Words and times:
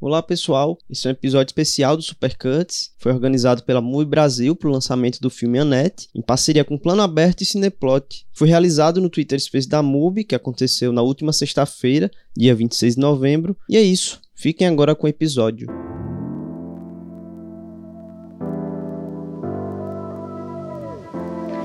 Olá 0.00 0.22
pessoal, 0.22 0.78
esse 0.88 1.08
é 1.08 1.10
um 1.10 1.12
episódio 1.12 1.50
especial 1.50 1.96
do 1.96 2.02
Supercuts. 2.04 2.92
Foi 2.98 3.10
organizado 3.10 3.64
pela 3.64 3.80
MUI 3.80 4.04
Brasil 4.04 4.54
para 4.54 4.68
o 4.68 4.72
lançamento 4.72 5.20
do 5.20 5.28
filme 5.28 5.58
Annette, 5.58 6.06
em 6.14 6.22
parceria 6.22 6.64
com 6.64 6.78
Plano 6.78 7.02
Aberto 7.02 7.40
e 7.40 7.44
Cineplot. 7.44 8.24
Foi 8.32 8.46
realizado 8.46 9.00
no 9.00 9.10
Twitter 9.10 9.40
Space 9.40 9.68
da 9.68 9.82
MUBI, 9.82 10.22
que 10.22 10.36
aconteceu 10.36 10.92
na 10.92 11.02
última 11.02 11.32
sexta-feira, 11.32 12.08
dia 12.36 12.54
26 12.54 12.94
de 12.94 13.00
novembro. 13.00 13.56
E 13.68 13.76
é 13.76 13.82
isso, 13.82 14.20
fiquem 14.36 14.68
agora 14.68 14.94
com 14.94 15.08
o 15.08 15.10
episódio. 15.10 15.66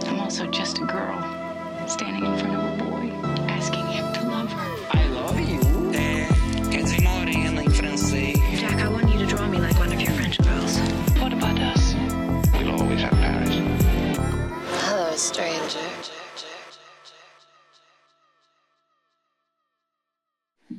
I'm 0.07 0.19
also 0.19 0.51
just 0.51 0.79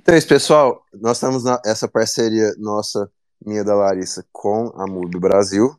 Então 0.04 0.14
é 0.14 0.18
isso, 0.18 0.28
pessoal. 0.28 0.84
Nós 1.00 1.16
estamos 1.16 1.44
nessa 1.64 1.88
parceria 1.88 2.52
nossa, 2.58 3.10
minha 3.42 3.64
da 3.64 3.74
Larissa, 3.74 4.22
com 4.30 4.70
a 4.76 4.86
MUBI 4.86 5.18
Brasil. 5.18 5.74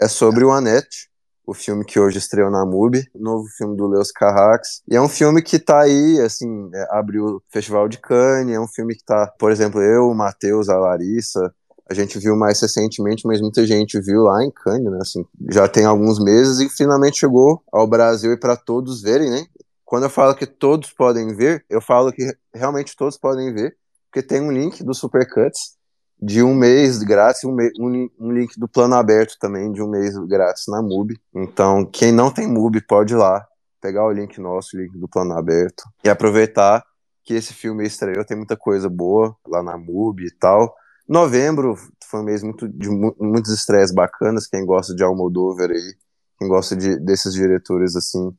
É 0.00 0.08
sobre 0.08 0.44
o 0.44 0.50
Anete, 0.50 1.10
o 1.46 1.52
filme 1.52 1.84
que 1.84 2.00
hoje 2.00 2.16
estreou 2.16 2.50
na 2.50 2.64
MUBI, 2.64 3.06
novo 3.14 3.44
filme 3.58 3.76
do 3.76 3.86
Leos 3.86 4.10
Carrax. 4.10 4.80
E 4.90 4.96
é 4.96 5.00
um 5.00 5.10
filme 5.10 5.42
que 5.42 5.58
tá 5.58 5.80
aí, 5.80 6.18
assim, 6.22 6.70
é, 6.72 6.86
abriu 6.90 7.26
o 7.26 7.42
Festival 7.50 7.86
de 7.86 7.98
Cannes, 7.98 8.56
é 8.56 8.58
um 8.58 8.66
filme 8.66 8.94
que 8.94 9.04
tá, 9.04 9.30
por 9.38 9.52
exemplo, 9.52 9.82
eu, 9.82 10.08
o 10.08 10.14
Matheus, 10.14 10.70
a 10.70 10.78
Larissa, 10.78 11.54
a 11.86 11.92
gente 11.92 12.18
viu 12.18 12.34
mais 12.34 12.58
recentemente, 12.58 13.26
mas 13.26 13.42
muita 13.42 13.66
gente 13.66 14.00
viu 14.00 14.22
lá 14.22 14.42
em 14.42 14.50
Cannes, 14.50 14.90
né, 14.90 14.98
assim, 15.02 15.22
já 15.50 15.68
tem 15.68 15.84
alguns 15.84 16.18
meses 16.18 16.60
e 16.60 16.74
finalmente 16.74 17.18
chegou 17.18 17.62
ao 17.70 17.86
Brasil 17.86 18.32
e 18.32 18.38
para 18.38 18.56
todos 18.56 19.02
verem, 19.02 19.28
né? 19.28 19.46
Quando 19.86 20.02
eu 20.02 20.10
falo 20.10 20.34
que 20.34 20.46
todos 20.46 20.92
podem 20.92 21.34
ver, 21.36 21.64
eu 21.70 21.80
falo 21.80 22.12
que 22.12 22.36
realmente 22.52 22.96
todos 22.96 23.16
podem 23.16 23.54
ver, 23.54 23.76
porque 24.10 24.20
tem 24.20 24.40
um 24.42 24.50
link 24.50 24.82
do 24.82 24.92
Supercuts 24.92 25.76
de 26.20 26.42
um 26.42 26.54
mês 26.56 26.98
grátis, 27.04 27.44
um, 27.44 27.52
me- 27.54 27.70
um 27.78 27.88
li- 27.88 28.12
um 28.18 28.32
link 28.32 28.58
do 28.58 28.66
plano 28.66 28.96
aberto 28.96 29.36
também 29.38 29.70
de 29.72 29.80
um 29.80 29.88
mês 29.88 30.16
grátis 30.26 30.64
na 30.66 30.82
MUBI. 30.82 31.16
Então, 31.32 31.86
quem 31.86 32.10
não 32.10 32.32
tem 32.32 32.48
MUBI 32.48 32.80
pode 32.84 33.14
ir 33.14 33.16
lá, 33.16 33.46
pegar 33.80 34.04
o 34.04 34.10
link 34.10 34.40
nosso, 34.40 34.76
o 34.76 34.80
link 34.80 34.98
do 34.98 35.06
plano 35.06 35.34
aberto, 35.38 35.84
e 36.02 36.08
aproveitar 36.08 36.84
que 37.22 37.34
esse 37.34 37.54
filme 37.54 37.86
estreou, 37.86 38.24
tem 38.24 38.36
muita 38.36 38.56
coisa 38.56 38.88
boa 38.88 39.36
lá 39.46 39.62
na 39.62 39.76
MUBI 39.78 40.26
e 40.26 40.30
tal. 40.32 40.74
Novembro 41.08 41.76
foi 42.10 42.20
um 42.20 42.24
mês 42.24 42.42
muito, 42.42 42.68
de 42.68 42.88
mu- 42.90 43.14
muitos 43.20 43.52
estreias 43.52 43.92
bacanas, 43.92 44.48
quem 44.48 44.66
gosta 44.66 44.96
de 44.96 45.04
Almodóvar 45.04 45.70
aí, 45.70 45.94
quem 46.40 46.48
gosta 46.48 46.74
de, 46.74 46.98
desses 46.98 47.32
diretores 47.34 47.94
assim, 47.94 48.32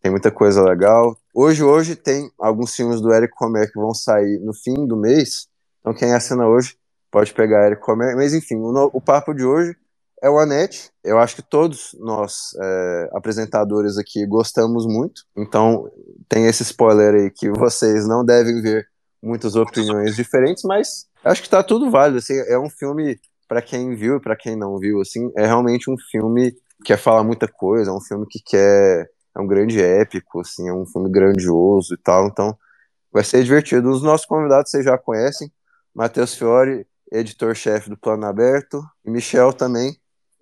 tem 0.00 0.10
muita 0.10 0.30
coisa 0.30 0.62
legal. 0.62 1.16
Hoje, 1.34 1.62
hoje 1.62 1.96
tem 1.96 2.30
alguns 2.38 2.74
filmes 2.74 3.00
do 3.00 3.12
Eric 3.12 3.32
Romer 3.38 3.70
que 3.70 3.78
vão 3.78 3.94
sair 3.94 4.38
no 4.40 4.52
fim 4.52 4.86
do 4.86 4.96
mês, 4.96 5.48
então 5.80 5.94
quem 5.94 6.12
assina 6.12 6.46
hoje 6.46 6.76
pode 7.10 7.32
pegar 7.32 7.66
Eric 7.66 7.82
Romer, 7.84 8.16
mas 8.16 8.32
enfim, 8.32 8.56
o, 8.56 8.90
o 8.92 9.00
papo 9.00 9.34
de 9.34 9.44
hoje 9.44 9.76
é 10.22 10.28
o 10.28 10.38
Anete. 10.38 10.90
Eu 11.02 11.18
acho 11.18 11.36
que 11.36 11.42
todos 11.42 11.96
nós, 11.98 12.54
é, 12.60 13.10
apresentadores 13.12 13.96
aqui, 13.96 14.26
gostamos 14.26 14.86
muito. 14.86 15.22
Então, 15.36 15.90
tem 16.28 16.46
esse 16.46 16.62
spoiler 16.62 17.14
aí 17.14 17.30
que 17.30 17.50
vocês 17.50 18.06
não 18.06 18.24
devem 18.24 18.60
ver 18.60 18.86
muitas 19.22 19.56
opiniões 19.56 20.14
diferentes, 20.16 20.62
mas 20.64 21.06
acho 21.24 21.42
que 21.42 21.48
tá 21.48 21.62
tudo 21.62 21.90
válido. 21.90 22.18
Assim, 22.18 22.38
é 22.46 22.58
um 22.58 22.70
filme, 22.70 23.18
para 23.48 23.62
quem 23.62 23.94
viu 23.94 24.16
e 24.16 24.20
para 24.20 24.36
quem 24.36 24.56
não 24.56 24.78
viu, 24.78 25.00
assim, 25.00 25.30
é 25.36 25.46
realmente 25.46 25.90
um 25.90 25.96
filme 26.10 26.52
que 26.52 26.84
quer 26.84 26.98
falar 26.98 27.24
muita 27.24 27.48
coisa, 27.48 27.90
é 27.90 27.94
um 27.94 28.00
filme 28.00 28.26
que 28.28 28.40
quer. 28.44 29.08
É 29.40 29.42
um 29.42 29.46
grande 29.46 29.82
épico, 29.82 30.40
assim, 30.40 30.68
é 30.68 30.72
um 30.72 30.84
filme 30.84 31.10
grandioso 31.10 31.94
e 31.94 31.96
tal. 31.96 32.26
Então, 32.26 32.54
vai 33.10 33.24
ser 33.24 33.42
divertido. 33.42 33.90
Os 33.90 34.02
nossos 34.02 34.26
convidados 34.26 34.70
vocês 34.70 34.84
já 34.84 34.98
conhecem. 34.98 35.50
Matheus 35.94 36.34
Fiore, 36.34 36.86
editor-chefe 37.10 37.88
do 37.88 37.96
Plano 37.96 38.26
Aberto, 38.26 38.84
e 39.04 39.10
Michel 39.10 39.52
também, 39.52 39.96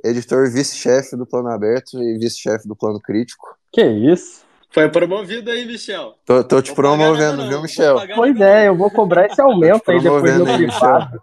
editor 0.04 0.50
vice-chefe 0.50 1.16
do 1.16 1.24
Plano 1.24 1.48
Aberto 1.48 2.02
e 2.02 2.18
vice-chefe 2.18 2.66
do 2.66 2.76
Plano 2.76 3.00
Crítico. 3.00 3.56
Que 3.72 3.86
isso? 3.86 4.42
Foi 4.70 4.90
promovido 4.90 5.50
aí, 5.50 5.64
Michel. 5.64 6.14
Tô, 6.26 6.44
tô 6.44 6.60
te 6.60 6.74
promovendo, 6.74 7.38
não, 7.38 7.48
viu, 7.48 7.62
Michel? 7.62 7.96
Pois 8.14 8.38
é, 8.40 8.68
eu 8.68 8.76
vou 8.76 8.90
cobrar 8.90 9.26
esse 9.26 9.40
aumento 9.40 9.90
aí 9.90 10.02
depois 10.02 10.40
aí, 10.40 10.56
privado. 10.56 11.22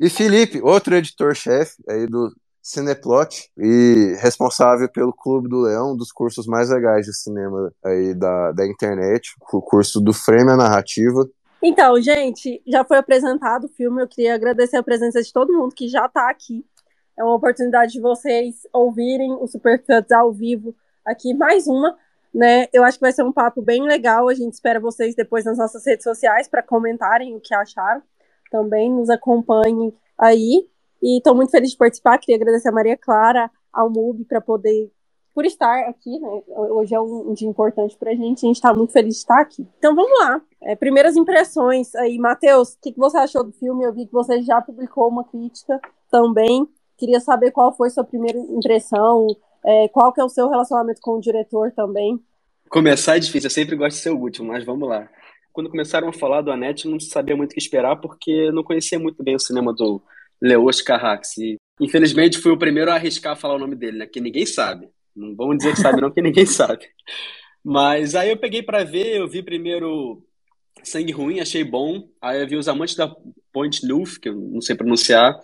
E 0.00 0.08
Felipe, 0.08 0.62
outro 0.62 0.94
editor-chefe 0.94 1.82
aí 1.88 2.06
do 2.06 2.32
Cineplot 2.68 3.50
e 3.56 4.14
responsável 4.20 4.90
pelo 4.92 5.10
Clube 5.10 5.48
do 5.48 5.62
Leão, 5.62 5.92
um 5.92 5.96
dos 5.96 6.12
cursos 6.12 6.46
mais 6.46 6.68
legais 6.68 7.06
de 7.06 7.16
cinema 7.16 7.72
aí 7.82 8.14
da, 8.14 8.52
da 8.52 8.66
internet, 8.66 9.30
o 9.50 9.62
curso 9.62 10.02
do 10.02 10.12
Frame 10.12 10.54
Narrativa. 10.54 11.26
Então, 11.62 11.98
gente, 11.98 12.62
já 12.66 12.84
foi 12.84 12.98
apresentado 12.98 13.64
o 13.64 13.68
filme. 13.70 14.02
Eu 14.02 14.06
queria 14.06 14.34
agradecer 14.34 14.76
a 14.76 14.82
presença 14.82 15.22
de 15.22 15.32
todo 15.32 15.56
mundo 15.56 15.74
que 15.74 15.88
já 15.88 16.04
está 16.04 16.28
aqui. 16.28 16.62
É 17.18 17.24
uma 17.24 17.36
oportunidade 17.36 17.92
de 17.92 18.02
vocês 18.02 18.56
ouvirem 18.70 19.32
o 19.32 19.46
Supercuts 19.46 20.12
ao 20.12 20.30
vivo 20.30 20.74
aqui, 21.06 21.32
mais 21.32 21.66
uma, 21.66 21.96
né? 22.34 22.66
Eu 22.70 22.84
acho 22.84 22.98
que 22.98 23.04
vai 23.04 23.12
ser 23.12 23.22
um 23.22 23.32
papo 23.32 23.62
bem 23.62 23.82
legal. 23.82 24.28
A 24.28 24.34
gente 24.34 24.52
espera 24.52 24.78
vocês 24.78 25.14
depois 25.14 25.46
nas 25.46 25.56
nossas 25.56 25.86
redes 25.86 26.04
sociais 26.04 26.46
para 26.46 26.62
comentarem 26.62 27.34
o 27.34 27.40
que 27.40 27.54
acharam. 27.54 28.02
Também 28.50 28.92
nos 28.92 29.08
acompanhem 29.08 29.90
aí. 30.18 30.68
E 31.02 31.18
estou 31.18 31.34
muito 31.34 31.50
feliz 31.50 31.70
de 31.70 31.76
participar. 31.76 32.18
Queria 32.18 32.36
agradecer 32.36 32.68
a 32.68 32.72
Maria 32.72 32.96
Clara, 32.96 33.50
ao 33.72 33.90
MUB, 33.90 34.24
para 34.24 34.40
poder 34.40 34.90
por 35.38 35.46
estar 35.46 35.88
aqui, 35.88 36.18
né? 36.18 36.42
Hoje 36.48 36.96
é 36.96 37.00
um, 37.00 37.32
dia 37.32 37.48
importante 37.48 37.96
pra 37.96 38.12
gente, 38.12 38.44
a 38.44 38.48
gente 38.48 38.60
tá 38.60 38.74
muito 38.74 38.92
feliz 38.92 39.14
de 39.14 39.20
estar 39.20 39.40
aqui. 39.40 39.64
Então 39.78 39.94
vamos 39.94 40.18
lá. 40.18 40.42
É, 40.60 40.74
primeiras 40.74 41.16
impressões 41.16 41.94
aí, 41.94 42.18
Matheus, 42.18 42.72
o 42.72 42.80
que, 42.82 42.90
que 42.90 42.98
você 42.98 43.18
achou 43.18 43.44
do 43.44 43.52
filme? 43.52 43.84
Eu 43.84 43.94
vi 43.94 44.06
que 44.06 44.12
você 44.12 44.42
já 44.42 44.60
publicou 44.60 45.08
uma 45.08 45.22
crítica 45.22 45.80
também. 46.10 46.66
Queria 46.96 47.20
saber 47.20 47.52
qual 47.52 47.72
foi 47.72 47.88
sua 47.88 48.02
primeira 48.02 48.36
impressão, 48.36 49.28
é, 49.64 49.86
qual 49.86 50.12
que 50.12 50.20
é 50.20 50.24
o 50.24 50.28
seu 50.28 50.48
relacionamento 50.48 51.00
com 51.00 51.12
o 51.12 51.20
diretor 51.20 51.70
também. 51.70 52.20
Começar 52.68 53.16
é 53.16 53.20
difícil, 53.20 53.46
eu 53.46 53.52
sempre 53.52 53.76
gosto 53.76 53.96
de 53.96 54.02
ser 54.02 54.10
o 54.10 54.18
último, 54.18 54.48
mas 54.48 54.64
vamos 54.64 54.88
lá. 54.88 55.08
Quando 55.52 55.70
começaram 55.70 56.08
a 56.08 56.12
falar 56.12 56.40
do 56.40 56.50
Anete, 56.50 56.88
não 56.88 56.98
sabia 56.98 57.36
muito 57.36 57.52
o 57.52 57.54
que 57.54 57.60
esperar, 57.60 58.00
porque 58.00 58.50
não 58.50 58.64
conhecia 58.64 58.98
muito 58.98 59.22
bem 59.22 59.36
o 59.36 59.40
cinema 59.40 59.72
do 59.72 60.02
Leos 60.40 60.80
Carrax. 60.82 61.36
E, 61.38 61.56
infelizmente, 61.80 62.38
fui 62.38 62.52
o 62.52 62.58
primeiro 62.58 62.90
a 62.90 62.94
arriscar 62.94 63.36
falar 63.36 63.54
o 63.54 63.58
nome 63.58 63.74
dele, 63.76 63.98
né? 63.98 64.06
Que 64.06 64.20
ninguém 64.20 64.46
sabe. 64.46 64.88
Não 65.14 65.34
vamos 65.34 65.58
dizer 65.58 65.74
que 65.74 65.80
sabe, 65.80 66.00
não, 66.00 66.10
que 66.10 66.22
ninguém 66.22 66.46
sabe. 66.46 66.86
Mas 67.64 68.14
aí 68.14 68.30
eu 68.30 68.36
peguei 68.36 68.62
pra 68.62 68.84
ver, 68.84 69.16
eu 69.16 69.28
vi 69.28 69.42
primeiro 69.42 70.22
Sangue 70.82 71.12
Ruim, 71.12 71.40
achei 71.40 71.64
bom. 71.64 72.08
Aí 72.22 72.40
eu 72.40 72.46
vi 72.48 72.56
Os 72.56 72.68
Amantes 72.68 72.94
da 72.94 73.12
Point 73.52 73.84
Neuf, 73.84 74.20
que 74.20 74.28
eu 74.28 74.34
não 74.34 74.60
sei 74.60 74.76
pronunciar, 74.76 75.38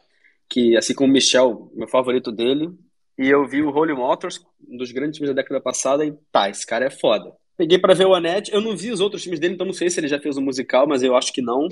que 0.48 0.76
assim 0.76 0.94
como 0.94 1.10
o 1.10 1.12
Michel, 1.12 1.70
meu 1.74 1.88
favorito 1.88 2.30
dele. 2.30 2.70
E 3.18 3.28
eu 3.28 3.46
vi 3.46 3.62
o 3.62 3.70
Holy 3.70 3.92
Motors, 3.94 4.40
um 4.68 4.76
dos 4.76 4.90
grandes 4.92 5.18
filmes 5.18 5.34
da 5.34 5.40
década 5.42 5.60
passada, 5.60 6.04
e 6.04 6.12
tá, 6.32 6.48
esse 6.48 6.66
cara 6.66 6.84
é 6.86 6.90
foda. 6.90 7.32
Peguei 7.56 7.78
pra 7.78 7.94
ver 7.94 8.06
o 8.06 8.14
Anete, 8.14 8.52
eu 8.52 8.60
não 8.60 8.76
vi 8.76 8.90
os 8.90 9.00
outros 9.00 9.22
filmes 9.22 9.38
dele, 9.38 9.54
então 9.54 9.66
não 9.66 9.72
sei 9.72 9.88
se 9.88 10.00
ele 10.00 10.08
já 10.08 10.18
fez 10.18 10.36
um 10.36 10.42
musical, 10.42 10.86
mas 10.88 11.02
eu 11.02 11.14
acho 11.16 11.32
que 11.32 11.40
não. 11.40 11.68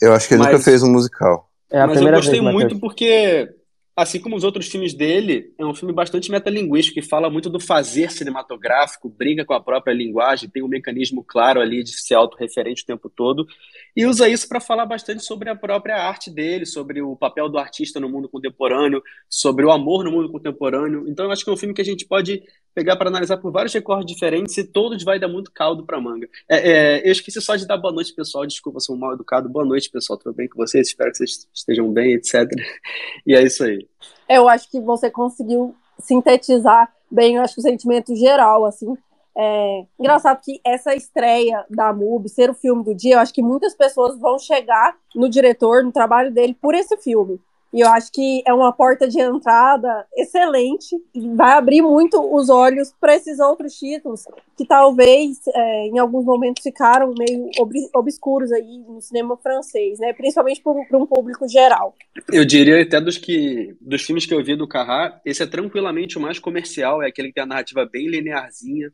Eu 0.00 0.12
acho 0.12 0.28
que 0.28 0.34
ele 0.34 0.42
Mas- 0.42 0.52
nunca 0.52 0.64
fez 0.64 0.82
um 0.82 0.90
musical. 0.92 1.48
É 1.72 1.80
a 1.80 1.86
mas 1.86 1.96
eu 2.00 2.02
primeira 2.02 2.18
gostei 2.18 2.40
vez, 2.40 2.52
muito 2.52 2.78
porque, 2.78 3.48
assim 3.94 4.18
como 4.18 4.36
os 4.36 4.44
outros 4.44 4.66
filmes 4.68 4.94
dele, 4.94 5.52
é 5.58 5.64
um 5.64 5.74
filme 5.74 5.92
bastante 5.92 6.30
metalinguístico, 6.30 7.00
que 7.00 7.06
fala 7.06 7.28
muito 7.28 7.50
do 7.50 7.60
fazer 7.60 8.10
cinematográfico, 8.10 9.08
brinca 9.08 9.44
com 9.44 9.52
a 9.52 9.60
própria 9.60 9.92
linguagem, 9.92 10.48
tem 10.48 10.62
um 10.62 10.68
mecanismo 10.68 11.22
claro 11.22 11.60
ali 11.60 11.82
de 11.82 11.92
ser 11.92 12.14
autorreferente 12.14 12.82
o 12.82 12.86
tempo 12.86 13.10
todo, 13.10 13.46
e 13.94 14.06
usa 14.06 14.28
isso 14.28 14.48
para 14.48 14.60
falar 14.60 14.86
bastante 14.86 15.22
sobre 15.22 15.50
a 15.50 15.56
própria 15.56 15.96
arte 15.96 16.30
dele, 16.30 16.64
sobre 16.64 17.02
o 17.02 17.14
papel 17.14 17.48
do 17.48 17.58
artista 17.58 18.00
no 18.00 18.08
mundo 18.08 18.28
contemporâneo, 18.28 19.02
sobre 19.28 19.64
o 19.64 19.70
amor 19.70 20.04
no 20.04 20.10
mundo 20.10 20.30
contemporâneo. 20.32 21.06
Então, 21.08 21.26
eu 21.26 21.30
acho 21.30 21.44
que 21.44 21.50
é 21.50 21.52
um 21.52 21.56
filme 21.56 21.74
que 21.74 21.82
a 21.82 21.84
gente 21.84 22.06
pode 22.06 22.42
pegar 22.74 22.96
para 22.96 23.08
analisar 23.08 23.36
por 23.36 23.52
vários 23.52 23.72
recortes 23.74 24.06
diferentes 24.06 24.56
e 24.56 24.64
todos 24.64 25.04
vai 25.04 25.18
dar 25.18 25.28
muito 25.28 25.52
caldo 25.52 25.84
para 25.84 26.00
manga. 26.00 26.28
É, 26.48 26.70
é, 26.70 27.06
eu 27.06 27.12
esqueci 27.12 27.40
só 27.40 27.56
de 27.56 27.66
dar 27.66 27.76
boa 27.76 27.92
noite, 27.92 28.14
pessoal. 28.14 28.46
Desculpa, 28.46 28.80
sou 28.80 28.96
mal 28.96 29.12
educado. 29.12 29.48
Boa 29.48 29.64
noite, 29.64 29.90
pessoal. 29.90 30.18
Tudo 30.18 30.34
bem 30.34 30.48
com 30.48 30.56
vocês? 30.56 30.88
Espero 30.88 31.10
que 31.10 31.18
vocês 31.18 31.48
estejam 31.52 31.92
bem, 31.92 32.14
etc. 32.14 32.48
E 33.26 33.34
é 33.34 33.42
isso 33.44 33.62
aí. 33.62 33.86
Eu 34.28 34.48
acho 34.48 34.70
que 34.70 34.80
você 34.80 35.10
conseguiu 35.10 35.74
sintetizar 35.98 36.92
bem, 37.10 37.36
eu 37.36 37.42
acho 37.42 37.58
o 37.58 37.62
sentimento 37.62 38.14
geral, 38.16 38.64
assim. 38.64 38.96
É, 39.34 39.86
engraçado 39.98 40.40
que 40.42 40.60
essa 40.64 40.94
estreia 40.94 41.64
da 41.70 41.92
MUBI, 41.92 42.28
ser 42.28 42.50
o 42.50 42.54
filme 42.54 42.84
do 42.84 42.94
dia, 42.94 43.14
eu 43.14 43.18
acho 43.18 43.32
que 43.32 43.42
muitas 43.42 43.74
pessoas 43.74 44.18
vão 44.18 44.38
chegar 44.38 44.96
no 45.14 45.28
diretor, 45.28 45.82
no 45.82 45.92
trabalho 45.92 46.30
dele, 46.30 46.56
por 46.60 46.74
esse 46.74 46.96
filme. 46.98 47.40
E 47.72 47.80
eu 47.80 47.88
acho 47.88 48.12
que 48.12 48.42
é 48.46 48.52
uma 48.52 48.72
porta 48.72 49.08
de 49.08 49.18
entrada 49.18 50.06
excelente 50.14 50.94
e 51.14 51.28
vai 51.34 51.52
abrir 51.52 51.80
muito 51.80 52.20
os 52.20 52.50
olhos 52.50 52.94
para 53.00 53.16
esses 53.16 53.38
outros 53.38 53.74
títulos 53.74 54.24
que 54.56 54.66
talvez 54.66 55.38
é, 55.48 55.86
em 55.86 55.98
alguns 55.98 56.24
momentos 56.24 56.62
ficaram 56.62 57.14
meio 57.16 57.48
ob 57.58 57.72
obscuros 57.94 58.52
aí 58.52 58.78
no 58.86 59.00
cinema 59.00 59.36
francês, 59.38 59.98
né? 59.98 60.12
Principalmente 60.12 60.62
para 60.62 60.98
um 60.98 61.06
público 61.06 61.48
geral. 61.48 61.94
Eu 62.30 62.44
diria 62.44 62.82
até 62.82 63.00
dos 63.00 63.16
que 63.16 63.74
dos 63.80 64.02
filmes 64.02 64.26
que 64.26 64.34
eu 64.34 64.44
vi 64.44 64.54
do 64.54 64.68
Carrá, 64.68 65.20
esse 65.24 65.42
é 65.42 65.46
tranquilamente 65.46 66.18
o 66.18 66.20
mais 66.20 66.38
comercial, 66.38 67.02
é 67.02 67.08
aquele 67.08 67.28
que 67.28 67.34
tem 67.34 67.42
a 67.44 67.46
narrativa 67.46 67.88
bem 67.90 68.06
linearzinha, 68.06 68.92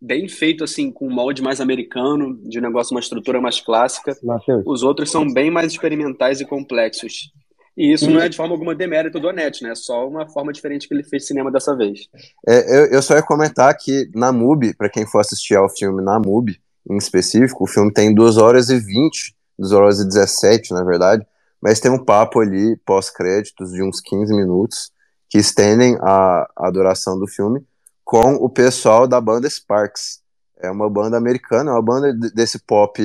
bem 0.00 0.28
feito 0.28 0.62
assim 0.62 0.92
com 0.92 1.06
um 1.06 1.14
molde 1.14 1.42
mais 1.42 1.60
americano, 1.60 2.36
de 2.48 2.58
um 2.58 2.62
negócio 2.62 2.94
uma 2.94 3.00
estrutura 3.00 3.40
mais 3.40 3.60
clássica. 3.60 4.16
Mateus. 4.22 4.62
Os 4.66 4.82
outros 4.82 5.10
são 5.10 5.26
bem 5.26 5.50
mais 5.50 5.72
experimentais 5.72 6.40
e 6.40 6.46
complexos. 6.46 7.32
E 7.78 7.92
isso 7.92 8.10
não 8.10 8.20
é 8.20 8.28
de 8.28 8.36
forma 8.36 8.52
alguma 8.52 8.74
demérito 8.74 9.20
do 9.20 9.28
Anete, 9.28 9.62
né? 9.62 9.70
É 9.70 9.74
só 9.76 10.08
uma 10.08 10.28
forma 10.28 10.52
diferente 10.52 10.88
que 10.88 10.92
ele 10.92 11.04
fez 11.04 11.28
cinema 11.28 11.48
dessa 11.48 11.76
vez. 11.76 12.08
É, 12.44 12.76
eu, 12.76 12.86
eu 12.86 13.00
só 13.00 13.14
ia 13.14 13.22
comentar 13.22 13.72
que 13.76 14.10
na 14.12 14.32
MUBI, 14.32 14.74
para 14.74 14.88
quem 14.88 15.06
for 15.06 15.20
assistir 15.20 15.54
ao 15.54 15.68
filme 15.68 16.02
na 16.02 16.18
MUBI, 16.18 16.60
em 16.90 16.96
específico, 16.96 17.62
o 17.62 17.66
filme 17.68 17.92
tem 17.92 18.12
2 18.12 18.36
horas 18.36 18.68
e 18.68 18.80
20, 18.80 19.32
2 19.56 19.70
horas 19.70 20.00
e 20.00 20.08
17, 20.08 20.74
na 20.74 20.82
verdade, 20.82 21.24
mas 21.62 21.78
tem 21.78 21.88
um 21.88 22.04
papo 22.04 22.40
ali, 22.40 22.76
pós-créditos, 22.84 23.70
de 23.70 23.80
uns 23.80 24.00
15 24.00 24.34
minutos, 24.34 24.90
que 25.30 25.38
estendem 25.38 25.96
a, 26.00 26.50
a 26.56 26.70
duração 26.72 27.16
do 27.16 27.28
filme, 27.28 27.64
com 28.04 28.34
o 28.34 28.50
pessoal 28.50 29.06
da 29.06 29.20
banda 29.20 29.48
Sparks. 29.48 30.20
É 30.58 30.68
uma 30.68 30.90
banda 30.90 31.16
americana, 31.16 31.70
é 31.70 31.74
uma 31.74 31.82
banda 31.82 32.12
desse 32.34 32.58
pop, 32.58 33.00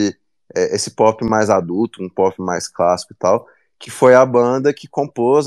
é, 0.55 0.75
esse 0.75 0.89
pop 0.89 1.23
mais 1.23 1.51
adulto, 1.51 2.01
um 2.01 2.09
pop 2.09 2.41
mais 2.41 2.67
clássico 2.67 3.13
e 3.13 3.17
tal, 3.17 3.45
que 3.83 3.91
foi 3.91 4.15
a 4.15 4.25
banda 4.25 4.73
que 4.73 4.87
compôs 4.87 5.45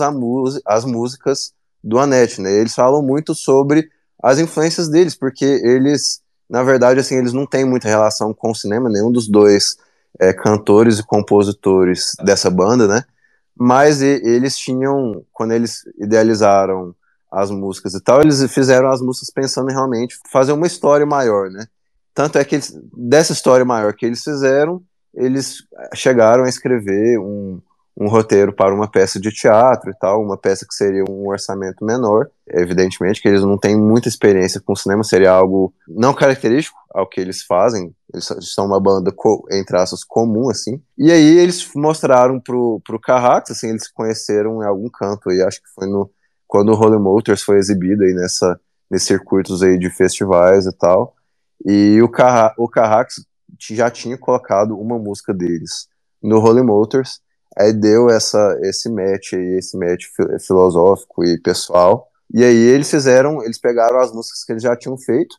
as 0.67 0.85
músicas 0.85 1.55
do 1.83 1.99
Anete, 1.99 2.39
né? 2.43 2.53
Eles 2.53 2.75
falam 2.75 3.01
muito 3.01 3.35
sobre 3.35 3.89
as 4.23 4.39
influências 4.39 4.91
deles, 4.91 5.15
porque 5.15 5.47
eles, 5.47 6.21
na 6.47 6.63
verdade, 6.63 7.01
assim, 7.01 7.15
eles 7.15 7.33
não 7.33 7.47
têm 7.47 7.65
muita 7.65 7.89
relação 7.89 8.35
com 8.35 8.51
o 8.51 8.55
cinema, 8.55 8.91
nenhum 8.91 9.11
dos 9.11 9.27
dois 9.27 9.79
é, 10.21 10.35
cantores 10.35 10.99
e 10.99 11.03
compositores 11.03 12.13
dessa 12.23 12.51
banda, 12.51 12.87
né? 12.87 13.05
Mas 13.59 14.03
e, 14.03 14.21
eles 14.23 14.55
tinham, 14.59 15.25
quando 15.33 15.53
eles 15.53 15.85
idealizaram 15.99 16.95
as 17.33 17.51
músicas 17.51 17.95
e 17.95 18.03
tal, 18.03 18.21
eles 18.21 18.45
fizeram 18.53 18.91
as 18.91 19.01
músicas 19.01 19.31
pensando 19.31 19.71
em 19.71 19.75
realmente 19.75 20.19
fazer 20.31 20.53
uma 20.53 20.67
história 20.67 21.07
maior, 21.07 21.49
né? 21.51 21.67
Tanto 22.13 22.37
é 22.37 22.45
que 22.45 22.57
eles, 22.57 22.79
dessa 22.95 23.33
história 23.33 23.65
maior 23.65 23.95
que 23.95 24.05
eles 24.05 24.23
fizeram, 24.23 24.83
eles 25.15 25.65
chegaram 25.95 26.45
a 26.45 26.51
escrever 26.51 27.19
um, 27.19 27.63
um 27.99 28.09
roteiro 28.09 28.53
para 28.53 28.75
uma 28.75 28.91
peça 28.91 29.19
de 29.19 29.31
teatro 29.31 29.91
e 29.91 29.95
tal, 29.95 30.23
uma 30.23 30.37
peça 30.37 30.67
que 30.67 30.75
seria 30.75 31.03
um 31.09 31.27
orçamento 31.29 31.83
menor, 31.83 32.29
evidentemente 32.47 33.23
que 33.23 33.29
eles 33.29 33.43
não 33.43 33.57
têm 33.57 33.75
muita 33.75 34.09
experiência 34.09 34.61
com 34.61 34.77
cinema, 34.77 35.03
seria 35.03 35.31
algo 35.31 35.73
não 35.89 36.13
característico 36.13 36.79
ao 36.93 37.09
que 37.09 37.21
eles 37.21 37.43
fazem, 37.43 37.95
eles 38.13 38.29
são 38.55 38.67
uma 38.67 38.79
banda, 38.79 39.15
entre 39.53 39.79
aspas, 39.79 40.05
comum, 40.05 40.51
assim, 40.51 40.81
e 40.99 41.11
aí 41.11 41.39
eles 41.39 41.71
mostraram 41.75 42.39
pro, 42.39 42.81
pro 42.85 43.01
Carrax, 43.01 43.51
assim, 43.51 43.71
eles 43.71 43.89
conheceram 43.89 44.63
em 44.63 44.67
algum 44.67 44.91
canto 44.91 45.31
aí, 45.31 45.41
acho 45.41 45.63
que 45.63 45.69
foi 45.75 45.89
no, 45.89 46.11
quando 46.47 46.73
o 46.73 46.77
Holy 46.79 46.99
Motors 46.99 47.43
foi 47.43 47.57
exibido 47.57 48.05
aí 48.05 48.13
nessa, 48.13 48.61
nesses 48.91 49.09
circuitos 49.09 49.63
aí 49.63 49.79
de 49.79 49.89
festivais 49.89 50.67
e 50.67 50.73
tal, 50.73 51.15
e 51.65 52.01
o, 52.03 52.09
Carra, 52.11 52.55
o 52.59 52.69
Carrax 52.69 53.25
já 53.59 53.91
tinha 53.91 54.19
colocado 54.19 54.79
uma 54.79 54.99
música 54.99 55.33
deles 55.33 55.89
no 56.23 56.39
Holy 56.39 56.63
Motors, 56.63 57.21
Aí 57.59 57.73
deu 57.73 58.11
essa, 58.11 58.59
esse 58.63 58.89
match 58.89 59.33
aí, 59.33 59.59
esse 59.59 59.77
match 59.77 60.05
filosófico 60.47 61.25
e 61.25 61.41
pessoal. 61.41 62.09
E 62.33 62.45
aí 62.45 62.57
eles 62.57 62.91
fizeram, 62.91 63.43
eles 63.43 63.59
pegaram 63.59 63.99
as 63.99 64.13
músicas 64.13 64.45
que 64.45 64.53
eles 64.53 64.63
já 64.63 64.77
tinham 64.77 64.99
feito. 64.99 65.37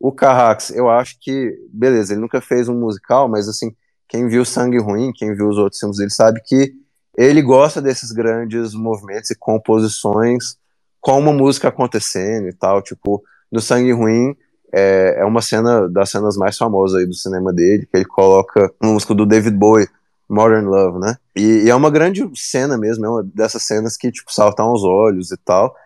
O 0.00 0.10
Carrax, 0.10 0.70
eu 0.70 0.90
acho 0.90 1.16
que, 1.20 1.56
beleza, 1.72 2.12
ele 2.12 2.20
nunca 2.20 2.40
fez 2.40 2.68
um 2.68 2.74
musical, 2.74 3.28
mas 3.28 3.48
assim, 3.48 3.74
quem 4.08 4.28
viu 4.28 4.44
Sangue 4.44 4.78
Ruim, 4.78 5.12
quem 5.14 5.34
viu 5.34 5.48
os 5.48 5.56
outros 5.56 5.78
filmes, 5.78 6.00
ele 6.00 6.10
sabe 6.10 6.40
que 6.44 6.74
ele 7.16 7.40
gosta 7.40 7.80
desses 7.80 8.10
grandes 8.10 8.74
movimentos 8.74 9.30
e 9.30 9.36
composições 9.36 10.56
com 11.00 11.18
uma 11.18 11.32
música 11.32 11.68
acontecendo 11.68 12.48
e 12.48 12.52
tal, 12.52 12.82
tipo, 12.82 13.22
no 13.50 13.60
Sangue 13.60 13.92
Ruim 13.92 14.36
é, 14.72 15.16
é 15.18 15.24
uma 15.24 15.42
cena 15.42 15.88
das 15.88 16.10
cenas 16.10 16.36
mais 16.36 16.56
famosas 16.56 17.00
aí 17.00 17.06
do 17.06 17.14
cinema 17.14 17.52
dele, 17.52 17.86
que 17.86 17.96
ele 17.96 18.04
coloca 18.04 18.72
uma 18.82 18.94
música 18.94 19.14
do 19.14 19.26
David 19.26 19.56
Bowie, 19.56 19.88
Modern 20.32 20.66
Love, 20.66 20.98
né? 20.98 21.16
E, 21.36 21.64
e, 21.64 21.70
é 21.70 21.74
uma 21.74 21.90
grande 21.90 22.26
cena 22.34 22.78
mesmo, 22.78 23.04
é 23.04 23.08
uma 23.08 23.22
dessas 23.22 23.62
cenas 23.64 23.98
que, 23.98 24.10
tipo, 24.10 24.32
saltam 24.32 24.66
aos 24.66 24.82
olhos 24.82 25.30
e 25.30 25.36
tal. 25.36 25.76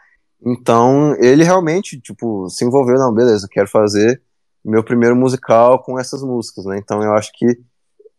Então, 0.45 1.17
ele 1.19 1.43
realmente, 1.43 2.01
tipo, 2.01 2.49
se 2.49 2.65
envolveu, 2.65 2.97
não, 2.97 3.13
beleza, 3.13 3.49
quero 3.51 3.67
fazer 3.69 4.23
meu 4.65 4.85
primeiro 4.85 5.17
musical 5.17 5.83
com 5.83 5.99
essas 5.99 6.23
músicas, 6.23 6.65
né? 6.65 6.79
Então, 6.79 7.03
eu 7.03 7.13
acho 7.15 7.33
que 7.35 7.59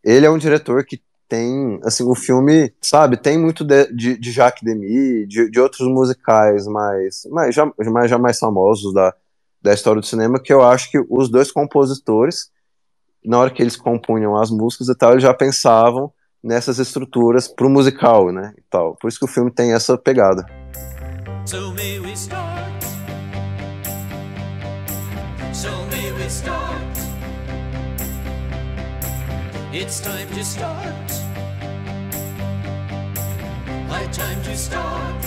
ele 0.03 0.25
é 0.25 0.29
um 0.29 0.37
diretor 0.37 0.83
que 0.83 1.01
tem, 1.29 1.79
assim, 1.83 2.03
o 2.03 2.15
filme, 2.15 2.73
sabe, 2.81 3.15
tem 3.15 3.37
muito 3.37 3.63
de, 3.63 3.85
de, 3.93 4.17
de 4.17 4.31
Jacques 4.31 4.63
Demy, 4.63 5.25
de, 5.27 5.49
de 5.49 5.59
outros 5.59 5.87
musicais 5.87 6.67
mais, 6.67 7.25
mais, 7.29 7.55
já, 7.55 7.71
mais, 7.89 8.09
já 8.09 8.17
mais 8.17 8.39
famosos 8.39 8.93
da, 8.93 9.13
da 9.61 9.73
história 9.73 10.01
do 10.01 10.07
cinema, 10.07 10.39
que 10.39 10.51
eu 10.51 10.61
acho 10.61 10.91
que 10.91 10.99
os 11.09 11.29
dois 11.29 11.51
compositores, 11.51 12.49
na 13.23 13.39
hora 13.39 13.49
que 13.49 13.61
eles 13.61 13.75
compunham 13.77 14.37
as 14.37 14.49
músicas 14.49 14.89
e 14.89 14.95
tal, 14.95 15.11
eles 15.11 15.23
já 15.23 15.33
pensavam 15.33 16.11
nessas 16.43 16.79
estruturas 16.79 17.47
pro 17.47 17.69
musical, 17.69 18.31
né, 18.31 18.53
e 18.57 18.63
tal. 18.69 18.95
Por 18.95 19.07
isso 19.07 19.19
que 19.19 19.25
o 19.25 19.27
filme 19.27 19.51
tem 19.51 19.73
essa 19.73 19.97
pegada. 19.97 20.45
So 21.45 21.73
may 21.73 21.99
we 21.99 22.13
start. 22.13 22.83
So 25.53 25.69
may 25.91 26.11
we 26.13 26.29
start. 26.29 26.97
It's 29.73 29.99
time 29.99 30.27
to 30.33 30.43
start. 30.43 31.11
High 33.89 34.07
time 34.11 34.41
to 34.43 34.55
start. 34.57 35.26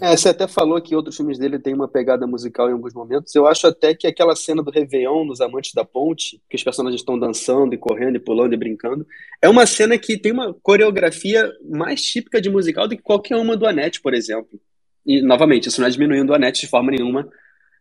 É, 0.00 0.16
você 0.16 0.28
até 0.28 0.46
falou 0.46 0.80
que 0.80 0.94
outros 0.94 1.16
filmes 1.16 1.38
dele 1.38 1.58
têm 1.58 1.72
uma 1.72 1.88
pegada 1.88 2.26
musical 2.26 2.68
em 2.68 2.72
alguns 2.72 2.92
momentos. 2.92 3.34
Eu 3.34 3.46
acho 3.46 3.66
até 3.66 3.94
que 3.94 4.06
aquela 4.06 4.34
cena 4.34 4.62
do 4.62 4.70
Réveillon 4.70 5.24
nos 5.24 5.40
Amantes 5.40 5.72
da 5.72 5.84
Ponte, 5.84 6.40
que 6.48 6.56
os 6.56 6.64
personagens 6.64 7.00
estão 7.00 7.18
dançando 7.18 7.74
e 7.74 7.78
correndo 7.78 8.16
e 8.16 8.20
pulando 8.20 8.54
e 8.54 8.56
brincando, 8.56 9.06
é 9.40 9.48
uma 9.48 9.66
cena 9.66 9.96
que 9.96 10.18
tem 10.18 10.32
uma 10.32 10.52
coreografia 10.52 11.50
mais 11.68 12.02
típica 12.02 12.40
de 12.40 12.50
musical 12.50 12.88
do 12.88 12.96
que 12.96 13.02
qualquer 13.02 13.36
uma 13.36 13.56
do 13.56 13.66
Anete, 13.66 14.00
por 14.00 14.14
exemplo. 14.14 14.60
E, 15.06 15.22
novamente, 15.22 15.68
isso 15.68 15.80
não 15.80 15.88
é 15.88 15.90
diminuindo 15.90 16.30
o 16.30 16.34
Anete 16.34 16.62
de 16.62 16.66
forma 16.66 16.90
nenhuma, 16.90 17.28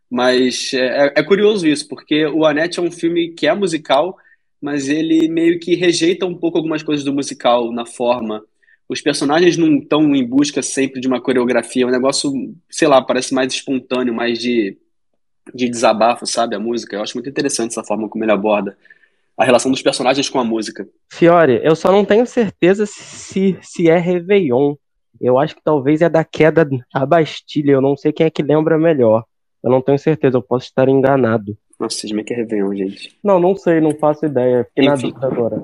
mas 0.09 0.74
é, 0.74 1.07
é, 1.07 1.13
é 1.18 1.24
curioso 1.24 1.68
isso, 1.68 1.88
porque 1.88 2.25
o 2.27 2.45
Anete 2.45 2.80
é 2.80 2.81
um 2.81 2.92
filme 2.92 3.33
que 3.33 3.48
é 3.48 3.56
musical, 3.56 4.16
mas 4.62 4.88
ele 4.88 5.27
meio 5.27 5.59
que 5.59 5.75
rejeita 5.75 6.25
um 6.25 6.38
pouco 6.38 6.57
algumas 6.57 6.83
coisas 6.83 7.04
do 7.04 7.13
musical 7.13 7.71
na 7.71 7.86
forma 7.86 8.44
os 8.88 9.02
personagens 9.02 9.57
não 9.57 9.78
estão 9.78 10.16
em 10.16 10.25
busca 10.25 10.61
sempre 10.61 10.99
de 10.99 11.07
uma 11.07 11.21
coreografia, 11.21 11.83
é 11.83 11.87
um 11.87 11.92
negócio, 11.92 12.31
sei 12.69 12.87
lá, 12.87 13.02
parece 13.02 13.33
mais 13.33 13.54
espontâneo, 13.54 14.13
mais 14.13 14.40
de, 14.40 14.78
de 15.54 15.69
desabafo, 15.69 16.25
sabe? 16.25 16.56
A 16.56 16.59
música. 16.59 16.95
Eu 16.95 17.02
acho 17.02 17.16
muito 17.16 17.30
interessante 17.30 17.71
essa 17.71 17.83
forma 17.83 18.09
como 18.09 18.23
ele 18.23 18.31
aborda 18.31 18.78
a 19.37 19.44
relação 19.44 19.71
dos 19.71 19.81
personagens 19.81 20.30
com 20.30 20.40
a 20.40 20.44
música. 20.44 20.87
Fiore, 21.11 21.59
eu 21.63 21.75
só 21.75 21.92
não 21.92 22.06
tenho 22.06 22.25
certeza 22.25 22.85
se, 22.85 23.57
se 23.61 23.90
é 23.90 23.97
Réveillon. 23.97 24.75
Eu 25.19 25.40
acho 25.40 25.56
que 25.56 25.63
talvez 25.63 26.02
é 26.02 26.09
da 26.09 26.23
queda 26.23 26.66
da 26.66 27.06
Bastilha. 27.06 27.71
Eu 27.71 27.81
não 27.81 27.95
sei 27.95 28.11
quem 28.11 28.25
é 28.25 28.30
que 28.30 28.44
lembra 28.44 28.78
melhor. 28.78 29.23
Eu 29.63 29.71
não 29.71 29.81
tenho 29.81 29.97
certeza, 29.97 30.37
eu 30.37 30.42
posso 30.42 30.66
estar 30.66 30.90
enganado. 30.90 31.57
Nossa, 31.80 31.97
vocês 31.97 32.16
é 32.16 32.23
que 32.23 32.33
é 32.33 32.37
Réveillon, 32.37 32.75
gente? 32.75 33.18
Não, 33.23 33.40
não 33.40 33.56
sei, 33.56 33.80
não 33.80 33.95
faço 33.95 34.25
ideia. 34.25 34.66
Fiquei 34.66 34.85
na 34.85 34.95
dúvida 34.95 35.25
agora. 35.25 35.63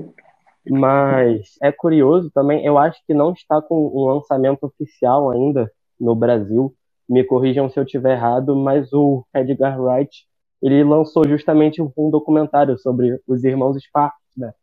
Mas 0.70 1.56
é 1.62 1.72
curioso 1.72 2.30
também, 2.32 2.66
eu 2.66 2.78
acho 2.78 3.00
que 3.06 3.14
não 3.14 3.32
está 3.32 3.62
com 3.62 3.88
um 3.88 4.06
lançamento 4.06 4.64
oficial 4.64 5.32
ainda 5.32 5.72
no 6.00 6.16
Brasil. 6.16 6.74
Me 7.08 7.24
corrijam 7.24 7.70
se 7.70 7.80
eu 7.80 7.84
estiver 7.84 8.14
errado, 8.14 8.56
mas 8.56 8.94
o 8.94 9.26
Edgar 9.34 9.82
Wright 9.82 10.28
ele 10.62 10.84
lançou 10.84 11.28
justamente 11.28 11.82
um 11.82 12.10
documentário 12.10 12.78
sobre 12.78 13.20
os 13.28 13.44
irmãos 13.44 13.78
Sparks, 13.82 14.20
né? 14.38 14.54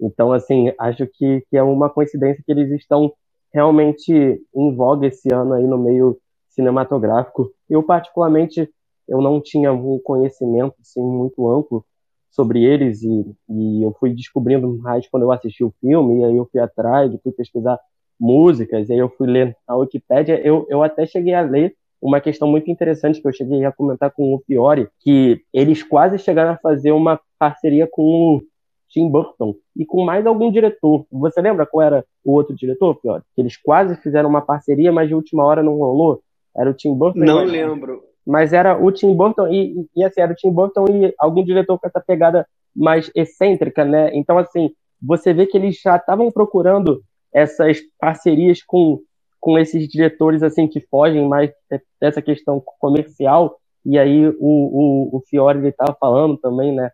Então, 0.00 0.32
assim, 0.32 0.72
acho 0.78 1.06
que, 1.06 1.42
que 1.48 1.56
é 1.56 1.62
uma 1.62 1.88
coincidência 1.88 2.42
que 2.44 2.52
eles 2.52 2.70
estão 2.70 3.12
realmente 3.52 4.12
em 4.54 4.76
voga 4.76 5.06
esse 5.06 5.32
ano 5.32 5.54
aí 5.54 5.66
no 5.66 5.78
meio 5.78 6.18
cinematográfico. 6.50 7.50
Eu, 7.68 7.82
particularmente, 7.82 8.68
eu 9.08 9.22
não 9.22 9.40
tinha 9.40 9.72
um 9.72 9.98
conhecimento 9.98 10.74
assim, 10.80 11.02
muito 11.02 11.48
amplo 11.48 11.84
sobre 12.30 12.64
eles 12.64 13.02
e, 13.02 13.34
e 13.48 13.82
eu 13.82 13.94
fui 13.98 14.12
descobrindo 14.12 14.76
mais 14.78 15.08
quando 15.08 15.22
eu 15.22 15.32
assisti 15.32 15.64
o 15.64 15.72
filme, 15.80 16.20
e 16.20 16.24
aí 16.24 16.36
eu 16.36 16.48
fui 16.50 16.60
atrás, 16.60 17.10
fui 17.22 17.32
pesquisar 17.32 17.78
músicas, 18.18 18.88
e 18.88 18.92
aí 18.92 18.98
eu 18.98 19.08
fui 19.08 19.26
ler 19.26 19.56
a 19.66 19.76
Wikipédia, 19.76 20.40
eu, 20.44 20.66
eu 20.68 20.82
até 20.82 21.06
cheguei 21.06 21.34
a 21.34 21.40
ler 21.40 21.74
uma 22.00 22.20
questão 22.20 22.46
muito 22.48 22.70
interessante 22.70 23.20
que 23.20 23.26
eu 23.26 23.32
cheguei 23.32 23.64
a 23.64 23.72
comentar 23.72 24.10
com 24.10 24.34
o 24.34 24.38
Fiore, 24.46 24.88
que 25.00 25.42
eles 25.52 25.82
quase 25.82 26.18
chegaram 26.18 26.52
a 26.52 26.58
fazer 26.58 26.92
uma 26.92 27.18
parceria 27.38 27.88
com 27.90 28.02
o 28.36 28.42
Tim 28.88 29.08
Burton 29.08 29.54
e 29.74 29.84
com 29.84 30.04
mais 30.04 30.26
algum 30.26 30.50
diretor. 30.50 31.04
Você 31.10 31.40
lembra 31.40 31.66
qual 31.66 31.86
era 31.86 32.04
o 32.24 32.32
outro 32.32 32.54
diretor, 32.54 32.98
Fiore? 33.00 33.22
Que 33.34 33.40
eles 33.40 33.56
quase 33.56 33.96
fizeram 33.96 34.28
uma 34.28 34.42
parceria, 34.42 34.92
mas 34.92 35.08
de 35.08 35.14
última 35.14 35.44
hora 35.44 35.62
não 35.62 35.76
rolou. 35.76 36.22
Era 36.56 36.70
o 36.70 36.74
Tim 36.74 36.94
Burton. 36.94 37.20
Não 37.20 37.44
lembro. 37.44 38.02
Mas 38.26 38.52
era 38.52 38.76
o 38.76 38.90
Tim 38.90 39.14
Burton 39.14 39.46
e, 39.48 39.86
e 39.94 40.04
assim, 40.04 40.20
era 40.20 40.32
o 40.32 40.34
Tim 40.34 40.50
Burton 40.50 40.86
e 40.88 41.14
algum 41.18 41.44
diretor 41.44 41.78
com 41.78 41.86
essa 41.86 42.00
pegada 42.00 42.46
mais 42.74 43.10
excêntrica, 43.14 43.84
né? 43.84 44.10
Então, 44.14 44.36
assim, 44.36 44.70
você 45.00 45.32
vê 45.32 45.46
que 45.46 45.56
eles 45.56 45.80
já 45.80 45.96
estavam 45.96 46.30
procurando 46.30 47.02
essas 47.32 47.78
parcerias 48.00 48.62
com, 48.62 49.00
com 49.38 49.58
esses 49.58 49.86
diretores, 49.88 50.42
assim, 50.42 50.66
que 50.66 50.80
fogem 50.80 51.26
mais 51.28 51.52
dessa 52.00 52.20
questão 52.20 52.62
comercial. 52.80 53.58
E 53.84 53.98
aí 53.98 54.26
o, 54.26 54.34
o, 54.40 55.16
o 55.16 55.22
Fiore 55.28 55.64
estava 55.68 55.96
falando 55.98 56.36
também, 56.36 56.74
né? 56.74 56.90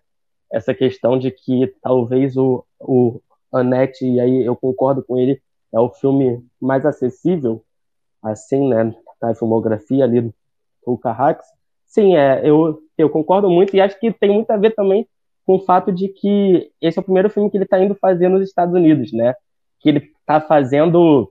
Essa 0.52 0.74
questão 0.74 1.18
de 1.18 1.30
que 1.30 1.72
talvez 1.80 2.36
o, 2.36 2.64
o 2.78 3.20
Annette, 3.50 4.04
e 4.04 4.20
aí 4.20 4.44
eu 4.44 4.54
concordo 4.54 5.02
com 5.02 5.18
ele, 5.18 5.40
é 5.72 5.80
o 5.80 5.88
filme 5.88 6.44
mais 6.60 6.84
acessível, 6.84 7.64
assim, 8.22 8.68
né? 8.68 8.94
Da 9.20 9.34
filmografia 9.34 10.04
ali 10.04 10.30
do 10.86 10.98
Carrax. 10.98 11.44
Sim, 11.86 12.16
é, 12.16 12.40
eu, 12.42 12.78
eu 12.96 13.10
concordo 13.10 13.50
muito 13.50 13.74
e 13.76 13.80
acho 13.80 13.98
que 13.98 14.12
tem 14.12 14.30
muito 14.30 14.50
a 14.50 14.56
ver 14.56 14.74
também 14.74 15.06
com 15.44 15.56
o 15.56 15.60
fato 15.60 15.92
de 15.92 16.08
que 16.08 16.70
esse 16.80 16.98
é 16.98 17.00
o 17.00 17.04
primeiro 17.04 17.28
filme 17.28 17.50
que 17.50 17.56
ele 17.56 17.64
está 17.64 17.82
indo 17.82 17.94
fazer 17.94 18.28
nos 18.28 18.46
Estados 18.46 18.74
Unidos, 18.74 19.12
né? 19.12 19.34
Que 19.80 19.88
ele 19.88 20.10
está 20.20 20.40
fazendo, 20.40 21.30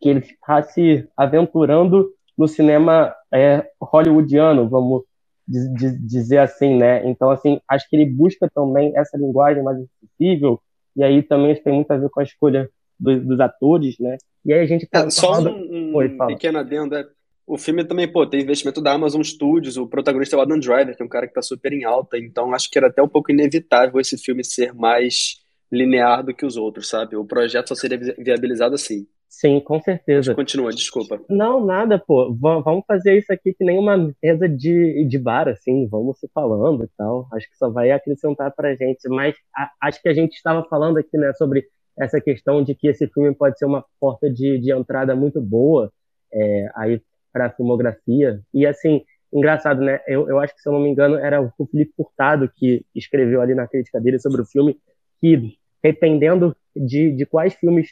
que 0.00 0.08
ele 0.08 0.20
está 0.20 0.62
se 0.62 1.06
aventurando 1.16 2.10
no 2.38 2.48
cinema 2.48 3.14
é, 3.32 3.68
hollywoodiano, 3.80 4.68
vamos 4.68 5.02
dizer 5.46 6.38
assim, 6.38 6.76
né? 6.76 7.06
Então, 7.08 7.30
assim, 7.30 7.60
acho 7.68 7.88
que 7.88 7.96
ele 7.96 8.06
busca 8.06 8.48
também 8.54 8.96
essa 8.96 9.18
linguagem 9.18 9.62
mais 9.62 9.78
acessível 9.78 10.60
e 10.96 11.02
aí 11.02 11.22
também 11.22 11.54
tem 11.56 11.72
muito 11.72 11.90
a 11.90 11.96
ver 11.96 12.08
com 12.10 12.20
a 12.20 12.22
escolha 12.22 12.70
dos, 12.98 13.20
dos 13.24 13.40
atores, 13.40 13.98
né? 13.98 14.16
E 14.44 14.52
aí 14.52 14.60
a 14.60 14.66
gente 14.66 14.86
tá 14.86 15.00
é, 15.00 15.10
só 15.10 15.34
falando... 15.34 15.50
um, 15.50 15.98
um 15.98 16.26
pequeno 16.26 16.58
adendo, 16.58 16.94
é, 16.94 17.06
o 17.46 17.58
filme 17.58 17.84
também, 17.84 18.10
pô, 18.10 18.26
tem 18.26 18.40
investimento 18.40 18.80
da 18.80 18.92
Amazon 18.92 19.22
Studios, 19.22 19.76
o 19.76 19.86
protagonista 19.86 20.36
é 20.36 20.38
o 20.38 20.42
Adam 20.42 20.58
Driver, 20.58 20.96
que 20.96 21.02
é 21.02 21.04
um 21.04 21.08
cara 21.08 21.26
que 21.26 21.34
tá 21.34 21.42
super 21.42 21.72
em 21.72 21.84
alta, 21.84 22.16
então 22.18 22.54
acho 22.54 22.70
que 22.70 22.78
era 22.78 22.88
até 22.88 23.02
um 23.02 23.08
pouco 23.08 23.32
inevitável 23.32 24.00
esse 24.00 24.16
filme 24.16 24.44
ser 24.44 24.72
mais 24.72 25.42
linear 25.70 26.24
do 26.24 26.34
que 26.34 26.44
os 26.44 26.56
outros, 26.56 26.88
sabe? 26.88 27.16
O 27.16 27.24
projeto 27.24 27.68
só 27.68 27.74
seria 27.74 27.98
viabilizado 28.18 28.74
assim. 28.74 29.06
Sim, 29.26 29.60
com 29.60 29.80
certeza. 29.80 30.34
Continua, 30.34 30.70
desculpa. 30.70 31.18
Não, 31.28 31.64
nada, 31.64 31.98
pô. 31.98 32.30
V 32.30 32.62
vamos 32.62 32.84
fazer 32.86 33.16
isso 33.16 33.32
aqui 33.32 33.54
que 33.54 33.64
nem 33.64 33.78
uma 33.78 33.96
mesa 34.22 34.46
de, 34.46 35.06
de 35.06 35.18
bar, 35.18 35.48
assim, 35.48 35.88
vamos 35.88 36.18
se 36.18 36.28
falando 36.34 36.84
e 36.84 36.88
tal. 36.98 37.26
Acho 37.32 37.48
que 37.48 37.56
só 37.56 37.70
vai 37.70 37.90
acrescentar 37.90 38.52
pra 38.54 38.74
gente. 38.74 39.08
Mas 39.08 39.34
a, 39.56 39.70
acho 39.88 40.02
que 40.02 40.08
a 40.10 40.12
gente 40.12 40.34
estava 40.34 40.62
falando 40.68 40.98
aqui, 40.98 41.16
né, 41.16 41.32
sobre 41.32 41.64
essa 41.98 42.20
questão 42.20 42.62
de 42.62 42.74
que 42.74 42.88
esse 42.88 43.08
filme 43.08 43.34
pode 43.34 43.58
ser 43.58 43.64
uma 43.64 43.82
porta 43.98 44.30
de, 44.30 44.58
de 44.58 44.70
entrada 44.70 45.16
muito 45.16 45.40
boa 45.40 45.90
é, 46.30 46.70
aí 46.74 47.00
para 47.32 47.46
a 47.46 47.50
filmografia. 47.50 48.40
E 48.52 48.66
assim, 48.66 49.02
engraçado, 49.32 49.80
né? 49.80 50.00
Eu, 50.06 50.28
eu 50.28 50.38
acho 50.38 50.54
que, 50.54 50.60
se 50.60 50.68
eu 50.68 50.72
não 50.72 50.80
me 50.80 50.90
engano, 50.90 51.16
era 51.16 51.40
o 51.40 51.50
Felipe 51.70 51.92
Furtado 51.96 52.50
que 52.54 52.84
escreveu 52.94 53.40
ali 53.40 53.54
na 53.54 53.66
crítica 53.66 54.00
dele 54.00 54.18
sobre 54.18 54.42
o 54.42 54.46
filme, 54.46 54.78
que 55.20 55.56
dependendo 55.82 56.56
de, 56.76 57.10
de 57.12 57.26
quais 57.26 57.54
filmes 57.54 57.90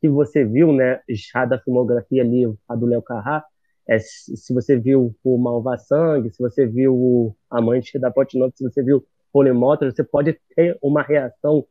que 0.00 0.08
você 0.08 0.44
viu, 0.44 0.72
né, 0.72 1.00
já 1.08 1.44
da 1.44 1.58
filmografia 1.58 2.22
ali, 2.22 2.44
a 2.68 2.74
do 2.74 2.86
Léo 2.86 3.02
Carrá, 3.02 3.44
é, 3.88 3.98
se 3.98 4.52
você 4.52 4.76
viu 4.76 5.14
o 5.24 5.38
Malva 5.38 5.76
Sangue, 5.78 6.30
se 6.30 6.42
você 6.42 6.66
viu 6.66 6.94
o 6.94 7.36
Amante 7.50 7.98
da 7.98 8.12
Noite, 8.34 8.58
se 8.58 8.64
você 8.64 8.82
viu 8.82 9.04
Polimotor, 9.32 9.90
você 9.90 10.04
pode 10.04 10.38
ter 10.54 10.78
uma 10.82 11.02
reação 11.02 11.64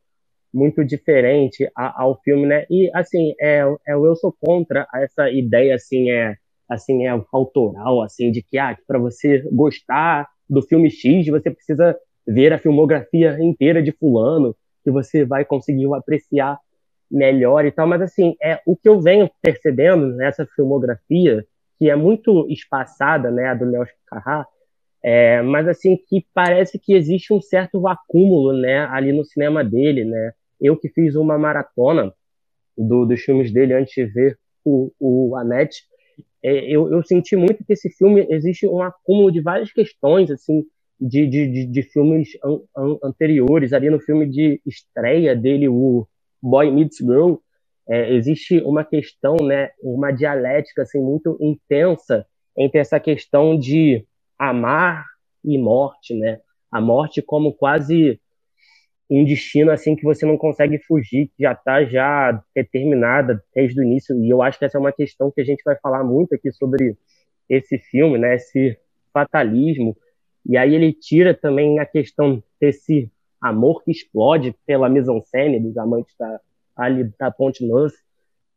muito 0.52 0.84
diferente 0.84 1.70
ao 1.74 2.20
filme, 2.22 2.46
né? 2.46 2.66
E 2.68 2.90
assim, 2.94 3.34
é, 3.40 3.60
é 3.86 3.94
eu 3.94 4.14
sou 4.16 4.34
contra 4.38 4.86
essa 4.94 5.30
ideia 5.30 5.74
assim 5.74 6.10
é 6.10 6.36
assim 6.72 7.06
é 7.06 7.20
autoral, 7.32 8.02
assim 8.02 8.30
de 8.30 8.42
que 8.42 8.58
ah, 8.58 8.76
para 8.86 8.98
você 8.98 9.42
gostar 9.52 10.28
do 10.48 10.62
filme 10.62 10.90
X, 10.90 11.26
você 11.28 11.50
precisa 11.50 11.96
ver 12.26 12.52
a 12.52 12.58
filmografia 12.58 13.36
inteira 13.40 13.82
de 13.82 13.92
fulano, 13.92 14.54
que 14.84 14.90
você 14.90 15.24
vai 15.24 15.44
conseguir 15.44 15.92
apreciar 15.94 16.58
melhor 17.10 17.64
e 17.64 17.70
tal, 17.70 17.86
mas 17.86 18.00
assim, 18.00 18.34
é 18.42 18.60
o 18.66 18.74
que 18.74 18.88
eu 18.88 19.00
venho 19.00 19.30
percebendo 19.40 20.06
nessa 20.08 20.46
filmografia, 20.46 21.44
que 21.78 21.90
é 21.90 21.96
muito 21.96 22.46
espaçada, 22.48 23.30
né, 23.30 23.48
a 23.48 23.54
do 23.54 23.66
Léo 23.66 23.86
Carrá, 24.06 24.46
é, 25.02 25.42
mas 25.42 25.68
assim, 25.68 25.96
que 25.96 26.24
parece 26.32 26.78
que 26.78 26.94
existe 26.94 27.32
um 27.32 27.40
certo 27.40 27.86
acúmulo, 27.86 28.52
né, 28.52 28.86
ali 28.86 29.12
no 29.12 29.24
cinema 29.24 29.62
dele, 29.62 30.04
né, 30.04 30.32
eu 30.60 30.76
que 30.76 30.88
fiz 30.88 31.14
uma 31.14 31.36
maratona 31.36 32.12
do, 32.78 33.04
dos 33.04 33.20
filmes 33.20 33.52
dele 33.52 33.74
antes 33.74 33.92
de 33.92 34.06
ver 34.06 34.38
o, 34.64 34.90
o 34.98 35.36
Annette, 35.36 35.82
é, 36.42 36.64
eu, 36.70 36.90
eu 36.92 37.02
senti 37.04 37.36
muito 37.36 37.64
que 37.64 37.72
esse 37.72 37.88
filme 37.90 38.26
existe 38.30 38.66
um 38.66 38.82
acúmulo 38.82 39.30
de 39.30 39.40
várias 39.40 39.72
questões, 39.72 40.30
assim, 40.30 40.64
de, 41.00 41.26
de, 41.26 41.48
de, 41.48 41.66
de 41.66 41.82
filmes 41.82 42.30
an, 42.44 42.60
an, 42.76 42.98
anteriores, 43.04 43.72
ali 43.72 43.90
no 43.90 44.00
filme 44.00 44.28
de 44.28 44.60
estreia 44.66 45.34
dele, 45.36 45.68
o 45.68 46.06
Boy 46.42 46.70
Meets 46.70 46.98
Girl, 46.98 47.34
é, 47.88 48.12
existe 48.14 48.60
uma 48.60 48.84
questão, 48.84 49.36
né, 49.42 49.70
uma 49.82 50.12
dialética 50.12 50.82
assim 50.82 51.00
muito 51.00 51.36
intensa 51.40 52.26
entre 52.56 52.80
essa 52.80 53.00
questão 53.00 53.58
de 53.58 54.04
amar 54.38 55.04
e 55.44 55.58
morte, 55.58 56.14
né? 56.14 56.40
A 56.70 56.80
morte 56.80 57.20
como 57.22 57.52
quase 57.52 58.20
um 59.14 59.24
destino 59.24 59.70
assim 59.70 59.94
que 59.94 60.04
você 60.04 60.24
não 60.24 60.38
consegue 60.38 60.78
fugir, 60.78 61.28
que 61.28 61.42
já 61.42 61.52
está 61.52 61.84
já 61.84 62.42
determinada 62.54 63.42
desde 63.54 63.78
o 63.78 63.84
início. 63.84 64.16
E 64.22 64.30
eu 64.30 64.40
acho 64.40 64.58
que 64.58 64.64
essa 64.64 64.78
é 64.78 64.80
uma 64.80 64.92
questão 64.92 65.30
que 65.30 65.40
a 65.40 65.44
gente 65.44 65.62
vai 65.64 65.76
falar 65.76 66.02
muito 66.02 66.34
aqui 66.34 66.50
sobre 66.52 66.96
esse 67.48 67.78
filme, 67.78 68.18
né? 68.18 68.36
Esse 68.36 68.78
fatalismo. 69.12 69.94
E 70.46 70.56
aí 70.56 70.74
ele 70.74 70.92
tira 70.92 71.34
também 71.34 71.78
a 71.78 71.84
questão 71.84 72.42
desse 72.58 73.10
amor 73.40 73.82
que 73.84 73.90
explode 73.90 74.54
pela 74.64 74.88
mise-en-scène 74.88 75.60
dos 75.60 75.76
amantes 75.76 76.14
da, 76.18 76.40
ali 76.74 77.04
da 77.18 77.30
Ponte 77.30 77.66
Neuf, 77.66 77.94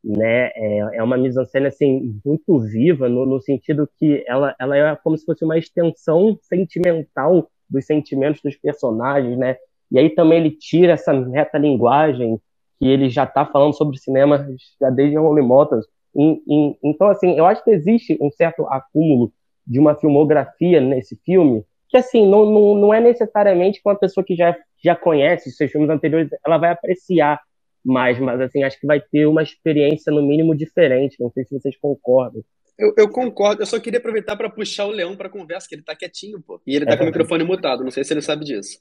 né? 0.02 0.52
É, 0.54 0.78
é 0.94 1.02
uma 1.02 1.18
mise-en-scène 1.18 1.66
assim 1.66 2.18
muito 2.24 2.58
viva 2.60 3.10
no, 3.10 3.26
no, 3.26 3.40
sentido 3.40 3.86
que 3.98 4.24
ela, 4.26 4.54
ela 4.58 4.76
é 4.76 4.96
como 4.96 5.18
se 5.18 5.24
fosse 5.26 5.44
uma 5.44 5.58
extensão 5.58 6.38
sentimental 6.40 7.50
dos 7.68 7.84
sentimentos 7.84 8.40
dos 8.40 8.56
personagens, 8.56 9.36
né? 9.36 9.56
E 9.90 9.98
aí 9.98 10.10
também 10.10 10.38
ele 10.38 10.50
tira 10.50 10.92
essa 10.92 11.12
metalinguagem 11.12 12.40
que 12.78 12.86
ele 12.86 13.08
já 13.08 13.24
está 13.24 13.46
falando 13.46 13.74
sobre 13.74 13.98
cinema 13.98 14.46
já 14.80 14.90
desde 14.90 15.18
Holy 15.18 15.42
Motors. 15.42 15.86
Então, 16.82 17.08
assim, 17.08 17.36
eu 17.36 17.46
acho 17.46 17.62
que 17.62 17.70
existe 17.70 18.18
um 18.20 18.30
certo 18.30 18.66
acúmulo 18.68 19.32
de 19.66 19.78
uma 19.78 19.94
filmografia 19.94 20.80
nesse 20.80 21.16
filme 21.24 21.64
que 21.88 21.96
assim, 21.96 22.28
não, 22.28 22.44
não, 22.46 22.74
não 22.74 22.94
é 22.94 23.00
necessariamente 23.00 23.80
que 23.80 23.88
uma 23.88 23.98
pessoa 23.98 24.24
que 24.24 24.34
já, 24.34 24.56
já 24.82 24.96
conhece 24.96 25.50
seus 25.50 25.70
filmes 25.70 25.88
anteriores, 25.88 26.28
ela 26.44 26.58
vai 26.58 26.70
apreciar 26.70 27.40
mais, 27.84 28.18
mas 28.18 28.40
assim, 28.40 28.62
acho 28.64 28.80
que 28.80 28.86
vai 28.86 29.00
ter 29.00 29.26
uma 29.26 29.42
experiência 29.42 30.12
no 30.12 30.22
mínimo 30.22 30.56
diferente, 30.56 31.20
não 31.20 31.30
sei 31.30 31.44
se 31.44 31.58
vocês 31.58 31.76
concordam. 31.78 32.42
Eu, 32.78 32.92
eu 32.98 33.08
concordo, 33.08 33.62
eu 33.62 33.66
só 33.66 33.80
queria 33.80 33.98
aproveitar 33.98 34.36
para 34.36 34.50
puxar 34.50 34.84
o 34.84 34.90
Leão 34.90 35.16
para 35.16 35.30
conversa, 35.30 35.66
que 35.66 35.74
ele 35.74 35.82
tá 35.82 35.96
quietinho, 35.96 36.42
pô. 36.42 36.60
E 36.66 36.76
ele 36.76 36.84
tá 36.84 36.92
é 36.92 36.96
com 36.96 37.04
o 37.04 37.06
microfone 37.06 37.42
mutado, 37.42 37.82
não 37.82 37.90
sei 37.90 38.04
se 38.04 38.12
ele 38.12 38.20
sabe 38.20 38.44
disso. 38.44 38.78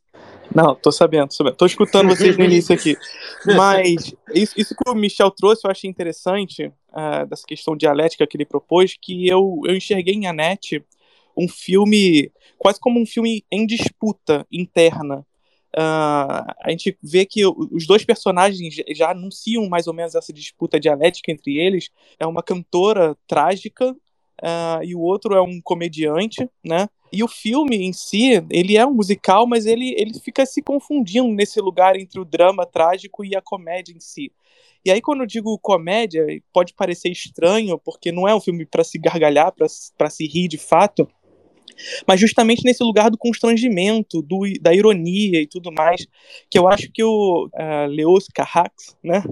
Não, 0.54 0.75
tô 0.75 0.92
sabendo, 0.92 1.30
tô 1.30 1.36
sabendo. 1.36 1.56
Tô 1.56 1.66
escutando 1.66 2.10
vocês 2.10 2.38
no 2.38 2.44
início 2.44 2.75
aqui. 2.75 2.98
Mas 3.56 4.14
isso, 4.34 4.54
isso 4.58 4.75
que 4.75 4.90
o 4.90 4.94
Michel 4.94 5.32
trouxe 5.32 5.66
eu 5.66 5.72
achei 5.72 5.90
interessante, 5.90 6.66
uh, 6.90 7.25
dessa 7.25 7.46
questão 7.48 7.75
dialética 7.75 8.28
que 8.28 8.36
ele 8.36 8.46
propôs, 8.46 8.98
que 9.02 9.30
eu, 9.30 9.62
eu 9.66 9.75
enxerguei 9.75 10.14
em 10.14 10.28
Anete 10.28 10.84
um 11.38 11.48
filme 11.48 12.32
quase 12.58 12.80
como 12.80 13.00
um 13.00 13.06
filme 13.06 13.46
em 13.52 13.66
disputa 13.66 14.46
interna. 14.52 15.25
Uh, 15.75 16.48
a 16.63 16.70
gente 16.70 16.98
vê 17.03 17.25
que 17.25 17.46
os 17.46 17.86
dois 17.86 18.05
personagens 18.05 18.75
já 18.96 19.12
anunciam 19.12 19.67
mais 19.67 19.88
ou 19.88 19.94
menos 19.94 20.15
essa 20.15 20.32
disputa 20.32 20.79
dialética 20.79 21.32
entre 21.32 21.58
eles. 21.58 21.89
É 22.17 22.25
uma 22.25 22.41
cantora 22.41 23.17
trágica 23.27 23.91
uh, 23.91 24.84
e 24.84 24.96
o 24.96 25.01
outro 25.01 25.36
é 25.36 25.41
um 25.41 25.60
comediante, 25.62 26.50
né? 26.63 26.88
E 27.12 27.24
o 27.24 27.27
filme 27.27 27.77
em 27.77 27.94
si, 27.94 28.44
ele 28.50 28.77
é 28.77 28.86
um 28.86 28.94
musical, 28.94 29.46
mas 29.46 29.65
ele, 29.65 29.94
ele 29.98 30.13
fica 30.20 30.46
se 30.46 30.62
confundindo 30.62 31.27
nesse 31.29 31.60
lugar 31.60 31.98
entre 31.98 32.20
o 32.20 32.25
drama 32.25 32.65
trágico 32.65 33.24
e 33.24 33.36
a 33.36 33.41
comédia 33.41 33.94
em 33.94 34.00
si. 34.00 34.32
E 34.84 34.91
aí, 34.91 35.01
quando 35.01 35.22
eu 35.22 35.25
digo 35.25 35.58
comédia, 35.58 36.25
pode 36.53 36.74
parecer 36.74 37.10
estranho, 37.10 37.77
porque 37.79 38.12
não 38.12 38.27
é 38.27 38.36
um 38.36 38.39
filme 38.39 38.65
para 38.65 38.84
se 38.84 39.00
gargalhar, 39.00 39.51
para 39.51 40.10
se 40.10 40.27
rir 40.27 40.48
de 40.48 40.58
fato, 40.60 41.10
mas 42.08 42.20
justamente 42.20 42.63
nesse 42.63 42.84
lugar 42.84 43.10
do 43.10 43.17
constrangimento, 43.17 44.22
do, 44.22 44.41
da 44.62 44.74
ironia 44.74 45.41
e 45.41 45.48
tudo 45.48 45.72
mais, 45.72 46.05
que 46.50 46.58
eu 46.58 46.67
acho 46.67 46.91
que 46.91 47.03
o 47.03 47.48
uh, 47.48 47.88
Leos 47.88 48.27
Carrax 48.34 48.96
né, 49.03 49.24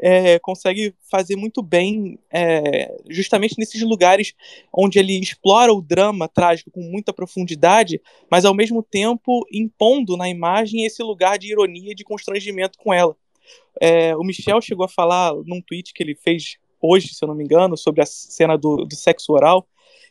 é, 0.00 0.38
consegue 0.38 0.94
fazer 1.10 1.36
muito 1.36 1.62
bem, 1.62 2.18
é, 2.30 2.94
justamente 3.08 3.58
nesses 3.58 3.80
lugares 3.82 4.34
onde 4.72 4.98
ele 4.98 5.18
explora 5.18 5.72
o 5.72 5.82
drama 5.82 6.28
trágico 6.28 6.70
com 6.70 6.82
muita 6.82 7.12
profundidade, 7.12 8.00
mas 8.30 8.44
ao 8.44 8.54
mesmo 8.54 8.82
tempo 8.82 9.46
impondo 9.52 10.16
na 10.16 10.28
imagem 10.28 10.84
esse 10.84 11.02
lugar 11.02 11.38
de 11.38 11.50
ironia 11.50 11.92
e 11.92 11.94
de 11.94 12.04
constrangimento 12.04 12.78
com 12.78 12.92
ela. 12.92 13.16
É, 13.80 14.14
o 14.16 14.22
Michel 14.22 14.60
chegou 14.60 14.84
a 14.84 14.88
falar 14.88 15.32
num 15.46 15.60
tweet 15.60 15.92
que 15.92 16.02
ele 16.02 16.14
fez 16.14 16.58
hoje, 16.80 17.14
se 17.14 17.24
eu 17.24 17.28
não 17.28 17.34
me 17.34 17.44
engano, 17.44 17.76
sobre 17.76 18.02
a 18.02 18.06
cena 18.06 18.56
do, 18.56 18.84
do 18.84 18.94
sexo 18.94 19.32
oral. 19.32 19.66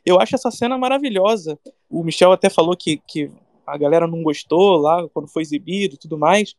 Eu 0.05 0.19
acho 0.19 0.35
essa 0.35 0.51
cena 0.51 0.77
maravilhosa. 0.77 1.59
O 1.89 2.03
Michel 2.03 2.31
até 2.31 2.49
falou 2.49 2.75
que, 2.75 3.01
que 3.07 3.31
a 3.65 3.77
galera 3.77 4.07
não 4.07 4.23
gostou 4.23 4.77
lá 4.77 5.07
quando 5.09 5.27
foi 5.27 5.41
exibido 5.41 5.95
e 5.95 5.97
tudo 5.97 6.17
mais. 6.17 6.55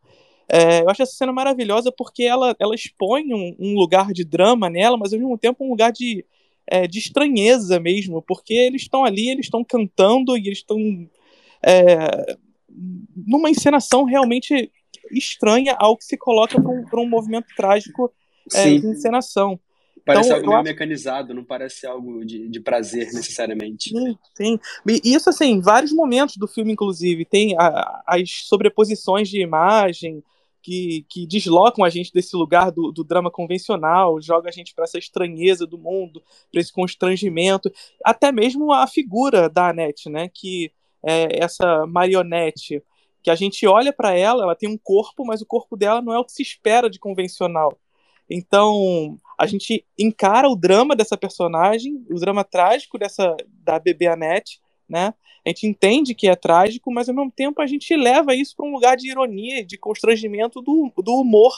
É, 0.48 0.82
eu 0.82 0.88
acho 0.88 1.02
essa 1.02 1.12
cena 1.12 1.32
maravilhosa 1.32 1.92
porque 1.92 2.22
ela, 2.22 2.56
ela 2.58 2.74
expõe 2.74 3.22
um, 3.32 3.54
um, 3.58 3.74
lugar 3.74 4.12
de 4.12 4.24
drama 4.24 4.70
nela, 4.70 4.96
mas 4.96 5.12
ao 5.12 5.18
mesmo 5.18 5.36
tempo 5.36 5.64
um 5.64 5.70
lugar 5.70 5.92
de, 5.92 6.24
é, 6.66 6.86
de 6.86 6.98
estranheza 6.98 7.78
mesmo, 7.78 8.22
porque 8.22 8.54
eles 8.54 8.82
estão 8.82 9.04
ali, 9.04 9.28
eles 9.28 9.46
estão 9.46 9.62
cantando 9.62 10.36
e 10.36 10.46
eles 10.46 10.58
estão 10.58 10.78
é, 11.62 12.36
numa 13.14 13.50
encenação 13.50 14.04
realmente 14.04 14.70
estranha 15.10 15.76
ao 15.78 15.96
que 15.96 16.04
se 16.04 16.16
coloca 16.16 16.60
para 16.60 17.00
um, 17.00 17.04
um 17.04 17.08
movimento 17.08 17.46
trágico 17.54 18.10
é, 18.54 18.64
de 18.64 18.86
encenação. 18.86 19.60
Parece 20.08 20.28
Então, 20.28 20.36
algo 20.38 20.48
meio 20.48 20.60
acho- 20.60 20.64
mecanizado, 20.70 21.34
não 21.34 21.44
parece 21.44 21.86
algo 21.86 22.24
de, 22.24 22.48
de 22.48 22.60
prazer 22.60 23.12
necessariamente. 23.12 23.90
Sim, 23.90 24.18
sim. 24.34 24.58
E 24.86 25.14
isso, 25.14 25.28
assim, 25.28 25.50
em 25.50 25.60
vários 25.60 25.92
momentos 25.92 26.38
do 26.38 26.48
filme, 26.48 26.72
inclusive, 26.72 27.26
tem 27.26 27.54
a- 27.58 28.02
as 28.06 28.46
sobreposições 28.46 29.28
de 29.28 29.42
imagem 29.42 30.22
que, 30.62 31.04
que 31.10 31.26
deslocam 31.26 31.84
a 31.84 31.90
gente 31.90 32.10
desse 32.10 32.34
lugar 32.34 32.70
do, 32.72 32.90
do 32.90 33.04
drama 33.04 33.30
convencional, 33.30 34.18
joga 34.20 34.48
a 34.48 34.52
gente 34.52 34.74
para 34.74 34.84
essa 34.84 34.96
estranheza 34.98 35.66
do 35.66 35.76
mundo, 35.76 36.22
para 36.50 36.60
esse 36.60 36.72
constrangimento, 36.72 37.70
até 38.02 38.32
mesmo 38.32 38.72
a 38.72 38.86
figura 38.86 39.48
da 39.50 39.68
Annette, 39.68 40.08
né, 40.08 40.30
que 40.32 40.72
é 41.04 41.44
essa 41.44 41.86
marionete, 41.86 42.82
que 43.22 43.30
a 43.30 43.34
gente 43.34 43.66
olha 43.66 43.92
para 43.92 44.14
ela, 44.16 44.42
ela 44.42 44.56
tem 44.56 44.70
um 44.70 44.78
corpo, 44.78 45.22
mas 45.24 45.42
o 45.42 45.46
corpo 45.46 45.76
dela 45.76 46.00
não 46.00 46.14
é 46.14 46.18
o 46.18 46.24
que 46.24 46.32
se 46.32 46.42
espera 46.42 46.88
de 46.88 46.98
convencional. 46.98 47.78
Então, 48.28 49.18
a 49.38 49.46
gente 49.46 49.84
encara 49.98 50.48
o 50.48 50.56
drama 50.56 50.94
dessa 50.94 51.16
personagem, 51.16 52.04
o 52.10 52.16
drama 52.16 52.44
trágico 52.44 52.98
dessa 52.98 53.36
da 53.64 53.78
bebê 53.78 54.06
Annette, 54.06 54.60
né? 54.88 55.14
A 55.46 55.48
gente 55.48 55.66
entende 55.66 56.14
que 56.14 56.28
é 56.28 56.36
trágico, 56.36 56.92
mas 56.92 57.08
ao 57.08 57.14
mesmo 57.14 57.32
tempo 57.34 57.62
a 57.62 57.66
gente 57.66 57.96
leva 57.96 58.34
isso 58.34 58.54
para 58.56 58.66
um 58.66 58.72
lugar 58.72 58.96
de 58.96 59.10
ironia, 59.10 59.64
de 59.64 59.78
constrangimento 59.78 60.60
do, 60.60 60.92
do 61.02 61.14
humor 61.14 61.54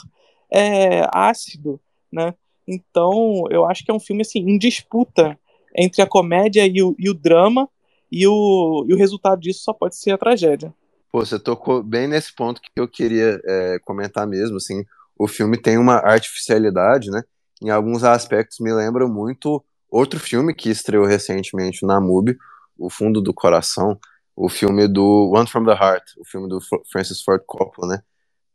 é, 0.51 1.07
ácido, 1.13 1.81
né? 2.13 2.35
Então, 2.67 3.45
eu 3.51 3.65
acho 3.67 3.85
que 3.85 3.91
é 3.91 3.95
um 3.95 4.01
filme 4.01 4.23
assim 4.23 4.39
em 4.41 4.59
disputa 4.59 5.39
entre 5.77 6.03
a 6.03 6.07
comédia 6.07 6.67
e 6.67 6.83
o, 6.83 6.95
e 6.99 7.09
o 7.11 7.15
drama, 7.15 7.69
e 8.11 8.27
o, 8.27 8.85
e 8.89 8.95
o 8.95 8.97
resultado 8.97 9.41
disso 9.41 9.63
só 9.63 9.73
pode 9.73 9.97
ser 9.97 10.13
a 10.13 10.19
tragédia. 10.19 10.75
Pô, 11.11 11.25
você 11.25 11.39
tocou 11.39 11.83
bem 11.83 12.07
nesse 12.07 12.35
ponto 12.35 12.61
que 12.61 12.71
eu 12.77 12.87
queria 12.87 13.41
é, 13.45 13.79
comentar 13.85 14.27
mesmo, 14.27 14.57
assim, 14.57 14.85
o 15.21 15.29
filme 15.29 15.59
tem 15.61 15.77
uma 15.77 15.97
artificialidade, 15.97 17.11
né? 17.11 17.23
Em 17.63 17.69
alguns 17.69 18.05
aspectos 18.05 18.59
me 18.59 18.73
lembra 18.73 19.07
muito 19.07 19.63
outro 19.91 20.19
filme 20.19 20.55
que 20.55 20.71
estreou 20.71 21.05
recentemente 21.05 21.85
na 21.85 22.01
MUBI, 22.01 22.39
O 22.79 22.89
Fundo 22.89 23.21
do 23.21 23.35
Coração, 23.35 23.99
o 24.35 24.49
filme 24.49 24.89
do 24.89 25.31
One 25.35 25.47
from 25.47 25.67
the 25.67 25.73
Heart, 25.73 26.05
o 26.19 26.25
filme 26.25 26.49
do 26.49 26.59
Fr- 26.59 26.81
Francis 26.91 27.21
Ford 27.21 27.43
Coppola, 27.47 27.97
né? 27.97 28.03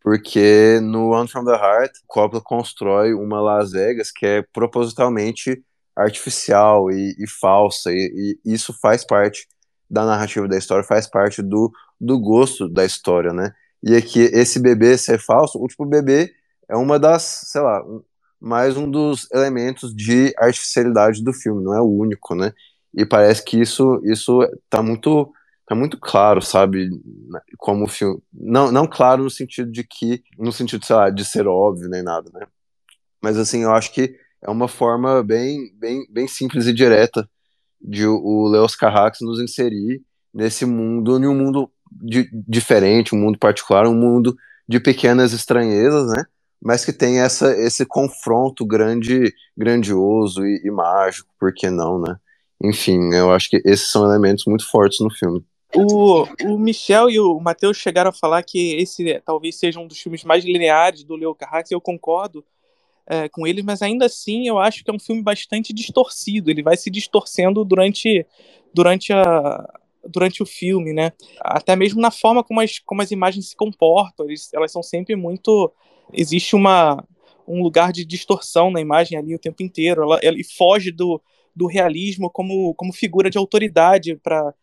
Porque 0.01 0.79
no 0.81 1.11
One 1.11 1.27
from 1.27 1.45
the 1.45 1.51
Heart, 1.51 1.91
Coppola 2.07 2.41
constrói 2.41 3.13
uma 3.13 3.39
Las 3.39 3.71
Vegas 3.71 4.11
que 4.11 4.25
é 4.25 4.41
propositalmente 4.51 5.63
artificial 5.95 6.89
e, 6.89 7.15
e 7.19 7.29
falsa, 7.29 7.91
e, 7.91 8.39
e 8.43 8.53
isso 8.55 8.73
faz 8.81 9.05
parte 9.05 9.47
da 9.87 10.03
narrativa 10.03 10.47
da 10.47 10.57
história, 10.57 10.83
faz 10.83 11.05
parte 11.05 11.43
do, 11.43 11.71
do 12.01 12.19
gosto 12.19 12.67
da 12.67 12.83
história, 12.83 13.31
né? 13.31 13.53
E 13.83 13.95
aqui, 13.95 14.21
esse 14.33 14.59
bebê 14.59 14.97
ser 14.97 15.19
falso, 15.19 15.61
o 15.61 15.67
tipo 15.67 15.85
bebê 15.85 16.33
é 16.69 16.75
uma 16.75 16.99
das, 16.99 17.23
sei 17.23 17.61
lá, 17.61 17.83
um- 17.85 18.03
mais 18.39 18.77
um 18.77 18.89
dos 18.89 19.27
elementos 19.31 19.95
de 19.95 20.33
artificialidade 20.37 21.23
do 21.23 21.33
filme, 21.33 21.63
não 21.63 21.73
é 21.73 21.81
o 21.81 21.85
único, 21.89 22.35
né? 22.35 22.53
E 22.93 23.05
parece 23.05 23.43
que 23.43 23.59
isso, 23.59 24.01
isso 24.05 24.39
tá 24.69 24.81
muito, 24.81 25.31
tá 25.67 25.75
muito 25.75 25.97
claro, 25.99 26.41
sabe? 26.41 26.89
Como 27.57 27.85
o 27.85 27.87
filme. 27.87 28.21
Não, 28.33 28.71
não 28.71 28.87
claro 28.87 29.23
no 29.23 29.29
sentido 29.29 29.71
de 29.71 29.83
que, 29.83 30.23
no 30.37 30.51
sentido, 30.51 30.85
sei 30.85 30.95
lá, 30.95 31.09
de 31.09 31.25
ser 31.25 31.47
óbvio 31.47 31.89
nem 31.89 32.03
nada, 32.03 32.29
né? 32.33 32.45
Mas 33.21 33.37
assim, 33.37 33.63
eu 33.63 33.71
acho 33.73 33.93
que 33.93 34.15
é 34.41 34.49
uma 34.49 34.67
forma 34.67 35.23
bem, 35.23 35.71
bem, 35.75 36.05
bem 36.09 36.27
simples 36.27 36.67
e 36.67 36.73
direta 36.73 37.29
de 37.81 38.07
o- 38.07 38.47
Leos 38.49 38.75
Carrax 38.75 39.19
nos 39.21 39.39
inserir 39.41 40.03
nesse 40.33 40.65
mundo, 40.65 41.17
em 41.23 41.27
um 41.27 41.35
mundo 41.35 41.71
di- 41.91 42.29
diferente, 42.47 43.15
um 43.15 43.19
mundo 43.19 43.39
particular, 43.39 43.87
um 43.87 43.95
mundo 43.95 44.35
de 44.67 44.79
pequenas 44.79 45.33
estranhezas, 45.33 46.07
né? 46.09 46.25
Mas 46.61 46.83
que 46.83 46.91
tem 46.91 47.19
essa, 47.19 47.51
esse 47.51 47.85
confronto 47.85 48.65
grande, 48.65 49.33
grandioso 49.55 50.45
e, 50.45 50.61
e 50.65 50.71
mágico, 50.71 51.29
por 51.39 51.53
que 51.53 51.69
não, 51.69 51.99
né? 51.99 52.17
Enfim, 52.63 53.13
eu 53.13 53.31
acho 53.31 53.49
que 53.49 53.61
esses 53.65 53.91
são 53.91 54.05
elementos 54.05 54.45
muito 54.45 54.67
fortes 54.69 54.99
no 54.99 55.11
filme. 55.11 55.43
O, 55.75 56.23
o 56.45 56.57
Michel 56.57 57.09
e 57.09 57.19
o 57.19 57.39
Matheus 57.39 57.77
chegaram 57.77 58.09
a 58.09 58.13
falar 58.13 58.41
que 58.43 58.75
esse 58.77 59.21
talvez 59.25 59.59
seja 59.59 59.79
um 59.79 59.87
dos 59.87 59.99
filmes 59.99 60.23
mais 60.23 60.45
lineares 60.45 61.03
do 61.03 61.15
Leo 61.15 61.35
Carrax, 61.35 61.69
eu 61.69 61.81
concordo 61.81 62.43
é, 63.05 63.27
com 63.27 63.45
eles, 63.45 63.63
mas 63.63 63.81
ainda 63.81 64.05
assim 64.05 64.47
eu 64.47 64.57
acho 64.57 64.83
que 64.83 64.89
é 64.89 64.93
um 64.93 64.99
filme 64.99 65.21
bastante 65.21 65.73
distorcido, 65.73 66.49
ele 66.49 66.63
vai 66.63 66.77
se 66.77 66.89
distorcendo 66.89 67.65
durante, 67.65 68.25
durante, 68.73 69.11
a, 69.11 69.79
durante 70.07 70.41
o 70.41 70.45
filme, 70.45 70.93
né? 70.93 71.11
Até 71.41 71.75
mesmo 71.75 72.01
na 72.01 72.09
forma 72.09 72.43
como 72.43 72.61
as, 72.61 72.79
como 72.79 73.01
as 73.01 73.11
imagens 73.11 73.49
se 73.49 73.55
comportam, 73.55 74.25
eles, 74.25 74.51
elas 74.53 74.71
são 74.71 74.81
sempre 74.81 75.15
muito... 75.15 75.71
Existe 76.13 76.55
uma, 76.55 77.03
um 77.47 77.61
lugar 77.61 77.91
de 77.91 78.05
distorção 78.05 78.71
na 78.71 78.81
imagem 78.81 79.17
ali 79.17 79.35
o 79.35 79.39
tempo 79.39 79.63
inteiro, 79.63 80.03
ela, 80.03 80.19
ele 80.21 80.43
foge 80.43 80.91
do, 80.91 81.21
do 81.55 81.67
realismo 81.67 82.29
como, 82.29 82.73
como 82.75 82.93
figura 82.93 83.29
de 83.29 83.37
autoridade 83.37 84.15
para 84.15 84.53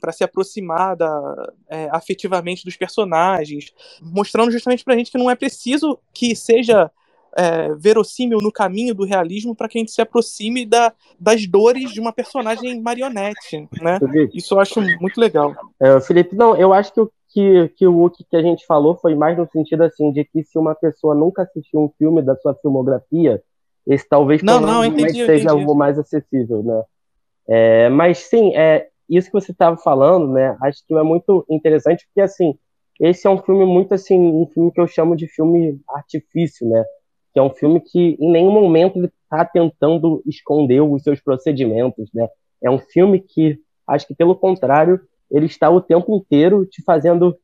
para 0.00 0.12
se 0.12 0.22
aproximar 0.22 0.94
da, 0.94 1.52
é, 1.68 1.88
afetivamente 1.90 2.64
dos 2.64 2.76
personagens, 2.76 3.74
mostrando 4.00 4.52
justamente 4.52 4.84
pra 4.84 4.96
gente 4.96 5.10
que 5.10 5.18
não 5.18 5.28
é 5.28 5.34
preciso 5.34 5.98
que 6.14 6.36
seja 6.36 6.88
é, 7.36 7.74
verossímil 7.74 8.38
no 8.40 8.50
caminho 8.50 8.94
do 8.94 9.04
realismo 9.04 9.54
para 9.54 9.68
que 9.68 9.78
a 9.78 9.80
gente 9.80 9.92
se 9.92 10.00
aproxime 10.00 10.64
da, 10.64 10.92
das 11.20 11.46
dores 11.46 11.92
de 11.92 12.00
uma 12.00 12.12
personagem 12.12 12.80
marionete, 12.80 13.68
né? 13.82 13.98
Isso 14.32 14.54
eu 14.54 14.60
acho 14.60 14.80
muito 15.00 15.20
legal. 15.20 15.54
É, 15.78 16.00
Felipe, 16.00 16.34
não, 16.34 16.56
eu 16.56 16.72
acho 16.72 16.92
que 16.94 17.00
o 17.00 17.10
que, 17.28 17.68
que, 17.76 17.86
o 17.86 18.10
que 18.10 18.24
que 18.24 18.36
a 18.36 18.42
gente 18.42 18.64
falou 18.66 18.96
foi 18.96 19.14
mais 19.14 19.36
no 19.36 19.48
sentido 19.50 19.82
assim, 19.82 20.12
de 20.12 20.24
que 20.24 20.42
se 20.44 20.58
uma 20.58 20.74
pessoa 20.74 21.14
nunca 21.14 21.42
assistiu 21.42 21.80
um 21.80 21.90
filme 21.98 22.22
da 22.22 22.36
sua 22.36 22.54
filmografia, 22.54 23.42
esse 23.86 24.08
talvez 24.08 24.42
Não, 24.42 24.60
não, 24.60 24.84
entendi, 24.84 25.24
seja 25.24 25.50
algo 25.50 25.74
mais 25.74 25.98
acessível, 25.98 26.62
né? 26.62 26.82
É, 27.48 27.88
mas 27.88 28.18
sim, 28.18 28.56
é, 28.56 28.88
isso 29.08 29.28
que 29.28 29.34
você 29.40 29.52
estava 29.52 29.76
falando, 29.76 30.32
né? 30.32 30.56
Acho 30.62 30.84
que 30.86 30.94
é 30.94 31.02
muito 31.02 31.44
interessante, 31.48 32.04
porque 32.06 32.20
assim, 32.20 32.58
esse 33.00 33.26
é 33.26 33.30
um 33.30 33.38
filme 33.38 33.64
muito 33.64 33.94
assim, 33.94 34.18
um 34.18 34.46
filme 34.52 34.72
que 34.72 34.80
eu 34.80 34.86
chamo 34.86 35.14
de 35.14 35.28
filme 35.28 35.78
artifício, 35.88 36.68
né? 36.68 36.84
Que 37.32 37.38
é 37.38 37.42
um 37.42 37.50
filme 37.50 37.80
que 37.80 38.16
em 38.18 38.32
nenhum 38.32 38.50
momento 38.50 38.98
ele 38.98 39.10
está 39.22 39.44
tentando 39.44 40.22
esconder 40.26 40.80
os 40.80 41.02
seus 41.02 41.20
procedimentos, 41.20 42.08
né? 42.12 42.26
É 42.62 42.70
um 42.70 42.78
filme 42.78 43.20
que, 43.20 43.58
acho 43.86 44.06
que 44.06 44.14
pelo 44.14 44.34
contrário, 44.34 45.00
ele 45.30 45.46
está 45.46 45.68
o 45.70 45.80
tempo 45.80 46.14
inteiro 46.16 46.64
te 46.66 46.82
fazendo 46.82 47.36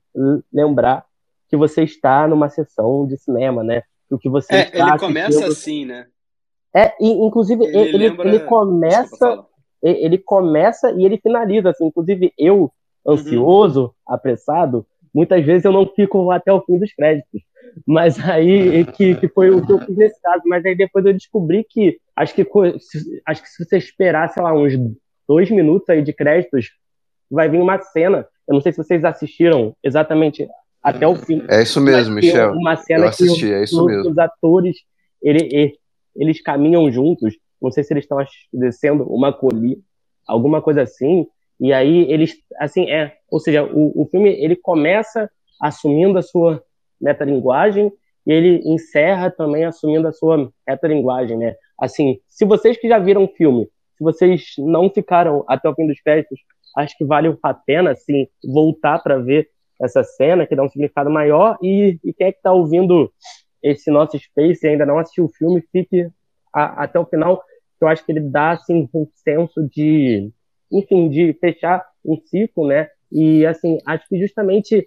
lembrar 0.53 1.05
que 1.49 1.57
você 1.57 1.83
está 1.83 2.27
numa 2.29 2.49
sessão 2.49 3.07
de 3.07 3.16
cinema, 3.18 3.62
né? 3.62 3.83
O 4.11 4.18
que 4.18 4.29
você 4.29 4.55
É, 4.57 4.62
está 4.64 4.88
ele 4.90 4.99
começa 4.99 5.47
assim, 5.47 5.85
né? 5.85 6.07
é, 6.75 6.95
e, 7.01 7.11
inclusive, 7.27 7.64
Ele 7.64 7.77
ele, 7.95 7.99
lembra- 8.09 8.29
ele 8.29 8.40
começa. 8.40 9.45
E- 9.83 10.05
Ele 10.07 10.16
começa 10.16 10.92
e 10.92 11.05
ele 11.05 11.18
finaliza, 11.18 11.71
assim. 11.71 11.87
Inclusive, 11.87 12.33
eu, 12.38 12.71
ansioso, 13.07 13.92
apressado, 14.07 14.87
muitas 15.12 15.45
vezes 15.45 15.64
eu 15.64 15.73
não 15.73 15.87
fico 15.87 16.31
até 16.31 16.53
o 16.53 16.62
fim 16.62 16.79
dos 16.79 16.92
créditos. 16.95 17.42
Mas 17.87 18.18
aí, 18.29 18.85
que, 18.87 19.16
que 19.16 19.29
foi 19.29 19.51
o 19.51 19.64
que 19.64 19.73
eu 19.73 19.81
fiz 19.81 19.97
nesse 19.97 20.21
caso. 20.23 20.42
Mas 20.47 20.64
aí 20.64 20.77
depois 20.77 21.05
eu 21.05 21.12
descobri 21.12 21.64
que, 21.68 21.99
acho 22.16 22.33
que, 22.35 22.47
acho 23.27 23.42
que 23.42 23.49
se 23.49 23.64
você 23.64 23.77
esperar, 23.77 24.29
sei 24.31 24.42
lá, 24.42 24.55
uns 24.55 24.73
dois 25.29 25.51
minutos 25.51 25.88
aí 25.88 26.03
de 26.03 26.12
créditos, 26.12 26.71
vai 27.35 27.49
vir 27.49 27.61
uma 27.61 27.81
cena. 27.81 28.27
Eu 28.49 28.55
não 28.55 28.61
sei 28.61 28.73
se 28.73 28.79
vocês 28.79 29.05
assistiram 29.05 29.75
exatamente 29.83 30.47
até 30.83 31.07
o 31.07 31.14
fim. 31.14 31.42
É 31.49 31.62
isso 31.62 31.81
mesmo, 31.81 32.14
Michel. 32.14 32.53
Uma 32.53 32.77
cena 32.77 33.05
Eu 33.05 33.09
assisti, 33.09 33.47
que 33.47 33.53
é 33.53 33.62
isso 33.62 33.81
os, 33.81 33.87
mesmo. 33.87 34.11
os 34.11 34.18
atores, 34.18 34.77
ele- 35.23 35.49
ele- 35.53 35.79
eles 36.16 36.42
caminham 36.42 36.90
juntos. 36.90 37.35
Não 37.61 37.71
sei 37.71 37.85
se 37.85 37.92
eles 37.92 38.05
estão 38.05 38.18
descendo 38.53 39.05
uma 39.05 39.33
colina, 39.33 39.81
alguma 40.27 40.61
coisa 40.61 40.83
assim. 40.83 41.27
E 41.61 41.73
aí 41.73 42.11
eles, 42.11 42.35
assim, 42.59 42.90
é. 42.90 43.14
Ou 43.31 43.38
seja, 43.38 43.62
o, 43.64 44.03
o 44.03 44.07
filme 44.11 44.31
ele 44.31 44.57
começa 44.57 45.31
assumindo 45.61 46.18
a 46.18 46.23
sua 46.23 46.61
metalinguagem 47.01 47.92
e 48.27 48.33
ele 48.33 48.61
encerra 48.64 49.31
também 49.31 49.64
assumindo 49.64 50.09
a 50.09 50.12
sua 50.12 50.51
metalinguagem, 50.68 51.37
né? 51.38 51.55
Assim, 51.81 52.18
se 52.29 52.45
vocês 52.45 52.77
que 52.77 52.88
já 52.88 52.99
viram 52.99 53.25
o 53.25 53.29
filme, 53.29 53.66
se 53.97 54.03
vocês 54.05 54.53
não 54.59 54.90
ficaram 54.90 55.45
até 55.49 55.68
o 55.68 55.75
fim 55.75 55.87
dos 55.87 56.01
créditos, 56.01 56.40
acho 56.77 56.97
que 56.97 57.05
vale 57.05 57.37
a 57.43 57.55
pena, 57.55 57.93
assim, 57.93 58.27
voltar 58.45 58.99
para 58.99 59.19
ver 59.19 59.49
essa 59.81 60.03
cena, 60.05 60.47
que 60.47 60.55
dá 60.55 60.63
um 60.63 60.69
significado 60.69 61.11
maior. 61.11 61.59
E, 61.63 61.99
e 62.05 62.13
quem 62.13 62.29
é 62.29 62.33
que 62.33 62.39
está 62.39 62.53
ouvindo 62.53 63.13
esse 63.63 63.91
nosso 63.91 64.19
space 64.19 64.67
e 64.67 64.71
ainda 64.71 64.87
não 64.87 64.99
assistiu 64.99 65.25
o 65.25 65.33
filme, 65.33 65.63
fique 65.73 66.09
a, 66.53 66.85
até 66.85 66.99
o 66.99 67.07
final, 67.07 67.43
eu 67.81 67.89
acho 67.89 68.05
que 68.05 68.13
ele 68.13 68.21
dá 68.21 68.53
assim 68.53 68.89
um 68.95 69.07
senso 69.15 69.69
de, 69.69 70.31
enfim, 70.71 71.09
de 71.09 71.33
fechar 71.35 71.85
um 72.05 72.17
ciclo, 72.27 72.67
né? 72.67 72.89
E 73.11 73.45
assim, 73.47 73.79
acho 73.87 74.09
que 74.09 74.19
justamente 74.19 74.87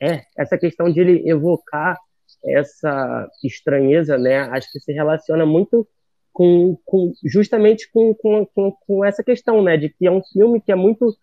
é 0.00 0.22
essa 0.36 0.56
questão 0.58 0.90
de 0.90 1.00
ele 1.00 1.28
evocar 1.28 1.96
essa 2.44 3.28
estranheza, 3.44 4.16
né? 4.16 4.40
Acho 4.40 4.70
que 4.70 4.80
se 4.80 4.92
relaciona 4.92 5.44
muito 5.44 5.86
com, 6.32 6.76
com 6.84 7.12
justamente 7.24 7.90
com, 7.90 8.14
com, 8.14 8.46
com, 8.86 9.04
essa 9.04 9.24
questão, 9.24 9.62
né? 9.62 9.76
De 9.76 9.88
que 9.88 10.06
é 10.06 10.10
um 10.10 10.22
filme 10.32 10.60
que 10.60 10.70
é 10.70 10.74
muito 10.74 11.16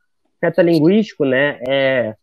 metalinguístico, 0.43 1.25
né? 1.25 1.59
É, 1.67 2.15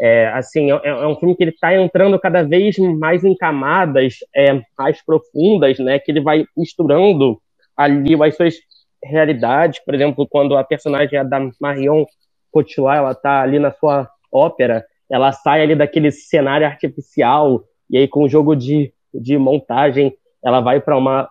é 0.00 0.28
assim, 0.28 0.70
é, 0.70 0.80
é 0.84 1.06
um 1.06 1.16
filme 1.16 1.36
que 1.36 1.44
ele 1.44 1.50
está 1.50 1.74
entrando 1.76 2.18
cada 2.18 2.42
vez 2.42 2.76
mais 2.78 3.24
em 3.24 3.36
camadas 3.36 4.14
é, 4.34 4.60
mais 4.78 5.04
profundas, 5.04 5.78
né? 5.78 5.98
Que 5.98 6.12
ele 6.12 6.20
vai 6.20 6.46
misturando 6.56 7.38
ali 7.76 8.14
as 8.22 8.36
suas 8.36 8.54
realidades, 9.02 9.84
por 9.84 9.94
exemplo, 9.94 10.26
quando 10.26 10.56
a 10.56 10.64
personagem 10.64 11.18
é 11.18 11.24
da 11.24 11.38
Marion 11.60 12.04
Cotillard, 12.50 12.98
ela 12.98 13.12
está 13.12 13.42
ali 13.42 13.58
na 13.58 13.70
sua 13.72 14.08
ópera, 14.32 14.84
ela 15.10 15.30
sai 15.32 15.62
ali 15.62 15.74
daquele 15.74 16.10
cenário 16.10 16.66
artificial 16.66 17.62
e 17.90 17.98
aí 17.98 18.08
com 18.08 18.22
o 18.22 18.28
jogo 18.28 18.56
de, 18.56 18.92
de 19.12 19.36
montagem 19.36 20.16
ela 20.42 20.60
vai 20.60 20.80
para 20.80 20.96
uma 20.96 21.28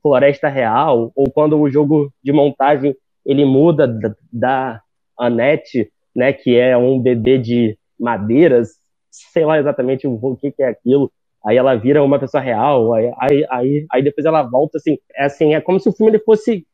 floresta 0.00 0.48
real, 0.48 1.12
ou 1.14 1.30
quando 1.30 1.58
o 1.58 1.70
jogo 1.70 2.12
de 2.22 2.32
montagem 2.32 2.94
ele 3.24 3.44
muda 3.44 3.86
da, 3.86 4.14
da 4.32 4.80
Annette, 5.18 5.90
né, 6.14 6.32
que 6.32 6.56
é 6.56 6.76
um 6.76 7.00
bebê 7.00 7.38
de 7.38 7.78
madeiras, 7.98 8.70
sei 9.10 9.44
lá 9.44 9.58
exatamente 9.58 10.06
o 10.06 10.36
que, 10.36 10.54
é 10.60 10.68
aquilo, 10.68 11.10
aí 11.44 11.56
ela 11.56 11.74
vira 11.74 12.02
uma 12.02 12.18
pessoa 12.18 12.42
real, 12.42 12.92
aí, 12.94 13.12
aí, 13.18 13.46
aí, 13.50 13.86
aí, 13.90 14.02
depois 14.02 14.24
ela 14.24 14.42
volta, 14.42 14.78
assim, 14.78 14.98
é 15.14 15.24
assim, 15.24 15.54
é 15.54 15.60
como 15.60 15.80
se 15.80 15.88
o 15.88 15.92
filme 15.92 16.12
ele 16.12 16.22
fosse 16.22 16.66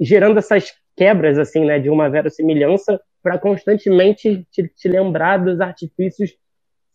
gerando 0.00 0.38
essas 0.38 0.72
quebras, 0.96 1.38
assim, 1.38 1.64
né, 1.64 1.78
de 1.78 1.90
uma 1.90 2.08
verossimilhança 2.08 3.00
para 3.22 3.38
constantemente 3.38 4.46
te, 4.50 4.68
te, 4.68 4.88
lembrar 4.88 5.38
dos 5.38 5.60
artifícios 5.60 6.34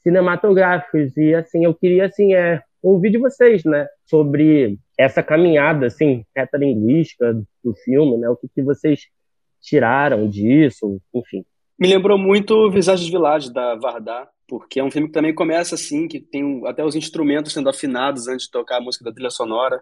cinematográficos, 0.02 1.16
e, 1.18 1.34
assim, 1.36 1.66
eu 1.66 1.74
queria, 1.74 2.06
assim, 2.06 2.34
é, 2.34 2.62
ouvir 2.82 3.12
de 3.12 3.18
vocês, 3.18 3.64
né, 3.64 3.88
sobre 4.06 4.78
essa 4.98 5.22
caminhada, 5.22 5.88
assim, 5.88 6.26
linguística 6.58 7.34
do 7.64 7.74
filme, 7.84 8.18
né, 8.18 8.30
o 8.30 8.36
que, 8.36 8.48
que 8.48 8.62
vocês 8.62 9.08
tiraram 9.62 10.28
disso, 10.28 11.00
enfim. 11.14 11.46
Me 11.80 11.88
lembrou 11.88 12.18
muito 12.18 12.70
Visage 12.70 13.10
Village, 13.10 13.52
da 13.52 13.76
Vardar, 13.76 14.30
porque 14.48 14.80
é 14.80 14.84
um 14.84 14.92
filme 14.92 15.08
que 15.08 15.14
também 15.14 15.34
começa 15.34 15.76
assim, 15.76 16.08
que 16.08 16.20
tem 16.20 16.62
até 16.68 16.84
os 16.84 16.96
instrumentos 16.96 17.54
sendo 17.54 17.70
afinados 17.70 18.28
antes 18.28 18.46
de 18.46 18.52
tocar 18.52 18.78
a 18.78 18.82
música 18.82 19.06
da 19.06 19.12
trilha 19.12 19.30
sonora. 19.30 19.82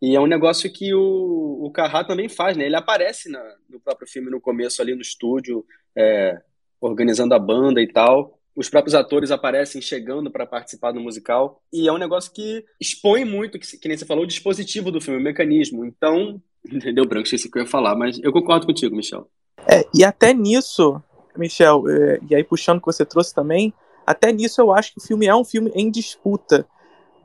E 0.00 0.14
é 0.14 0.20
um 0.20 0.26
negócio 0.26 0.72
que 0.72 0.94
o, 0.94 1.60
o 1.62 1.70
Carrá 1.70 2.04
também 2.04 2.28
faz, 2.28 2.56
né? 2.56 2.66
Ele 2.66 2.76
aparece 2.76 3.30
na, 3.30 3.42
no 3.68 3.80
próprio 3.80 4.08
filme 4.08 4.30
no 4.30 4.40
começo 4.40 4.80
ali 4.80 4.94
no 4.94 5.00
estúdio, 5.00 5.64
é, 5.96 6.40
organizando 6.80 7.34
a 7.34 7.38
banda 7.38 7.80
e 7.80 7.90
tal. 7.90 8.38
Os 8.54 8.68
próprios 8.68 8.94
atores 8.94 9.30
aparecem 9.30 9.82
chegando 9.82 10.30
para 10.30 10.46
participar 10.46 10.92
do 10.92 11.00
musical. 11.00 11.62
E 11.72 11.88
é 11.88 11.92
um 11.92 11.98
negócio 11.98 12.32
que 12.32 12.64
expõe 12.80 13.24
muito, 13.24 13.58
que, 13.58 13.78
que 13.78 13.88
nem 13.88 13.96
você 13.96 14.06
falou, 14.06 14.24
o 14.24 14.28
dispositivo 14.28 14.90
do 14.90 15.00
filme, 15.00 15.18
o 15.18 15.22
mecanismo. 15.22 15.84
Então, 15.84 16.40
entendeu, 16.70 17.04
Branco? 17.06 17.24
Esqueci 17.24 17.50
que 17.50 17.58
eu 17.58 17.62
ia 17.62 17.68
falar, 17.68 17.94
mas 17.94 18.18
eu 18.22 18.32
concordo 18.32 18.66
contigo, 18.66 18.96
Michel. 18.96 19.28
É, 19.66 19.86
e 19.94 20.04
até 20.04 20.32
nisso, 20.32 21.02
Michel, 21.36 21.88
é, 21.88 22.20
e 22.28 22.34
aí 22.34 22.44
puxando 22.44 22.78
o 22.78 22.80
que 22.80 22.86
você 22.86 23.04
trouxe 23.04 23.34
também, 23.34 23.72
até 24.06 24.32
nisso 24.32 24.60
eu 24.60 24.72
acho 24.72 24.92
que 24.92 24.98
o 24.98 25.02
filme 25.02 25.26
é 25.26 25.34
um 25.34 25.44
filme 25.44 25.70
em 25.74 25.90
disputa, 25.90 26.66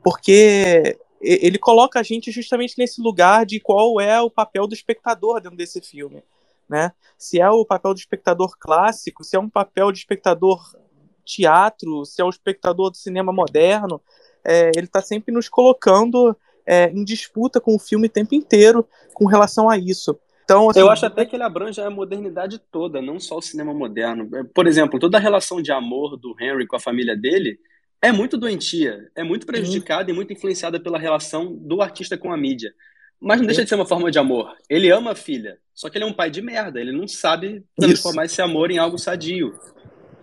porque 0.02 0.98
ele 1.20 1.58
coloca 1.58 2.00
a 2.00 2.02
gente 2.02 2.30
justamente 2.30 2.74
nesse 2.78 3.00
lugar 3.02 3.44
de 3.44 3.60
qual 3.60 4.00
é 4.00 4.20
o 4.20 4.30
papel 4.30 4.66
do 4.66 4.74
espectador 4.74 5.40
dentro 5.40 5.58
desse 5.58 5.80
filme, 5.80 6.22
né? 6.66 6.92
Se 7.18 7.38
é 7.38 7.50
o 7.50 7.64
papel 7.64 7.92
do 7.92 7.98
espectador 7.98 8.56
clássico, 8.58 9.22
se 9.22 9.36
é 9.36 9.38
um 9.38 9.48
papel 9.48 9.92
de 9.92 9.98
espectador 9.98 10.74
teatro, 11.22 12.06
se 12.06 12.22
é 12.22 12.24
o 12.24 12.30
espectador 12.30 12.90
do 12.90 12.96
cinema 12.96 13.32
moderno, 13.32 14.00
é, 14.42 14.70
ele 14.74 14.86
está 14.86 15.02
sempre 15.02 15.32
nos 15.32 15.48
colocando 15.48 16.34
é, 16.66 16.90
em 16.90 17.04
disputa 17.04 17.60
com 17.60 17.74
o 17.74 17.78
filme 17.78 18.06
o 18.06 18.10
tempo 18.10 18.34
inteiro 18.34 18.86
com 19.14 19.26
relação 19.26 19.68
a 19.68 19.76
isso. 19.76 20.18
Então, 20.44 20.68
assim, 20.68 20.80
eu 20.80 20.90
acho 20.90 21.06
até 21.06 21.24
que 21.24 21.36
ele 21.36 21.44
abrange 21.44 21.80
a 21.80 21.88
modernidade 21.88 22.58
toda, 22.72 23.00
não 23.00 23.20
só 23.20 23.38
o 23.38 23.42
cinema 23.42 23.72
moderno. 23.72 24.28
Por 24.52 24.66
exemplo, 24.66 24.98
toda 24.98 25.16
a 25.16 25.20
relação 25.20 25.62
de 25.62 25.70
amor 25.70 26.16
do 26.16 26.34
Henry 26.40 26.66
com 26.66 26.74
a 26.74 26.80
família 26.80 27.16
dele 27.16 27.58
é 28.02 28.10
muito 28.10 28.36
doentia, 28.36 29.08
é 29.14 29.22
muito 29.22 29.46
prejudicada 29.46 30.04
uhum. 30.04 30.10
e 30.10 30.12
muito 30.12 30.32
influenciada 30.32 30.80
pela 30.80 30.98
relação 30.98 31.54
do 31.54 31.80
artista 31.80 32.18
com 32.18 32.32
a 32.32 32.36
mídia. 32.36 32.72
Mas 33.20 33.38
não 33.38 33.46
deixa 33.46 33.62
de 33.62 33.68
ser 33.68 33.74
uma 33.74 33.86
forma 33.86 34.10
de 34.10 34.18
amor. 34.18 34.56
Ele 34.68 34.90
ama 34.90 35.12
a 35.12 35.14
filha, 35.14 35.58
só 35.74 35.90
que 35.90 35.98
ele 35.98 36.04
é 36.04 36.08
um 36.08 36.12
pai 36.12 36.30
de 36.30 36.40
merda. 36.40 36.80
Ele 36.80 36.90
não 36.90 37.06
sabe 37.06 37.62
transformar 37.78 38.24
Isso. 38.24 38.34
esse 38.34 38.42
amor 38.42 38.70
em 38.70 38.78
algo 38.78 38.98
sadio. 38.98 39.52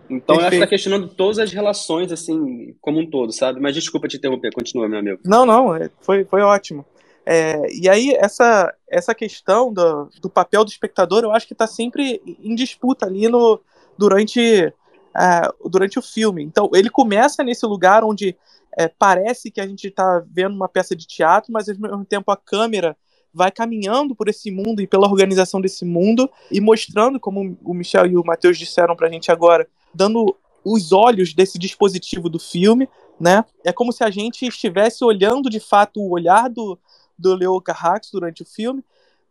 Então 0.10 0.38
Perfeito. 0.38 0.42
eu 0.42 0.48
acho 0.48 0.52
que 0.52 0.60
tá 0.60 0.68
questionando 0.68 1.08
todas 1.10 1.40
as 1.40 1.52
relações, 1.52 2.12
assim, 2.12 2.76
como 2.82 3.00
um 3.00 3.10
todo, 3.10 3.32
sabe? 3.32 3.60
Mas 3.60 3.76
desculpa 3.76 4.08
te 4.08 4.18
interromper, 4.18 4.52
continua, 4.54 4.88
meu 4.88 5.00
amigo. 5.00 5.20
Não, 5.26 5.46
não, 5.46 5.76
é, 5.76 5.90
foi, 6.02 6.24
foi 6.26 6.42
ótimo. 6.42 6.86
É, 7.26 7.62
e 7.74 7.90
aí, 7.90 8.16
essa, 8.18 8.74
essa 8.90 9.14
questão 9.14 9.74
do, 9.74 10.10
do 10.22 10.30
papel 10.30 10.64
do 10.64 10.70
espectador, 10.70 11.24
eu 11.24 11.32
acho 11.34 11.46
que 11.46 11.54
está 11.54 11.68
sempre 11.68 12.22
em 12.42 12.56
disputa 12.56 13.06
ali 13.06 13.28
no, 13.28 13.60
durante, 13.98 14.74
uh, 15.14 15.70
durante 15.70 16.00
o 16.00 16.02
filme. 16.02 16.42
Então, 16.42 16.70
ele 16.74 16.90
começa 16.90 17.44
nesse 17.44 17.66
lugar 17.66 18.02
onde 18.02 18.34
é, 18.78 18.88
parece 18.88 19.52
que 19.52 19.60
a 19.60 19.68
gente 19.68 19.88
está 19.88 20.24
vendo 20.32 20.56
uma 20.56 20.70
peça 20.70 20.96
de 20.96 21.06
teatro, 21.06 21.52
mas 21.52 21.68
ao 21.68 21.76
mesmo 21.76 22.06
tempo 22.06 22.32
a 22.32 22.38
câmera 22.38 22.96
vai 23.34 23.52
caminhando 23.52 24.16
por 24.16 24.30
esse 24.30 24.50
mundo 24.50 24.82
e 24.82 24.88
pela 24.88 25.08
organização 25.08 25.60
desse 25.60 25.84
mundo 25.84 26.30
e 26.50 26.62
mostrando, 26.62 27.20
como 27.20 27.58
o 27.62 27.74
Michel 27.74 28.06
e 28.06 28.16
o 28.16 28.24
Matheus 28.24 28.58
disseram 28.58 28.96
para 28.96 29.08
a 29.08 29.12
gente 29.12 29.32
agora, 29.32 29.68
dando 29.98 30.36
os 30.64 30.92
olhos 30.92 31.34
desse 31.34 31.58
dispositivo 31.58 32.30
do 32.30 32.40
filme, 32.40 32.88
né? 33.20 33.44
É 33.66 33.74
como 33.74 33.92
se 33.92 34.04
a 34.04 34.10
gente 34.10 34.46
estivesse 34.46 35.04
olhando 35.04 35.50
de 35.50 35.60
fato 35.60 36.00
o 36.00 36.12
olhar 36.12 36.50
do, 36.50 36.78
do 37.18 37.34
Leo 37.34 37.60
Carrax 37.62 38.10
durante 38.12 38.44
o 38.44 38.46
filme, 38.46 38.84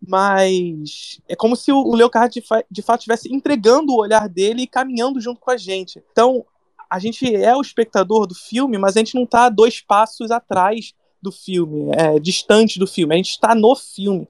mas 0.07 1.21
é 1.29 1.37
como 1.37 1.57
se 1.57 1.71
o 1.73 1.95
Leo 1.95 2.11
Carrax 2.11 2.35
de, 2.35 2.41
fa 2.41 2.65
de 2.71 2.83
fato 2.83 3.01
estivesse 3.01 3.33
entregando 3.33 3.93
o 3.93 4.01
olhar 4.01 4.29
dele 4.29 4.63
e 4.63 4.67
caminhando 4.67 5.21
junto 5.21 5.41
com 5.41 5.51
a 5.51 5.57
gente. 5.57 6.03
Então, 6.11 6.45
a 6.89 6.99
gente 6.99 7.35
é 7.35 7.55
o 7.55 7.61
espectador 7.61 8.27
do 8.27 8.35
filme, 8.35 8.79
mas 8.79 8.97
a 8.97 9.01
gente 9.01 9.15
não 9.15 9.25
está 9.25 9.49
dois 9.49 9.81
passos 9.81 10.31
atrás 10.31 10.95
do 11.21 11.33
filme, 11.33 11.91
é, 11.97 12.19
distante 12.19 12.79
do 12.79 12.87
filme, 12.87 13.15
a 13.15 13.17
gente 13.17 13.31
está 13.31 13.55
no 13.55 13.75
filme. 13.75 14.29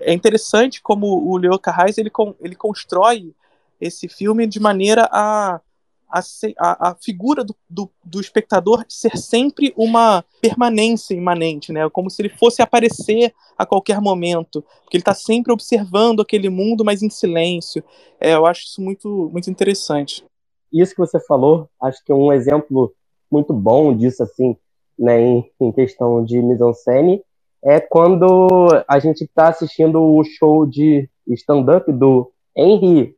É 0.00 0.12
interessante 0.12 0.80
como 0.80 1.06
o 1.06 1.36
Leo 1.36 1.58
Carrax 1.58 1.98
ele, 1.98 2.10
ele 2.40 2.54
constrói 2.54 3.34
esse 3.80 4.08
filme 4.08 4.46
de 4.46 4.60
maneira 4.60 5.08
a 5.12 5.60
a, 6.10 6.90
a, 6.90 6.94
figura 6.94 7.44
do, 7.44 7.54
do, 7.68 7.90
do, 8.04 8.20
espectador 8.20 8.84
ser 8.88 9.16
sempre 9.16 9.72
uma 9.76 10.24
permanência 10.40 11.14
imanente, 11.14 11.72
né? 11.72 11.88
Como 11.90 12.08
se 12.08 12.22
ele 12.22 12.30
fosse 12.30 12.62
aparecer 12.62 13.34
a 13.56 13.66
qualquer 13.66 14.00
momento, 14.00 14.64
porque 14.82 14.96
ele 14.96 15.02
está 15.02 15.14
sempre 15.14 15.52
observando 15.52 16.20
aquele 16.20 16.48
mundo, 16.48 16.84
mas 16.84 17.02
em 17.02 17.10
silêncio. 17.10 17.84
É, 18.18 18.34
eu 18.34 18.46
acho 18.46 18.62
isso 18.62 18.80
muito, 18.80 19.28
muito 19.32 19.50
interessante. 19.50 20.24
Isso 20.72 20.94
que 20.94 21.00
você 21.00 21.20
falou, 21.20 21.68
acho 21.80 22.02
que 22.04 22.12
é 22.12 22.14
um 22.14 22.32
exemplo 22.32 22.92
muito 23.30 23.52
bom 23.52 23.94
disso, 23.94 24.22
assim, 24.22 24.56
né, 24.98 25.20
em, 25.20 25.50
em 25.60 25.72
questão 25.72 26.24
de 26.24 26.40
mise-en-scène, 26.40 27.22
é 27.62 27.80
quando 27.80 28.68
a 28.86 28.98
gente 28.98 29.24
está 29.24 29.48
assistindo 29.48 30.00
o 30.02 30.22
show 30.24 30.64
de 30.64 31.08
stand-up 31.26 31.90
do 31.92 32.30
Henry. 32.56 33.14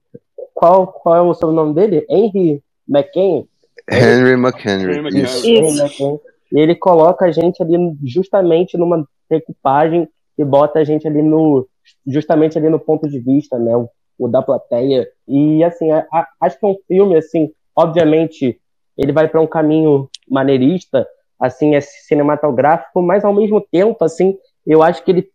Qual, 0.55 0.88
qual 0.88 1.16
é 1.16 1.20
o 1.20 1.35
sobrenome 1.35 1.74
dele? 1.74 2.07
Henry 2.09 2.62
McCain. 2.90 3.46
Henry 3.88 4.33
McHenry. 4.33 5.22
Isso. 5.22 5.48
Isso. 5.48 6.20
E 6.53 6.59
ele 6.59 6.74
coloca 6.74 7.26
a 7.26 7.31
gente 7.31 7.62
ali 7.62 7.76
justamente 8.05 8.76
numa 8.76 9.07
decupagem 9.31 10.09
e 10.37 10.44
bota 10.44 10.81
a 10.81 10.85
gente 10.85 11.07
ali 11.07 11.22
no 11.22 11.66
justamente 12.07 12.59
ali 12.59 12.68
no 12.68 12.79
ponto 12.79 13.09
de 13.09 13.20
vista, 13.20 13.59
né, 13.59 13.76
o, 13.76 13.88
o 14.18 14.29
da 14.29 14.42
plateia. 14.42 15.09
E 15.26 15.62
assim, 15.62 15.90
a, 15.90 16.07
a, 16.12 16.26
acho 16.40 16.59
que 16.59 16.66
é 16.66 16.68
um 16.68 16.76
filme 16.87 17.16
assim, 17.16 17.53
obviamente, 17.74 18.61
ele 18.96 19.12
vai 19.12 19.29
para 19.29 19.40
um 19.40 19.46
caminho 19.46 20.09
maneirista, 20.29 21.07
assim, 21.38 21.74
é 21.74 21.81
cinematográfico, 21.81 23.00
mas 23.00 23.24
ao 23.24 23.35
mesmo 23.35 23.61
tempo, 23.72 24.05
assim, 24.05 24.37
eu 24.66 24.83
acho 24.83 25.03
que 25.05 25.11
ele 25.11 25.31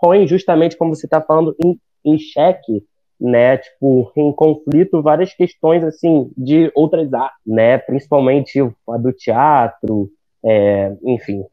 põe 0.00 0.26
justamente 0.26 0.76
como 0.76 0.94
você 0.94 1.06
está 1.06 1.20
falando 1.20 1.54
em, 1.64 1.78
em 2.04 2.18
xeque 2.18 2.84
né, 3.20 3.56
tipo, 3.58 4.12
em 4.16 4.32
conflito 4.32 5.02
várias 5.02 5.34
questões, 5.34 5.82
assim, 5.82 6.30
de 6.36 6.70
outras 6.74 7.12
artes, 7.12 7.38
né, 7.46 7.78
principalmente 7.78 8.60
a 8.60 8.96
do 8.96 9.12
teatro, 9.12 10.10
é, 10.44 10.92
enfim. 11.04 11.44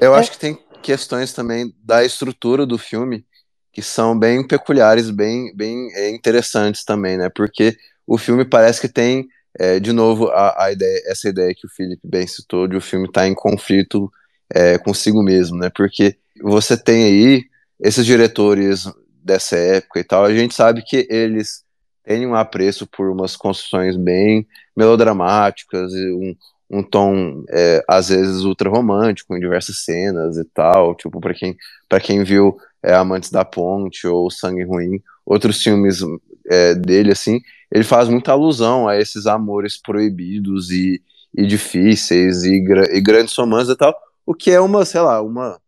Eu 0.00 0.14
acho 0.14 0.30
que 0.30 0.38
tem 0.38 0.58
questões 0.82 1.32
também 1.32 1.72
da 1.82 2.04
estrutura 2.04 2.66
do 2.66 2.76
filme 2.76 3.24
que 3.72 3.82
são 3.82 4.16
bem 4.16 4.46
peculiares, 4.46 5.10
bem, 5.10 5.54
bem 5.54 5.88
é, 5.94 6.10
interessantes 6.10 6.84
também, 6.84 7.16
né, 7.16 7.30
porque 7.34 7.76
o 8.06 8.18
filme 8.18 8.44
parece 8.44 8.80
que 8.80 8.88
tem, 8.88 9.26
é, 9.58 9.80
de 9.80 9.92
novo, 9.92 10.28
a, 10.28 10.64
a 10.64 10.72
ideia, 10.72 11.02
essa 11.06 11.28
ideia 11.28 11.54
que 11.54 11.66
o 11.66 11.70
Felipe 11.70 12.06
bem 12.06 12.26
citou, 12.26 12.68
de 12.68 12.76
o 12.76 12.80
filme 12.80 13.06
estar 13.06 13.22
tá 13.22 13.28
em 13.28 13.34
conflito 13.34 14.10
é, 14.52 14.78
consigo 14.78 15.22
mesmo, 15.22 15.56
né? 15.56 15.70
Porque 15.74 16.16
você 16.42 16.76
tem 16.76 17.04
aí 17.04 17.44
esses 17.80 18.04
diretores 18.04 18.84
dessa 19.24 19.56
época 19.56 20.00
e 20.00 20.04
tal, 20.04 20.24
a 20.24 20.34
gente 20.34 20.54
sabe 20.54 20.82
que 20.82 21.06
eles 21.08 21.64
têm 22.04 22.26
um 22.26 22.34
apreço 22.34 22.86
por 22.86 23.08
umas 23.08 23.34
construções 23.34 23.96
bem 23.96 24.46
melodramáticas, 24.76 25.92
um, 25.94 26.36
um 26.70 26.82
tom 26.82 27.42
é, 27.48 27.82
às 27.88 28.10
vezes 28.10 28.42
ultra 28.44 28.68
romântico 28.68 29.34
em 29.34 29.40
diversas 29.40 29.78
cenas 29.78 30.36
e 30.36 30.44
tal, 30.44 30.94
tipo 30.94 31.20
para 31.20 31.32
quem 31.32 31.56
para 31.88 32.00
quem 32.00 32.22
viu 32.22 32.56
é, 32.82 32.94
Amantes 32.94 33.30
da 33.30 33.44
Ponte 33.44 34.06
ou 34.06 34.30
Sangue 34.30 34.64
Ruim, 34.64 35.02
outros 35.24 35.62
filmes 35.62 36.00
é, 36.46 36.74
dele 36.74 37.12
assim, 37.12 37.40
ele 37.72 37.84
faz 37.84 38.08
muita 38.08 38.32
alusão 38.32 38.86
a 38.86 38.98
esses 38.98 39.26
amores 39.26 39.80
proibidos 39.80 40.70
e, 40.70 41.02
e 41.34 41.46
difíceis 41.46 42.42
e, 42.42 42.56
e 42.92 43.00
grandes 43.00 43.34
romances 43.34 43.72
e 43.72 43.76
tal, 43.76 43.94
o 44.26 44.34
que 44.34 44.50
é 44.50 44.60
uma, 44.60 44.84
sei 44.84 45.00
lá, 45.00 45.22
uma 45.22 45.58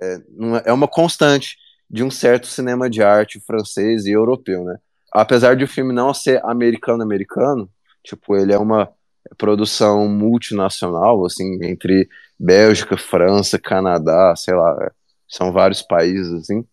é, 0.00 0.20
é 0.66 0.72
uma 0.72 0.86
constante 0.86 1.56
de 1.90 2.04
um 2.04 2.10
certo 2.10 2.46
cinema 2.46 2.88
de 2.88 3.02
arte 3.02 3.40
francês 3.40 4.06
e 4.06 4.12
europeu, 4.12 4.64
né? 4.64 4.78
Apesar 5.12 5.56
de 5.56 5.64
o 5.64 5.68
filme 5.68 5.92
não 5.92 6.14
ser 6.14 6.40
americano-americano, 6.44 7.68
tipo, 8.04 8.36
ele 8.36 8.52
é 8.52 8.58
uma 8.58 8.88
produção 9.36 10.08
multinacional, 10.08 11.24
assim, 11.26 11.58
entre 11.64 12.08
Bélgica, 12.38 12.96
França, 12.96 13.58
Canadá, 13.58 14.34
sei 14.36 14.54
lá, 14.54 14.92
são 15.28 15.52
vários 15.52 15.82
países, 15.82 16.32
assim. 16.32 16.64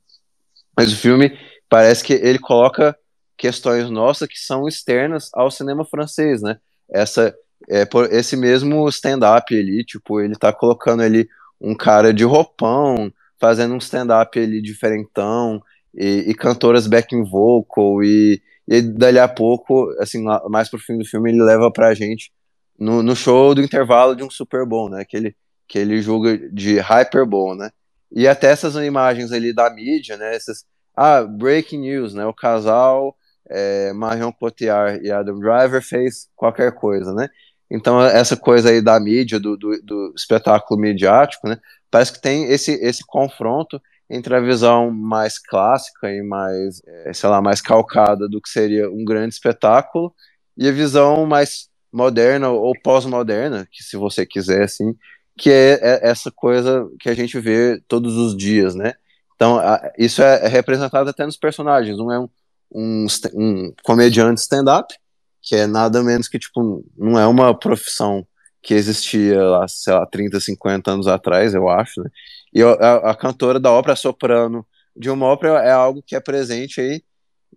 Mas 0.75 0.93
o 0.93 0.95
filme 0.95 1.37
parece 1.67 2.03
que 2.03 2.13
ele 2.13 2.37
coloca 2.37 2.95
questões 3.35 3.89
nossas 3.89 4.27
que 4.27 4.37
são 4.37 4.67
externas 4.67 5.29
ao 5.33 5.49
cinema 5.49 5.83
francês, 5.83 6.41
né? 6.41 6.57
Essa, 6.89 7.35
é, 7.67 7.85
por 7.85 8.11
esse 8.13 8.37
mesmo 8.37 8.87
stand-up 8.89 9.53
ali, 9.57 9.83
tipo, 9.83 10.21
ele 10.21 10.35
tá 10.35 10.53
colocando 10.53 11.01
ali 11.01 11.27
um 11.59 11.75
cara 11.75 12.13
de 12.13 12.23
roupão, 12.23 13.11
fazendo 13.39 13.73
um 13.73 13.77
stand-up 13.77 14.37
ali 14.39 14.61
diferentão, 14.61 15.61
e, 15.93 16.25
e, 16.27 16.33
cantoras 16.33 16.87
backing 16.87 17.23
vocal, 17.23 18.03
e, 18.03 18.41
e 18.67 18.81
dali 18.81 19.19
a 19.19 19.27
pouco, 19.27 19.89
assim, 19.99 20.23
mais 20.49 20.69
pro 20.69 20.79
fim 20.79 20.97
do 20.97 21.05
filme, 21.05 21.31
ele 21.31 21.43
leva 21.43 21.71
pra 21.71 21.93
gente 21.93 22.31
no, 22.77 23.01
no 23.01 23.15
show 23.15 23.55
do 23.55 23.61
intervalo 23.61 24.15
de 24.15 24.23
um 24.23 24.29
Super 24.29 24.65
Bowl, 24.65 24.89
né, 24.89 25.03
que 25.05 25.17
ele, 25.17 25.35
que 25.67 25.79
ele 25.79 26.01
julga 26.01 26.37
de 26.51 26.79
Hyper 26.79 27.25
Bowl, 27.25 27.55
né, 27.55 27.71
e 28.11 28.27
até 28.27 28.51
essas 28.51 28.75
imagens 28.75 29.31
ali 29.31 29.53
da 29.53 29.69
mídia, 29.69 30.17
né, 30.17 30.35
essas, 30.35 30.65
ah, 30.95 31.23
breaking 31.23 31.79
news, 31.79 32.13
né, 32.13 32.25
o 32.25 32.33
casal 32.33 33.15
é, 33.49 33.93
Marion 33.93 34.31
Cotillard 34.31 34.99
e 35.05 35.11
Adam 35.11 35.39
Driver 35.39 35.81
fez 35.81 36.29
qualquer 36.35 36.73
coisa, 36.73 37.13
né, 37.13 37.29
então, 37.69 38.01
essa 38.01 38.37
coisa 38.37 38.69
aí 38.69 38.81
da 38.81 38.97
mídia, 38.99 39.39
do, 39.39 39.57
do, 39.57 39.81
do, 39.83 40.13
espetáculo 40.15 40.79
midiático, 40.79 41.47
né, 41.47 41.59
parece 41.89 42.13
que 42.13 42.21
tem 42.21 42.45
esse, 42.45 42.73
esse 42.73 43.03
confronto 43.05 43.81
entre 44.09 44.35
a 44.35 44.39
visão 44.39 44.89
mais 44.91 45.37
clássica 45.37 46.11
e 46.11 46.21
mais, 46.21 46.81
é, 46.85 47.13
sei 47.13 47.29
lá, 47.29 47.41
mais 47.41 47.61
calcada 47.61 48.27
do 48.27 48.41
que 48.41 48.49
seria 48.49 48.89
um 48.89 49.03
grande 49.03 49.33
espetáculo 49.33 50.13
e 50.55 50.67
a 50.67 50.71
visão 50.71 51.25
mais 51.25 51.69
moderna 51.91 52.49
ou 52.49 52.73
pós-moderna, 52.81 53.67
que 53.71 53.83
se 53.83 53.97
você 53.97 54.25
quiser, 54.25 54.63
assim, 54.63 54.95
que 55.37 55.49
é, 55.49 55.73
é, 55.81 56.09
essa 56.09 56.31
coisa 56.31 56.87
que 56.99 57.09
a 57.09 57.13
gente 57.13 57.39
vê 57.39 57.81
todos 57.87 58.15
os 58.15 58.35
dias, 58.35 58.75
né? 58.75 58.93
Então, 59.35 59.61
isso 59.97 60.21
é, 60.21 60.45
é, 60.45 60.47
representado 60.47 61.09
até 61.09 61.23
nos 61.25 61.37
personagens. 61.37 61.99
Um 61.99 62.11
é 62.11 62.19
um, 62.19 62.29
um, 62.73 63.05
um 63.35 63.73
comediante 63.83 64.41
stand-up, 64.41 64.93
que 65.41 65.55
é 65.55 65.67
nada 65.67 66.03
menos 66.03 66.27
que, 66.27 66.39
tipo, 66.39 66.83
não 66.97 67.19
é 67.19 67.27
uma 67.27 67.57
profissão 67.57 68.25
que 68.67 68.73
existia 68.73 69.41
lá, 69.41 69.65
sei 69.65 69.93
lá, 69.93 70.05
30, 70.05 70.41
50 70.41 70.91
anos 70.91 71.07
atrás, 71.07 71.53
eu 71.53 71.69
acho, 71.69 72.03
né? 72.03 72.09
E 72.53 72.61
a, 72.61 72.95
a 73.11 73.15
cantora 73.15 73.61
da 73.61 73.71
ópera 73.71 73.95
soprano 73.95 74.67
de 74.93 75.09
uma 75.09 75.25
ópera 75.25 75.63
é 75.63 75.71
algo 75.71 76.03
que 76.05 76.17
é 76.17 76.19
presente 76.19 76.81
aí, 76.81 77.01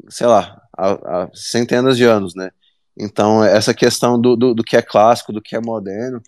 sei 0.08 0.28
lá, 0.28 0.62
há, 0.78 0.92
há 0.92 1.30
centenas 1.34 1.96
de 1.96 2.04
anos, 2.04 2.36
né? 2.36 2.52
Então, 2.96 3.42
essa 3.42 3.74
questão 3.74 4.20
do, 4.20 4.36
do, 4.36 4.54
do, 4.54 4.62
que 4.62 4.76
é 4.76 4.82
clássico, 4.82 5.32
do 5.32 5.42
que 5.42 5.56
é 5.56 5.60
moderno, 5.60 6.22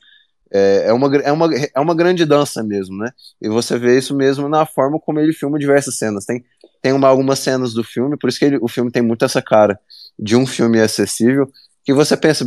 é, 0.52 0.86
é, 0.88 0.92
uma, 0.92 1.16
é, 1.16 1.30
uma, 1.30 1.48
é 1.54 1.80
uma 1.80 1.94
grande 1.94 2.24
dança 2.24 2.60
mesmo, 2.64 2.96
né? 2.96 3.12
E 3.40 3.48
você 3.48 3.78
vê 3.78 3.96
isso 3.96 4.16
mesmo 4.16 4.48
na 4.48 4.66
forma 4.66 4.98
como 4.98 5.20
ele 5.20 5.32
filma 5.32 5.60
diversas 5.60 5.96
cenas. 5.96 6.24
Tem, 6.24 6.44
tem 6.80 6.92
uma, 6.92 7.06
algumas 7.06 7.38
cenas 7.38 7.72
do 7.72 7.84
filme, 7.84 8.16
por 8.16 8.28
isso 8.28 8.40
que 8.40 8.46
ele, 8.46 8.58
o 8.60 8.66
filme 8.66 8.90
tem 8.90 9.02
muito 9.02 9.24
essa 9.24 9.40
cara 9.40 9.78
de 10.18 10.34
um 10.34 10.44
filme 10.44 10.80
acessível, 10.80 11.48
que 11.84 11.92
você 11.92 12.16
pensa, 12.16 12.44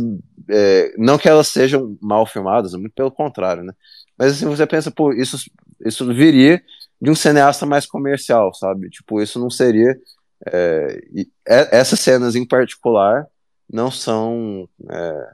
é, 0.48 0.94
não 0.96 1.18
que 1.18 1.28
elas 1.28 1.48
sejam 1.48 1.96
mal 2.00 2.26
filmadas, 2.26 2.72
muito 2.72 2.94
pelo 2.94 3.10
contrário, 3.10 3.62
né? 3.62 3.72
Mas 4.18 4.32
assim, 4.32 4.46
você 4.46 4.66
pensa, 4.66 4.90
pô, 4.90 5.12
isso, 5.12 5.36
isso 5.84 6.06
viria 6.06 6.62
de 7.00 7.10
um 7.10 7.14
cineasta 7.14 7.66
mais 7.66 7.86
comercial, 7.86 8.54
sabe? 8.54 8.88
Tipo, 8.88 9.20
isso 9.20 9.38
não 9.38 9.50
seria. 9.50 9.98
É, 10.46 11.00
é, 11.46 11.78
essas 11.78 12.00
cenas 12.00 12.34
em 12.34 12.46
particular 12.46 13.26
não 13.70 13.90
são. 13.90 14.68
É, 14.90 15.30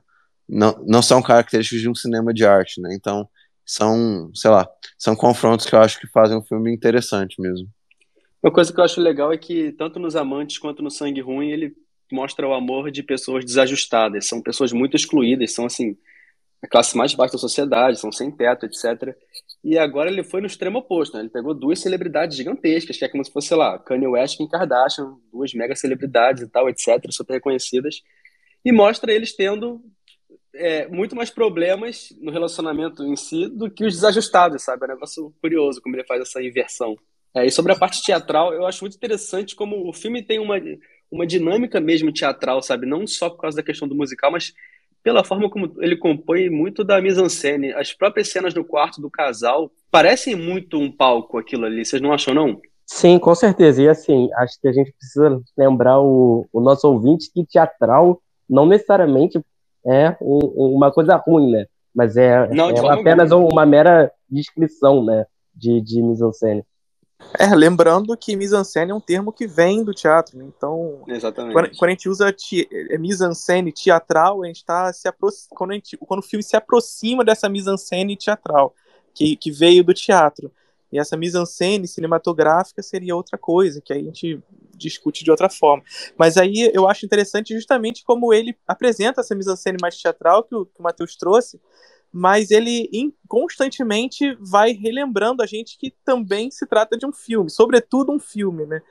não, 0.49 0.85
não 0.87 1.03
são 1.03 1.23
características 1.23 1.81
de 1.81 1.89
um 1.89 1.95
cinema 1.95 2.35
de 2.35 2.45
arte, 2.45 2.81
né? 2.81 2.95
Então, 2.95 3.29
são, 3.65 4.31
sei 4.35 4.51
lá, 4.51 4.69
são 4.99 5.15
confrontos 5.15 5.67
que 5.67 5.75
eu 5.75 5.81
acho 5.81 6.01
que 6.01 6.07
fazem 6.09 6.37
um 6.37 6.43
filme 6.43 6.73
interessante 6.75 7.41
mesmo. 7.41 7.69
Uma 8.43 8.53
coisa 8.53 8.73
que 8.73 8.81
eu 8.81 8.85
acho 8.85 9.01
legal 9.01 9.33
é 9.33 9.39
que, 9.39 9.71
tanto 9.73 10.01
nos 10.01 10.17
Amantes 10.17 10.59
quanto 10.59 10.83
no 10.83 10.91
Sangue 10.91 11.21
Ruim, 11.21 11.51
ele 11.51 11.75
mostra 12.13 12.47
o 12.47 12.55
amor 12.55 12.91
de 12.91 13.03
pessoas 13.03 13.45
desajustadas. 13.45 14.27
São 14.27 14.41
pessoas 14.41 14.73
muito 14.73 14.97
excluídas, 14.97 15.53
são 15.53 15.67
assim 15.67 15.97
a 16.63 16.69
classe 16.69 16.97
mais 16.97 17.13
baixa 17.13 17.33
da 17.33 17.39
sociedade, 17.39 17.99
são 17.99 18.13
sem 18.13 18.31
teto, 18.31 18.67
etc. 18.67 19.17
E 19.65 19.77
agora 19.77 20.09
ele 20.09 20.23
foi 20.23 20.41
no 20.41 20.47
extremo 20.47 20.79
oposto, 20.79 21.17
né? 21.17 21.23
Ele 21.23 21.29
pegou 21.29 21.53
duas 21.53 21.81
celebridades 21.81 22.37
gigantescas, 22.37 22.97
que 22.97 23.05
é 23.05 23.09
como 23.09 23.25
se 23.25 23.33
fosse, 23.33 23.49
sei 23.49 23.57
lá, 23.57 23.79
Kanye 23.79 24.07
West 24.07 24.39
e 24.39 24.49
Kardashian, 24.49 25.17
duas 25.33 25.53
mega 25.55 25.75
celebridades 25.75 26.43
e 26.43 26.49
tal, 26.49 26.69
etc., 26.69 27.11
super 27.11 27.35
reconhecidas, 27.35 28.01
e 28.65 28.71
mostra 28.71 29.13
eles 29.13 29.35
tendo 29.35 29.83
é, 30.55 30.87
muito 30.87 31.17
mais 31.17 31.31
problemas 31.31 32.15
no 32.21 32.31
relacionamento 32.31 33.03
em 33.05 33.17
si 33.17 33.49
do 33.49 33.71
que 33.71 33.85
os 33.85 33.95
desajustados, 33.95 34.63
sabe? 34.63 34.85
É 34.85 34.87
um 34.87 34.95
negócio 34.95 35.35
curioso 35.41 35.81
como 35.81 35.97
ele 35.97 36.05
faz 36.05 36.21
essa 36.23 36.41
inversão. 36.41 36.97
É, 37.35 37.47
e 37.47 37.51
sobre 37.51 37.73
a 37.73 37.79
parte 37.79 38.03
teatral, 38.05 38.53
eu 38.53 38.67
acho 38.67 38.85
muito 38.85 38.97
interessante 38.97 39.57
como 39.57 39.89
o 39.89 39.93
filme 39.93 40.23
tem 40.23 40.39
uma, 40.39 40.61
uma 41.13 41.27
dinâmica 41.27 41.79
mesmo 41.79 42.11
teatral, 42.11 42.63
sabe? 42.63 42.87
Não 42.87 43.07
só 43.07 43.29
por 43.29 43.43
causa 43.43 43.59
da 43.59 43.63
questão 43.63 43.87
do 43.87 43.95
musical, 43.95 44.33
mas 44.33 44.55
pela 45.03 45.23
forma 45.23 45.51
como 45.51 45.75
ele 45.79 45.97
compõe 45.97 46.49
muito 46.49 46.83
da 46.83 47.01
mise-en-scène. 47.01 47.73
As 47.75 47.93
próprias 47.93 48.29
cenas 48.29 48.55
do 48.55 48.65
quarto 48.65 49.01
do 49.01 49.11
casal 49.11 49.71
parecem 49.91 50.35
muito 50.35 50.79
um 50.79 50.91
palco 50.91 51.39
aquilo 51.39 51.67
ali, 51.67 51.85
vocês 51.85 52.01
não 52.01 52.13
acham, 52.13 52.33
não? 52.33 52.61
Sim, 52.87 53.19
com 53.19 53.35
certeza. 53.35 53.83
E 53.83 53.89
assim, 53.89 54.29
acho 54.39 54.61
que 54.61 54.69
a 54.69 54.73
gente 54.73 54.93
precisa 54.93 55.41
lembrar 55.57 56.01
o, 56.01 56.47
o 56.53 56.61
nosso 56.61 56.89
ouvinte 56.89 57.31
que 57.33 57.45
teatral 57.45 58.21
não 58.49 58.67
necessariamente 58.67 59.41
é 59.87 60.17
um, 60.21 60.77
uma 60.77 60.91
coisa 60.91 61.17
ruim, 61.17 61.51
né? 61.51 61.67
Mas 61.95 62.17
é, 62.17 62.49
não, 62.49 62.71
é 62.71 62.89
apenas 62.93 63.31
uma 63.33 63.67
mera 63.67 64.11
descrição, 64.31 65.05
né? 65.05 65.27
De, 65.55 65.81
de 65.83 66.01
mise-en-scène. 66.01 66.65
É, 67.39 67.55
lembrando 67.55 68.17
que 68.17 68.37
mise-en-scène 68.37 68.91
é 68.91 68.95
um 68.95 69.01
termo 69.01 69.33
que 69.33 69.47
vem 69.47 69.83
do 69.83 69.95
teatro, 69.95 70.39
né? 70.39 70.45
então 70.47 71.03
Exatamente. 71.09 71.53
Quando, 71.55 71.77
quando, 71.77 71.89
a 71.89 71.93
gente 71.93 72.09
usa 72.09 72.35
é, 72.91 72.99
mise-en-scène 72.99 73.73
teatral, 73.73 74.43
a 74.43 74.47
gente 74.47 74.57
está 74.57 74.93
se 74.93 75.11
quando, 75.51 75.73
quando 76.07 76.21
o 76.21 76.23
filme 76.23 76.43
se 76.43 76.57
aproxima 76.57 77.25
dessa 77.25 77.49
mise-en-scène 77.49 78.17
teatral 78.17 78.75
que, 79.15 79.37
que 79.37 79.51
veio 79.51 79.83
do 79.83 79.95
teatro. 79.95 80.51
E 80.93 80.99
essa 80.99 81.17
mise-en-scène 81.17 81.89
cinematográfica 81.89 82.83
seria 82.83 83.17
outra 83.17 83.39
coisa, 83.39 83.81
que 83.81 83.95
aí 83.95 84.03
a 84.03 84.05
gente 84.05 84.43
discute 84.77 85.25
de 85.25 85.31
outra 85.31 85.49
forma. 85.49 85.83
Mas 86.19 86.37
aí 86.37 86.71
eu 86.75 86.87
acho 86.87 87.07
interessante 87.07 87.55
justamente 87.55 88.05
como 88.05 88.33
ele 88.35 88.55
apresenta 88.67 89.23
essa 89.23 89.35
mise-en-scène 89.35 89.79
mais 89.81 89.97
teatral 89.97 90.45
que 90.45 90.55
o, 90.55 90.67
que 90.67 90.79
o 90.79 90.83
Matheus 90.83 91.17
trouxe, 91.17 91.59
mas 92.13 92.51
ele 92.51 92.89
constantemente 93.27 94.37
vai 94.39 94.73
relembrando 94.73 95.43
a 95.43 95.47
gente 95.47 95.79
que 95.79 95.95
também 96.05 96.51
se 96.51 96.67
trata 96.67 96.97
de 96.97 97.07
um 97.07 97.13
filme, 97.13 97.49
sobretudo 97.49 98.13
um 98.13 98.21
filme, 98.21 98.67
né? 98.67 98.83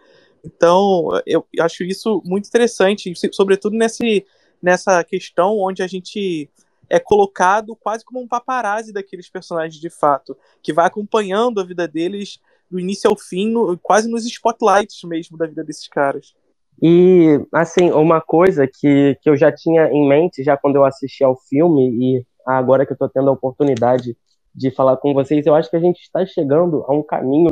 Então, 0.44 1.10
eu 1.26 1.46
acho 1.60 1.84
isso 1.84 2.22
muito 2.26 2.48
interessante, 2.48 3.14
sobretudo 3.32 3.78
nesse, 3.78 4.26
nessa 4.62 5.04
questão 5.04 5.60
onde 5.60 5.84
a 5.84 5.88
gente 5.88 6.50
é 6.90 7.00
colocado 7.00 7.76
quase 7.76 8.04
como 8.04 8.20
um 8.20 8.28
paparazzi 8.28 8.92
daqueles 8.92 9.30
personagens 9.30 9.80
de 9.80 9.90
fato, 9.90 10.36
que 10.62 10.74
vai 10.74 10.88
acompanhando 10.88 11.62
a 11.62 11.64
vida 11.64 11.88
deles 11.88 12.40
do 12.70 12.80
início 12.80 13.10
ao 13.10 13.18
fim, 13.18 13.50
no, 13.50 13.78
quase 13.78 14.10
nos 14.10 14.26
spotlights 14.26 15.04
mesmo 15.04 15.38
da 15.38 15.46
vida 15.46 15.64
desses 15.64 15.88
caras. 15.88 16.34
E, 16.82 17.40
assim, 17.54 17.92
uma 17.92 18.20
coisa 18.20 18.68
que, 18.68 19.16
que 19.22 19.30
eu 19.30 19.38
já 19.38 19.52
tinha 19.52 19.88
em 19.90 20.08
mente 20.08 20.44
já 20.44 20.58
quando 20.58 20.78
eu 20.78 20.86
assisti 20.86 21.24
ao 21.24 21.38
filme, 21.38 21.90
e 21.92 22.26
agora 22.46 22.86
que 22.86 22.92
eu 22.92 22.96
estou 22.96 23.10
tendo 23.10 23.30
a 23.30 23.34
oportunidade 23.34 24.16
de 24.54 24.72
falar 24.72 24.98
com 24.98 25.14
vocês, 25.14 25.46
eu 25.46 25.56
acho 25.56 25.70
que 25.70 25.76
a 25.76 25.80
gente 25.80 26.02
está 26.02 26.26
chegando 26.26 26.84
a 26.88 26.94
um 26.94 27.04
caminho 27.04 27.50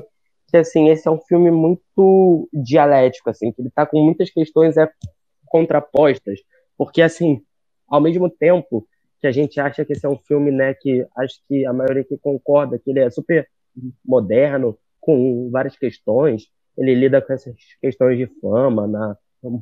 que, 0.49 0.57
assim, 0.57 0.89
esse 0.89 1.07
é 1.07 1.11
um 1.11 1.19
filme 1.19 1.51
muito 1.51 2.49
dialético, 2.51 3.29
assim, 3.29 3.51
que 3.51 3.61
ele 3.61 3.69
está 3.69 3.85
com 3.85 4.03
muitas 4.03 4.29
questões 4.29 4.77
é, 4.77 4.89
contrapostas, 5.45 6.39
porque, 6.77 7.01
assim, 7.01 7.41
ao 7.87 8.01
mesmo 8.01 8.29
tempo 8.29 8.87
que 9.21 9.27
a 9.27 9.31
gente 9.31 9.59
acha 9.59 9.85
que 9.85 9.93
esse 9.93 10.05
é 10.05 10.09
um 10.09 10.17
filme, 10.17 10.51
né, 10.51 10.73
que 10.73 11.05
acho 11.17 11.35
que 11.47 11.65
a 11.65 11.73
maioria 11.73 12.03
que 12.03 12.17
concorda 12.17 12.79
que 12.79 12.89
ele 12.89 12.99
é 12.99 13.09
super 13.09 13.47
moderno, 14.05 14.77
com 14.99 15.49
várias 15.51 15.77
questões, 15.77 16.47
ele 16.77 16.95
lida 16.95 17.21
com 17.21 17.33
essas 17.33 17.55
questões 17.81 18.17
de 18.17 18.27
fama, 18.39 18.87
na 18.87 19.17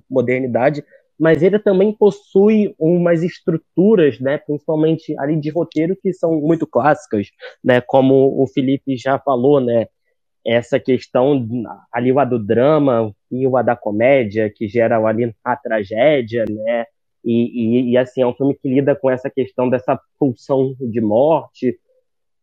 modernidade, 0.10 0.84
mas 1.20 1.42
ele 1.42 1.58
também 1.58 1.92
possui 1.92 2.76
umas 2.78 3.24
estruturas, 3.24 4.20
né, 4.20 4.38
principalmente 4.38 5.18
ali 5.20 5.36
de 5.36 5.50
roteiro 5.50 5.98
que 6.02 6.14
são 6.14 6.40
muito 6.40 6.68
clássicas, 6.68 7.30
né, 7.64 7.82
como 7.82 8.42
o 8.42 8.46
Felipe 8.48 8.96
já 8.96 9.18
falou, 9.18 9.60
né, 9.60 9.88
essa 10.46 10.80
questão 10.80 11.44
ali 11.92 12.12
o 12.12 12.26
do 12.26 12.40
drama 12.40 13.14
e 13.32 13.48
o 13.48 13.64
da 13.64 13.76
comédia 13.76 14.50
que 14.54 14.68
gera 14.68 14.98
ali 15.06 15.36
a 15.44 15.56
tragédia, 15.56 16.46
né, 16.48 16.86
e, 17.26 17.90
e, 17.90 17.92
e, 17.92 17.98
assim 17.98 18.22
é 18.22 18.28
um 18.28 18.34
filme 18.34 18.54
que 18.54 18.70
lida 18.70 18.96
com 18.96 19.10
essa 19.10 19.30
questão 19.30 19.70
dessa 19.70 20.00
pulsão 20.18 20.76
de 20.80 21.02
morte, 21.02 21.78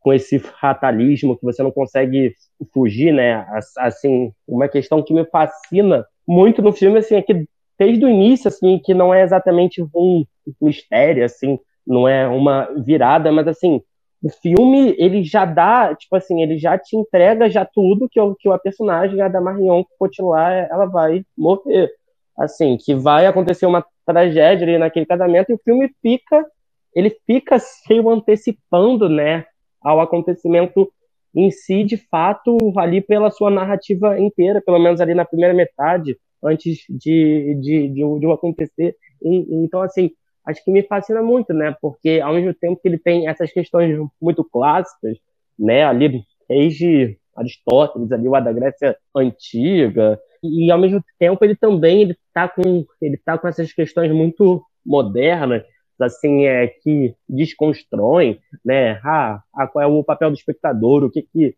com 0.01 0.13
esse 0.13 0.39
fatalismo 0.39 1.39
que 1.39 1.45
você 1.45 1.63
não 1.63 1.71
consegue 1.71 2.35
fugir, 2.73 3.13
né, 3.13 3.47
assim 3.79 4.33
uma 4.47 4.69
questão 4.69 5.03
que 5.03 5.15
me 5.15 5.25
fascina 5.25 6.05
muito 6.27 6.61
no 6.61 6.73
filme 6.73 6.99
assim 6.99 7.15
é 7.15 7.23
que 7.23 7.47
desde 7.79 8.05
o 8.05 8.09
início, 8.09 8.49
assim, 8.49 8.79
que 8.83 8.95
não 8.95 9.13
é 9.13 9.23
exatamente 9.23 9.83
um 9.95 10.25
mistério, 10.61 11.25
assim, 11.25 11.59
não 11.87 12.09
é 12.09 12.27
uma 12.27 12.69
virada, 12.77 13.31
mas 13.31 13.47
assim, 13.47 13.83
o 14.23 14.31
filme, 14.31 14.95
ele 14.99 15.23
já 15.23 15.45
dá, 15.45 15.95
tipo 15.95 16.17
assim, 16.17 16.43
ele 16.43 16.57
já 16.57 16.79
te 16.79 16.97
entrega 16.97 17.51
já 17.51 17.65
tudo 17.65 18.09
que, 18.09 18.19
que 18.41 18.49
a 18.49 18.59
personagem, 18.59 19.21
a 19.21 19.29
da 19.29 19.41
Marion 19.41 19.85
Cotillard, 19.99 20.67
ela 20.71 20.87
vai 20.87 21.23
morrer. 21.37 21.91
Assim, 22.37 22.77
que 22.77 22.95
vai 22.95 23.27
acontecer 23.27 23.67
uma 23.67 23.85
tragédia 24.07 24.67
ali 24.67 24.79
naquele 24.79 25.07
casamento 25.07 25.51
e 25.51 25.55
o 25.55 25.61
filme 25.63 25.91
fica, 26.01 26.45
ele 26.95 27.11
fica 27.27 27.59
se 27.59 27.99
antecipando, 27.99 29.09
né, 29.09 29.45
ao 29.83 30.01
acontecimento 30.01 30.91
em 31.35 31.51
si, 31.51 31.85
de 31.85 31.97
fato, 31.97 32.57
ali 32.79 33.01
pela 33.01 33.31
sua 33.31 33.51
narrativa 33.51 34.19
inteira, 34.19 34.63
pelo 34.65 34.79
menos 34.79 35.01
ali 35.01 35.15
na 35.15 35.25
primeira 35.25 35.53
metade, 35.53 36.17
antes 36.45 36.79
de, 36.89 37.57
de, 37.61 37.89
de, 37.89 38.19
de 38.21 38.27
acontecer. 38.33 38.97
E, 39.23 39.65
então, 39.65 39.81
assim, 39.81 40.11
acho 40.47 40.63
que 40.65 40.71
me 40.71 40.83
fascina 40.83 41.23
muito, 41.23 41.53
né? 41.53 41.75
Porque 41.81 42.21
ao 42.23 42.35
mesmo 42.35 42.55
tempo 42.55 42.81
que 42.81 42.89
ele 42.89 42.99
tem 42.99 43.29
essas 43.29 43.51
questões 43.53 43.99
muito 44.21 44.45
clássicas, 44.45 45.19
né? 45.59 45.85
Ali 45.85 46.23
desde 46.49 47.19
Aristóteles, 47.37 48.13
ali 48.13 48.29
o 48.29 48.33
da 48.33 48.53
Grécia 48.53 48.97
antiga, 49.15 50.21
e, 50.43 50.71
ao 50.71 50.79
mesmo 50.79 51.03
tempo 51.19 51.43
ele 51.45 51.57
também 51.57 52.03
ele 52.03 52.17
tá 52.33 52.49
com 52.49 52.85
ele 53.01 53.17
tá 53.17 53.39
com 53.39 53.49
essas 53.49 53.73
questões 53.73 54.13
muito 54.13 54.63
modernas, 54.85 55.65
assim 55.99 56.45
é 56.45 56.67
que 56.69 57.15
desconstroem, 57.29 58.39
né? 58.65 59.01
Ah, 59.03 59.43
ah, 59.55 59.67
qual 59.67 59.83
é 59.83 59.87
o 59.87 60.05
papel 60.05 60.31
do 60.31 60.37
espectador? 60.37 61.05
O 61.05 61.11
que 61.11 61.23
que 61.23 61.57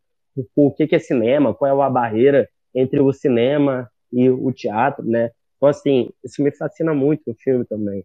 o 0.54 0.70
que 0.70 0.86
que 0.86 0.94
é 0.94 0.98
cinema? 0.98 1.54
Qual 1.54 1.82
é 1.82 1.84
a 1.84 1.90
barreira 1.90 2.48
entre 2.74 3.00
o 3.00 3.12
cinema 3.12 3.90
e 4.12 4.30
o 4.30 4.52
teatro, 4.52 5.04
né? 5.04 5.30
Então, 5.56 5.68
assim, 5.68 6.10
isso 6.22 6.42
me 6.42 6.52
fascina 6.52 6.94
muito 6.94 7.22
no 7.26 7.34
filme 7.34 7.64
também. 7.64 8.04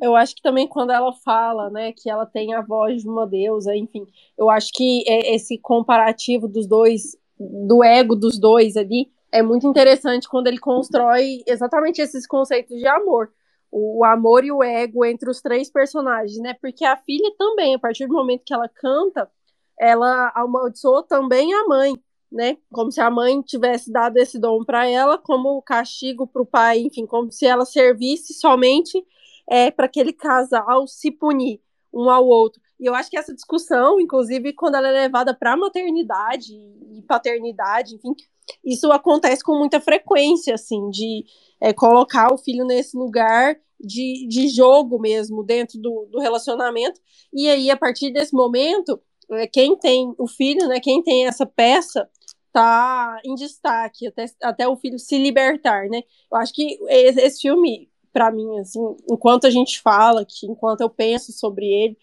Eu 0.00 0.16
acho 0.16 0.34
que 0.34 0.42
também 0.42 0.66
quando 0.66 0.92
ela 0.92 1.12
fala, 1.12 1.68
né, 1.68 1.92
que 1.92 2.08
ela 2.08 2.24
tem 2.24 2.54
a 2.54 2.62
voz 2.62 3.02
de 3.02 3.08
uma 3.08 3.26
deusa, 3.26 3.76
enfim, 3.76 4.06
eu 4.38 4.48
acho 4.48 4.70
que 4.72 5.04
esse 5.06 5.58
comparativo 5.58 6.48
dos 6.48 6.66
dois, 6.66 7.16
do 7.38 7.84
ego 7.84 8.16
dos 8.16 8.38
dois 8.38 8.76
ali, 8.76 9.10
é 9.30 9.42
muito 9.42 9.66
interessante 9.66 10.28
quando 10.28 10.46
ele 10.46 10.58
constrói 10.58 11.42
exatamente 11.46 12.00
esses 12.00 12.26
conceitos 12.26 12.76
de 12.76 12.86
amor. 12.86 13.30
O, 13.70 14.04
amor 14.04 14.44
e 14.44 14.50
o 14.50 14.64
ego 14.64 15.04
entre 15.04 15.30
os 15.30 15.40
três 15.40 15.70
personagens, 15.70 16.36
né? 16.40 16.56
Porque 16.60 16.84
a 16.84 16.96
filha 16.96 17.32
também, 17.38 17.76
a 17.76 17.78
partir 17.78 18.08
do 18.08 18.14
momento 18.14 18.42
que 18.44 18.52
ela 18.52 18.68
canta, 18.68 19.30
ela 19.78 20.32
amaldiçoou 20.34 21.04
também 21.04 21.54
a 21.54 21.64
mãe 21.66 21.94
né? 22.30 22.56
Como 22.72 22.92
se 22.92 23.00
a 23.00 23.10
mãe 23.10 23.42
tivesse 23.42 23.90
dado 23.90 24.16
esse 24.18 24.38
dom 24.38 24.64
para 24.64 24.86
ela, 24.88 25.18
como 25.18 25.60
castigo 25.62 26.26
para 26.26 26.42
o 26.42 26.46
pai, 26.46 26.80
enfim, 26.80 27.06
como 27.06 27.30
se 27.30 27.46
ela 27.46 27.64
servisse 27.64 28.34
somente 28.34 29.04
é, 29.48 29.70
para 29.70 29.86
aquele 29.86 30.12
casal 30.12 30.86
se 30.86 31.10
punir 31.10 31.60
um 31.92 32.08
ao 32.08 32.26
outro. 32.26 32.60
E 32.78 32.86
eu 32.86 32.94
acho 32.94 33.10
que 33.10 33.18
essa 33.18 33.34
discussão, 33.34 34.00
inclusive, 34.00 34.52
quando 34.52 34.76
ela 34.76 34.88
é 34.88 34.92
levada 34.92 35.34
para 35.34 35.56
maternidade 35.56 36.54
e 36.92 37.02
paternidade, 37.02 37.96
enfim, 37.96 38.14
isso 38.64 38.90
acontece 38.92 39.42
com 39.42 39.58
muita 39.58 39.80
frequência, 39.80 40.54
assim, 40.54 40.88
de 40.90 41.24
é, 41.60 41.72
colocar 41.72 42.32
o 42.32 42.38
filho 42.38 42.64
nesse 42.64 42.96
lugar 42.96 43.56
de, 43.78 44.26
de 44.28 44.48
jogo 44.48 44.98
mesmo 44.98 45.42
dentro 45.42 45.78
do, 45.78 46.06
do 46.10 46.18
relacionamento. 46.20 47.00
E 47.32 47.48
aí, 47.48 47.70
a 47.70 47.76
partir 47.76 48.12
desse 48.12 48.34
momento, 48.34 49.00
é, 49.32 49.46
quem 49.46 49.76
tem 49.76 50.14
o 50.18 50.26
filho, 50.26 50.66
né, 50.68 50.80
quem 50.80 51.02
tem 51.02 51.26
essa 51.26 51.46
peça, 51.46 52.08
tá 52.52 53.20
em 53.24 53.34
destaque 53.34 54.06
até, 54.06 54.26
até 54.42 54.68
o 54.68 54.76
filho 54.76 54.98
se 54.98 55.18
libertar, 55.18 55.88
né? 55.88 56.02
Eu 56.30 56.38
acho 56.38 56.52
que 56.52 56.78
esse, 56.88 57.40
filme, 57.40 57.90
para 58.12 58.30
mim, 58.30 58.58
assim, 58.58 58.80
enquanto 59.10 59.46
a 59.46 59.50
gente 59.50 59.80
fala, 59.80 60.24
que 60.24 60.46
enquanto 60.46 60.80
eu 60.80 60.90
penso 60.90 61.32
sobre 61.32 61.66
ele, 61.66 61.98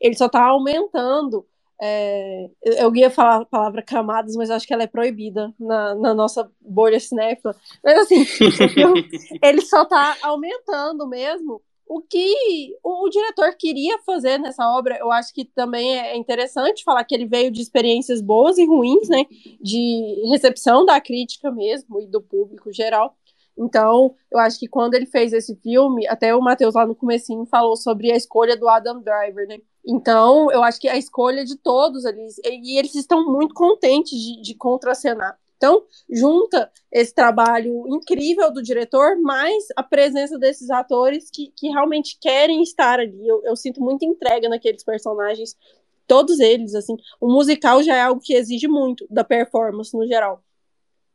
ele 0.00 0.16
só 0.16 0.28
tá 0.28 0.44
aumentando. 0.44 1.46
É, 1.80 2.48
eu 2.62 2.94
ia 2.94 3.10
falar 3.10 3.42
a 3.42 3.44
palavra 3.44 3.82
camadas, 3.82 4.36
mas 4.36 4.50
acho 4.50 4.66
que 4.66 4.72
ela 4.72 4.84
é 4.84 4.86
proibida 4.86 5.52
na, 5.58 5.94
na 5.96 6.14
nossa 6.14 6.50
bolha 6.60 7.00
cinéfila. 7.00 7.56
Mas 7.82 7.98
assim, 7.98 8.24
ele 9.42 9.60
só 9.62 9.84
tá 9.84 10.16
aumentando 10.22 11.08
mesmo 11.08 11.60
o 11.92 12.00
que 12.00 12.74
o, 12.82 13.06
o, 13.06 13.10
diretor 13.10 13.54
queria 13.54 13.98
fazer 13.98 14.38
nessa 14.38 14.66
obra, 14.66 14.96
eu 14.98 15.12
acho 15.12 15.32
que 15.34 15.44
também 15.44 15.98
é 15.98 16.16
interessante 16.16 16.82
falar 16.82 17.04
que 17.04 17.14
ele 17.14 17.26
veio 17.26 17.50
de 17.50 17.60
experiências 17.60 18.22
boas 18.22 18.56
e 18.56 18.64
ruins, 18.64 19.08
né? 19.10 19.26
De 19.60 20.22
recepção 20.30 20.86
da 20.86 20.98
crítica 21.00 21.50
mesmo 21.50 22.00
e 22.00 22.06
do 22.06 22.22
público 22.22 22.72
geral. 22.72 23.14
Então, 23.58 24.14
eu 24.30 24.38
acho 24.38 24.58
que 24.58 24.66
quando 24.66 24.94
ele 24.94 25.04
fez 25.04 25.34
esse 25.34 25.54
filme, 25.56 26.06
até 26.06 26.34
o 26.34 26.40
Matheus 26.40 26.74
lá 26.74 26.86
no 26.86 26.94
comecinho 26.94 27.44
falou 27.44 27.76
sobre 27.76 28.10
a 28.10 28.16
escolha 28.16 28.56
do 28.56 28.68
Adam 28.68 29.02
Driver, 29.02 29.46
né? 29.46 29.58
Então, 29.86 30.50
eu 30.50 30.62
acho 30.62 30.80
que 30.80 30.88
a 30.88 30.96
escolha 30.96 31.44
de 31.44 31.56
todos 31.56 32.06
ali, 32.06 32.26
e 32.44 32.78
eles 32.78 32.94
estão 32.94 33.30
muito 33.30 33.52
contentes 33.54 34.18
de, 34.18 34.40
de 34.40 34.54
contracenar. 34.54 35.36
Então, 35.62 35.84
junta 36.10 36.72
esse 36.90 37.14
trabalho 37.14 37.86
incrível 37.86 38.52
do 38.52 38.60
diretor, 38.60 39.16
mais 39.20 39.62
a 39.76 39.82
presença 39.84 40.36
desses 40.36 40.68
atores 40.70 41.30
que, 41.30 41.52
que 41.56 41.68
realmente 41.68 42.18
querem 42.20 42.60
estar 42.64 42.98
ali. 42.98 43.28
Eu, 43.28 43.40
eu 43.44 43.54
sinto 43.54 43.80
muita 43.80 44.04
entrega 44.04 44.48
naqueles 44.48 44.82
personagens, 44.82 45.56
todos 46.04 46.40
eles, 46.40 46.74
assim. 46.74 46.96
O 47.20 47.32
musical 47.32 47.80
já 47.80 47.94
é 47.94 48.00
algo 48.00 48.20
que 48.20 48.34
exige 48.34 48.66
muito 48.66 49.06
da 49.08 49.22
performance 49.22 49.96
no 49.96 50.04
geral. 50.04 50.42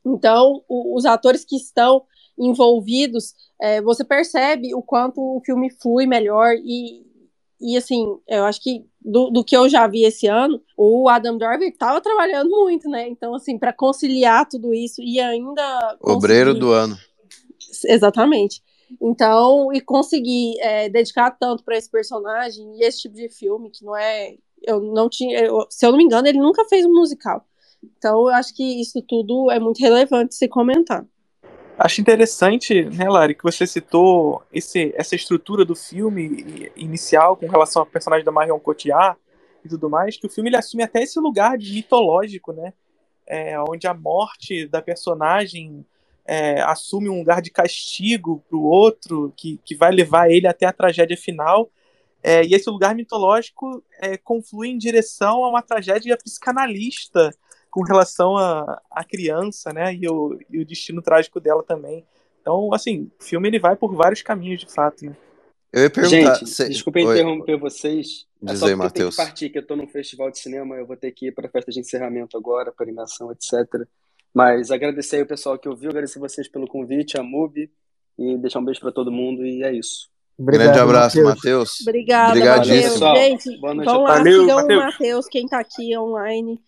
Então, 0.06 0.64
o, 0.70 0.96
os 0.96 1.06
atores 1.06 1.44
que 1.44 1.58
estão 1.58 2.06
envolvidos, 2.40 3.36
é, 3.62 3.82
você 3.82 4.06
percebe 4.06 4.74
o 4.74 4.82
quanto 4.82 5.20
o 5.20 5.42
filme 5.44 5.70
flui 5.72 6.08
melhor 6.08 6.54
e, 6.56 7.06
e 7.60 7.76
assim, 7.76 8.18
eu 8.26 8.46
acho 8.46 8.62
que 8.62 8.86
do, 9.08 9.30
do 9.30 9.44
que 9.44 9.56
eu 9.56 9.70
já 9.70 9.88
vi 9.88 10.04
esse 10.04 10.28
ano, 10.28 10.62
o 10.76 11.08
Adam 11.08 11.38
Driver 11.38 11.70
estava 11.70 12.02
trabalhando 12.02 12.50
muito, 12.50 12.90
né? 12.90 13.08
Então, 13.08 13.34
assim, 13.34 13.58
para 13.58 13.72
conciliar 13.72 14.46
tudo 14.48 14.74
isso 14.74 15.02
e 15.02 15.18
ainda. 15.20 15.98
Obreiro 16.02 16.54
do 16.54 16.72
ano. 16.72 16.98
Exatamente. 17.86 18.62
Então, 19.02 19.72
e 19.74 19.80
conseguir 19.80 20.60
é, 20.60 20.90
dedicar 20.90 21.32
tanto 21.32 21.64
para 21.64 21.78
esse 21.78 21.90
personagem 21.90 22.78
e 22.78 22.84
esse 22.84 23.02
tipo 23.02 23.16
de 23.16 23.30
filme, 23.30 23.70
que 23.70 23.86
não 23.86 23.96
é. 23.96 24.36
Eu 24.62 24.82
não 24.82 25.08
tinha. 25.10 25.40
Eu, 25.40 25.66
se 25.70 25.86
eu 25.86 25.92
não 25.92 25.98
me 25.98 26.04
engano, 26.04 26.28
ele 26.28 26.40
nunca 26.40 26.66
fez 26.66 26.86
um 26.86 26.94
musical. 26.94 27.46
Então, 27.98 28.28
eu 28.28 28.36
acho 28.36 28.54
que 28.54 28.82
isso 28.82 29.02
tudo 29.02 29.50
é 29.50 29.60
muito 29.60 29.80
relevante 29.80 30.36
se 30.36 30.50
comentar. 30.50 31.06
Acho 31.80 32.02
interessante, 32.02 32.86
né, 32.86 33.08
Lari, 33.08 33.36
que 33.36 33.44
você 33.44 33.68
citou 33.68 34.42
esse, 34.52 34.92
essa 34.98 35.16
estrutura 35.16 35.64
do 35.64 35.76
filme 35.76 36.72
inicial 36.76 37.38
com 37.38 37.48
relação 37.48 37.84
ao 37.84 37.86
personagem 37.86 38.26
da 38.26 38.32
Marion 38.32 38.60
Cotillard 38.60 39.16
e 39.64 39.70
tudo 39.70 39.88
mais, 39.88 40.18
que 40.18 40.26
o 40.26 40.30
filme 40.30 40.50
ele 40.50 40.58
assume 40.58 40.82
até 40.82 41.04
esse 41.04 41.20
lugar 41.20 41.56
mitológico, 41.56 42.52
né? 42.52 42.74
É, 43.28 43.60
onde 43.62 43.86
a 43.86 43.94
morte 43.94 44.66
da 44.68 44.82
personagem 44.82 45.86
é, 46.26 46.62
assume 46.62 47.10
um 47.10 47.20
lugar 47.20 47.44
de 47.44 47.52
castigo 47.52 48.44
para 48.50 48.58
o 48.58 48.64
outro, 48.64 49.32
que, 49.38 49.60
que 49.64 49.76
vai 49.76 49.92
levar 49.92 50.32
ele 50.32 50.48
até 50.48 50.66
a 50.66 50.74
tragédia 50.74 51.16
final. 51.16 51.70
É, 52.24 52.44
e 52.44 52.56
esse 52.56 52.70
lugar 52.72 52.96
mitológico 52.96 53.84
é, 54.02 54.18
conflui 54.18 54.70
em 54.70 54.80
direção 54.80 55.44
a 55.44 55.50
uma 55.50 55.62
tragédia 55.62 56.18
psicanalista 56.18 57.32
com 57.78 57.84
relação 57.84 58.36
à 58.36 59.04
criança, 59.08 59.72
né? 59.72 59.94
E 59.94 60.10
o, 60.10 60.36
e 60.50 60.60
o 60.60 60.66
destino 60.66 61.00
trágico 61.00 61.40
dela 61.40 61.62
também. 61.62 62.04
Então, 62.42 62.74
assim, 62.74 63.12
o 63.20 63.24
filme 63.24 63.48
ele 63.48 63.60
vai 63.60 63.76
por 63.76 63.94
vários 63.94 64.24
caminhos, 64.24 64.62
de 64.62 64.74
fato, 64.74 65.06
né? 65.06 65.16
Eu 65.72 65.84
ia 65.84 65.90
perguntar. 65.92 66.36
Gente, 66.40 66.50
se... 66.50 66.68
desculpa 66.70 66.98
Oi. 66.98 67.14
interromper 67.14 67.56
vocês. 67.60 68.26
É 68.42 68.52
Diz 68.52 68.64
é 68.64 68.66
aí, 68.66 68.76
Matheus. 68.76 69.16
Eu 69.16 69.24
partir, 69.24 69.52
que 69.52 69.60
eu 69.60 69.68
tô 69.68 69.76
num 69.76 69.88
festival 69.88 70.32
de 70.32 70.40
cinema, 70.40 70.76
eu 70.76 70.88
vou 70.88 70.98
ter 70.98 71.12
que 71.12 71.28
ir 71.28 71.32
para 71.32 71.46
a 71.46 71.52
festa 71.52 71.72
de 71.72 71.80
encerramento 71.80 72.36
agora, 72.36 72.72
para 72.72 72.84
animação, 72.84 73.32
etc. 73.32 73.88
Mas 74.34 74.72
agradecer 74.72 75.18
aí 75.18 75.22
o 75.22 75.28
pessoal 75.28 75.60
que 75.60 75.70
ouviu, 75.70 75.92
agradecer 75.92 76.18
vocês 76.18 76.48
pelo 76.48 76.68
convite, 76.68 77.20
a 77.20 77.22
MUBI, 77.22 77.70
e 78.18 78.38
deixar 78.38 78.58
um 78.58 78.66
beijo 78.66 78.80
para 78.80 78.92
todo 78.92 79.12
mundo, 79.12 79.46
e 79.46 79.62
é 79.64 79.72
isso. 79.72 80.10
Grande 80.40 80.80
abraço, 80.80 81.22
Matheus. 81.22 81.82
Obrigada, 81.82 82.32
Obrigadíssimo. 82.32 83.06
Matheus. 83.06 83.20
Gente, 83.20 83.60
Boa 83.60 83.74
noite 83.76 83.88
vão 83.88 83.96
a 83.98 84.10
lá. 84.10 84.18
Valeu, 84.18 84.42
sigam 84.42 84.56
Matheus. 84.56 84.82
o 84.82 84.86
Matheus, 84.86 85.28
quem 85.28 85.46
tá 85.46 85.60
aqui 85.60 85.96
online, 85.96 86.60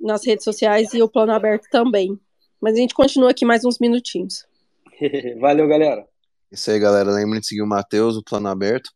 nas 0.00 0.24
redes 0.24 0.44
sociais 0.44 0.92
e 0.94 1.02
o 1.02 1.08
Plano 1.08 1.32
Aberto 1.32 1.66
também. 1.70 2.18
Mas 2.60 2.74
a 2.74 2.78
gente 2.78 2.94
continua 2.94 3.30
aqui 3.30 3.44
mais 3.44 3.64
uns 3.64 3.78
minutinhos. 3.78 4.46
Valeu, 5.40 5.68
galera. 5.68 6.06
Isso 6.50 6.70
aí, 6.70 6.78
galera. 6.78 7.10
Lembrem 7.10 7.40
de 7.40 7.46
seguir 7.46 7.62
o 7.62 7.66
Matheus, 7.66 8.16
o 8.16 8.22
Plano 8.22 8.48
Aberto. 8.48 8.90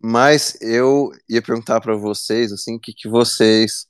Mas 0.00 0.58
eu 0.60 1.10
ia 1.28 1.42
perguntar 1.42 1.80
para 1.80 1.96
vocês, 1.96 2.52
assim, 2.52 2.76
o 2.76 2.80
que, 2.80 2.92
que 2.92 3.08
vocês 3.08 3.86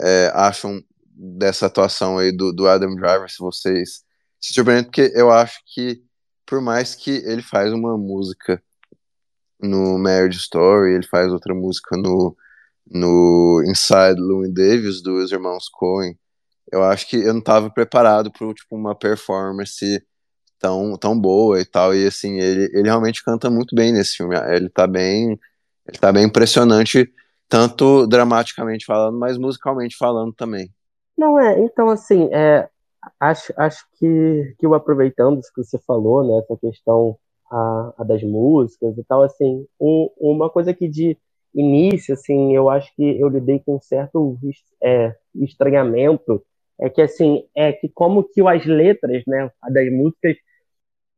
é, 0.00 0.30
acham 0.34 0.82
dessa 1.16 1.66
atuação 1.66 2.18
aí 2.18 2.30
do, 2.30 2.52
do 2.52 2.68
Adam 2.68 2.94
Driver, 2.94 3.28
se 3.30 3.38
vocês 3.38 4.04
se 4.40 4.52
surpreendem, 4.52 4.84
porque 4.84 5.12
eu 5.14 5.30
acho 5.30 5.58
que, 5.66 6.02
por 6.44 6.60
mais 6.60 6.94
que 6.94 7.10
ele 7.24 7.42
faz 7.42 7.72
uma 7.72 7.96
música 7.96 8.62
no 9.60 9.98
Marriage 9.98 10.38
Story, 10.38 10.94
ele 10.94 11.06
faz 11.06 11.32
outra 11.32 11.54
música 11.54 11.96
no, 11.96 12.36
no 12.86 13.62
Inside 13.66 14.20
Louis 14.20 14.52
Davis, 14.52 15.02
dos 15.02 15.32
irmãos 15.32 15.68
Coen, 15.68 16.16
eu 16.70 16.82
acho 16.82 17.08
que 17.08 17.16
eu 17.16 17.32
não 17.32 17.40
estava 17.40 17.70
preparado 17.70 18.30
para 18.30 18.52
tipo, 18.54 18.76
uma 18.76 18.94
performance 18.94 20.02
tão, 20.58 20.96
tão 20.96 21.18
boa 21.18 21.60
e 21.60 21.64
tal, 21.64 21.94
e 21.94 22.06
assim, 22.06 22.38
ele, 22.38 22.70
ele 22.72 22.88
realmente 22.88 23.22
canta 23.24 23.50
muito 23.50 23.74
bem 23.74 23.92
nesse 23.92 24.16
filme, 24.16 24.36
ele 24.48 24.68
tá 24.68 24.86
bem, 24.86 25.38
ele 25.86 25.98
tá 25.98 26.12
bem 26.12 26.24
impressionante, 26.24 27.12
tanto 27.48 28.06
dramaticamente 28.06 28.84
falando, 28.84 29.18
mas 29.18 29.36
musicalmente 29.36 29.96
falando 29.96 30.32
também. 30.32 30.70
Não, 31.16 31.38
é, 31.38 31.60
então 31.60 31.88
assim, 31.88 32.28
é, 32.32 32.68
acho, 33.20 33.52
acho 33.56 33.84
que, 33.98 34.54
que 34.58 34.66
eu 34.66 34.74
aproveitando 34.74 35.38
isso 35.38 35.52
que 35.54 35.62
você 35.62 35.78
falou, 35.86 36.26
né, 36.26 36.42
essa 36.42 36.56
questão 36.58 37.16
a, 37.50 37.92
a 37.98 38.04
das 38.04 38.22
músicas 38.22 38.96
e 38.98 39.04
tal, 39.04 39.22
assim, 39.22 39.66
um, 39.80 40.10
uma 40.18 40.50
coisa 40.50 40.74
que 40.74 40.88
de 40.88 41.16
início, 41.56 42.14
assim, 42.14 42.54
eu 42.54 42.68
acho 42.68 42.94
que 42.94 43.18
eu 43.18 43.28
lidei 43.28 43.60
com 43.60 43.76
um 43.76 43.80
certo 43.80 44.38
é, 44.82 45.14
estranhamento, 45.34 46.44
é 46.78 46.90
que 46.90 47.00
assim, 47.00 47.44
é 47.56 47.72
que 47.72 47.88
como 47.88 48.22
que 48.22 48.46
as 48.46 48.66
letras, 48.66 49.22
né, 49.26 49.50
das 49.70 49.90
músicas, 49.90 50.36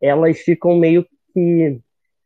elas 0.01 0.39
ficam 0.39 0.76
meio 0.76 1.05
que 1.34 1.80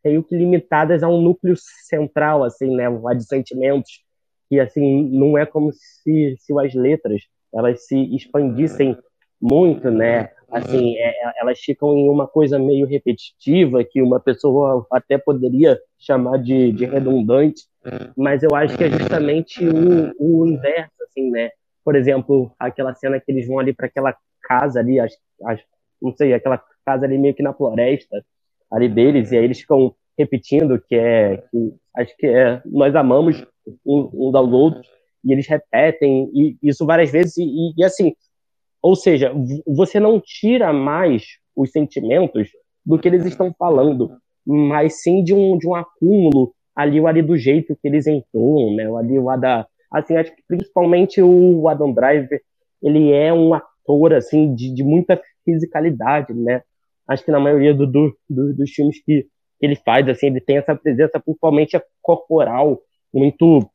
meio 0.05 0.21
que 0.21 0.35
limitadas 0.35 1.01
a 1.01 1.07
um 1.07 1.21
núcleo 1.21 1.55
central, 1.57 2.43
assim, 2.43 2.75
né, 2.75 2.87
a 2.87 3.13
de 3.13 3.23
sentimentos, 3.25 4.03
que 4.49 4.59
assim, 4.59 5.09
não 5.09 5.37
é 5.37 5.45
como 5.45 5.71
se, 5.71 6.35
se 6.39 6.59
as 6.59 6.73
letras 6.73 7.21
elas 7.53 7.85
se 7.85 7.97
expandissem 8.15 8.97
muito, 9.39 9.89
né? 9.91 10.29
Assim, 10.53 10.95
é, 10.97 11.13
elas 11.41 11.59
ficam 11.59 11.97
em 11.97 12.07
uma 12.07 12.27
coisa 12.27 12.59
meio 12.59 12.85
repetitiva 12.85 13.83
que 13.83 14.01
uma 14.01 14.19
pessoa 14.19 14.85
até 14.91 15.17
poderia 15.17 15.79
chamar 15.97 16.37
de, 16.37 16.71
de 16.71 16.85
redundante, 16.85 17.63
mas 18.15 18.43
eu 18.43 18.55
acho 18.55 18.77
que 18.77 18.83
é 18.83 18.89
justamente 18.89 19.65
o, 19.65 20.13
o 20.19 20.47
inverso, 20.47 20.93
assim, 21.09 21.31
né? 21.31 21.49
Por 21.83 21.95
exemplo, 21.95 22.53
aquela 22.59 22.93
cena 22.93 23.19
que 23.19 23.31
eles 23.31 23.47
vão 23.47 23.59
ali 23.59 23.73
para 23.73 23.87
aquela 23.87 24.15
casa 24.43 24.79
ali, 24.79 24.99
as, 24.99 25.13
as, 25.45 25.59
não 26.01 26.15
sei, 26.15 26.33
aquela 26.33 26.61
casa 26.85 27.05
ali 27.05 27.17
meio 27.17 27.33
que 27.33 27.43
na 27.43 27.53
floresta 27.53 28.23
ali 28.71 28.87
deles, 28.87 29.31
e 29.31 29.37
aí 29.37 29.43
eles 29.43 29.59
ficam 29.59 29.93
repetindo 30.17 30.79
que 30.87 30.95
é, 30.95 31.37
que, 31.49 31.73
acho 31.97 32.15
que 32.17 32.27
é, 32.27 32.61
nós 32.65 32.95
amamos 32.95 33.45
uns 33.85 34.35
aos 34.35 34.51
outros, 34.51 34.87
e 35.23 35.31
eles 35.31 35.47
repetem 35.47 36.29
e 36.33 36.57
isso 36.61 36.85
várias 36.85 37.09
vezes 37.09 37.37
e, 37.37 37.73
e, 37.77 37.83
assim 37.83 38.13
ou 38.83 38.95
seja 38.97 39.33
você 39.65 39.97
não 39.99 40.19
tira 40.19 40.73
mais 40.73 41.23
os 41.55 41.71
sentimentos 41.71 42.49
do 42.85 42.99
que 42.99 43.07
eles 43.07 43.25
estão 43.25 43.55
falando 43.57 44.11
mas 44.45 45.01
sim 45.01 45.23
de 45.23 45.33
um 45.33 45.57
de 45.57 45.65
um 45.65 45.73
acúmulo 45.73 46.53
ali 46.75 46.99
o 46.99 47.07
ali 47.07 47.21
do 47.21 47.37
jeito 47.37 47.77
que 47.81 47.87
eles 47.87 48.05
entoam 48.05 48.75
né? 48.75 48.83
Ali 48.99 49.17
o 49.17 49.35
da 49.37 49.65
assim 49.89 50.17
acho 50.17 50.35
que 50.35 50.43
principalmente 50.47 51.21
o 51.21 51.67
Adam 51.69 51.93
Driver 51.93 52.41
ele 52.81 53.13
é 53.13 53.31
um 53.33 53.53
ator 53.53 54.13
assim 54.13 54.53
de, 54.53 54.73
de 54.73 54.83
muita 54.83 55.19
fisicalidade 55.45 56.33
né? 56.33 56.61
Acho 57.07 57.23
que 57.23 57.31
na 57.31 57.39
maioria 57.39 57.73
do, 57.73 57.87
do, 57.87 58.15
do, 58.29 58.53
dos 58.53 58.69
filmes 58.71 59.01
que 59.03 59.25
ele 59.61 59.77
faz 59.77 60.07
assim 60.09 60.27
ele 60.27 60.41
tem 60.41 60.57
essa 60.57 60.75
presença 60.75 61.21
principalmente 61.21 61.81
corporal 62.01 62.81
muito 63.13 63.65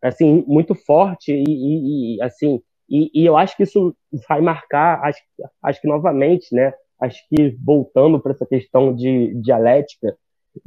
assim 0.00 0.42
muito 0.46 0.74
forte 0.74 1.32
e, 1.32 1.44
e, 1.44 2.16
e 2.16 2.22
assim 2.22 2.62
e, 2.88 3.10
e, 3.14 3.26
eu 3.26 3.36
acho 3.36 3.56
que 3.56 3.62
isso 3.62 3.94
vai 4.28 4.40
marcar 4.40 5.00
acho, 5.04 5.20
acho 5.62 5.80
que 5.80 5.88
novamente 5.88 6.54
né 6.54 6.72
acho 7.00 7.22
que 7.28 7.56
voltando 7.64 8.18
para 8.18 8.32
essa 8.32 8.46
questão 8.46 8.94
de 8.94 9.34
dialética 9.42 10.16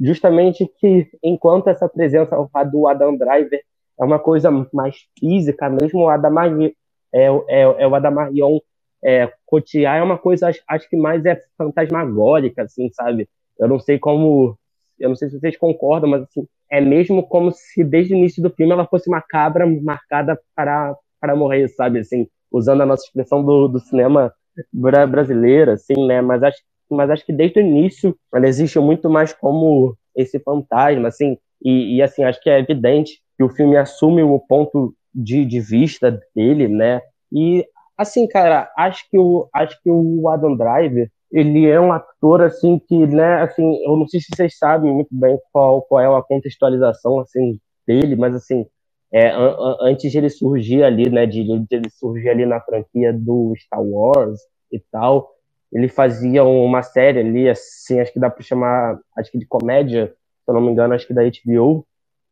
justamente 0.00 0.70
que 0.78 1.08
enquanto 1.22 1.68
essa 1.68 1.88
presença 1.88 2.36
do 2.70 2.86
Adam 2.86 3.16
Driver 3.16 3.60
é 4.00 4.04
uma 4.04 4.18
coisa 4.18 4.50
mais 4.72 4.96
física 5.18 5.68
mesmo 5.68 6.02
o 6.02 6.08
Adamarion 6.08 6.70
é, 7.12 7.26
é, 7.48 7.62
é 7.62 7.86
o 7.86 7.94
Adamarion 7.94 8.58
é, 9.04 9.32
Cotillard 9.44 10.00
é 10.00 10.02
uma 10.02 10.18
coisa 10.18 10.48
acho, 10.48 10.62
acho 10.68 10.88
que 10.88 10.96
mais 10.96 11.24
é 11.24 11.40
fantasmagórica 11.58 12.62
assim 12.62 12.88
sabe? 12.92 13.28
Eu 13.58 13.68
não 13.68 13.78
sei 13.78 13.98
como 13.98 14.56
eu 14.98 15.08
não 15.08 15.16
sei 15.16 15.28
se 15.28 15.38
vocês 15.38 15.56
concordam 15.56 16.08
mas 16.08 16.22
assim 16.22 16.46
é 16.72 16.80
mesmo 16.80 17.22
como 17.22 17.52
se 17.52 17.84
desde 17.84 18.14
o 18.14 18.16
início 18.16 18.42
do 18.42 18.48
filme 18.48 18.72
ela 18.72 18.86
fosse 18.86 19.06
uma 19.06 19.20
cabra 19.20 19.66
marcada 19.66 20.40
para, 20.56 20.96
para 21.22 21.36
morrer, 21.36 21.68
sabe? 21.68 22.00
Assim, 22.00 22.26
usando 22.50 22.82
a 22.82 22.86
nossa 22.86 23.04
expressão 23.04 23.44
do, 23.44 23.68
do 23.68 23.78
cinema 23.78 24.34
bra 24.72 25.06
brasileiro, 25.06 25.70
assim, 25.70 25.94
né? 26.04 26.20
Mas 26.20 26.42
acho, 26.42 26.58
mas 26.90 27.08
acho 27.08 27.24
que 27.24 27.32
desde 27.32 27.60
o 27.60 27.62
início 27.62 28.16
ela 28.34 28.48
existe 28.48 28.78
muito 28.80 29.08
mais 29.08 29.32
como 29.32 29.96
esse 30.16 30.40
fantasma, 30.40 31.08
assim, 31.08 31.38
e, 31.64 31.96
e 31.96 32.02
assim, 32.02 32.24
acho 32.24 32.42
que 32.42 32.50
é 32.50 32.58
evidente 32.58 33.22
que 33.38 33.44
o 33.44 33.48
filme 33.48 33.76
assume 33.76 34.22
o 34.22 34.38
ponto 34.40 34.94
de, 35.14 35.44
de 35.44 35.60
vista 35.60 36.20
dele, 36.34 36.66
né? 36.66 37.00
E 37.30 37.64
assim, 37.96 38.26
cara, 38.26 38.70
acho 38.76 39.08
que 39.08 39.16
o 39.16 39.48
acho 39.54 39.80
que 39.80 39.90
o 39.90 40.28
Adam 40.28 40.56
Driver 40.56 41.08
ele 41.30 41.66
é 41.66 41.80
um 41.80 41.92
ator 41.92 42.42
assim 42.42 42.78
que, 42.78 43.06
né, 43.06 43.40
assim, 43.42 43.82
eu 43.86 43.96
não 43.96 44.06
sei 44.06 44.20
se 44.20 44.26
vocês 44.34 44.58
sabem 44.58 44.92
muito 44.92 45.08
bem 45.10 45.38
qual, 45.50 45.80
qual 45.82 46.00
é 46.00 46.18
a 46.18 46.22
contextualização 46.22 47.20
assim 47.20 47.58
dele, 47.86 48.16
mas 48.16 48.34
assim, 48.34 48.66
é, 49.12 49.30
an 49.30 49.54
an 49.58 49.76
antes 49.82 50.10
de 50.10 50.18
ele 50.18 50.30
surgir 50.30 50.82
ali, 50.82 51.10
né, 51.10 51.26
de, 51.26 51.44
de, 51.44 51.66
ele 51.76 51.90
surgir 51.90 52.30
ali 52.30 52.46
na 52.46 52.60
franquia 52.60 53.12
do 53.12 53.52
Star 53.58 53.82
Wars 53.82 54.40
e 54.70 54.80
tal, 54.90 55.30
ele 55.70 55.88
fazia 55.88 56.44
uma 56.44 56.82
série 56.82 57.20
ali, 57.20 57.48
assim, 57.48 58.00
acho 58.00 58.12
que 58.12 58.20
dá 58.20 58.30
para 58.30 58.42
chamar, 58.42 58.98
acho 59.16 59.30
que 59.30 59.38
de 59.38 59.46
comédia, 59.46 60.14
se 60.44 60.50
eu 60.50 60.54
não 60.54 60.62
me 60.62 60.70
engano, 60.70 60.94
acho 60.94 61.06
que 61.06 61.14
da 61.14 61.22
HBO, 61.22 61.86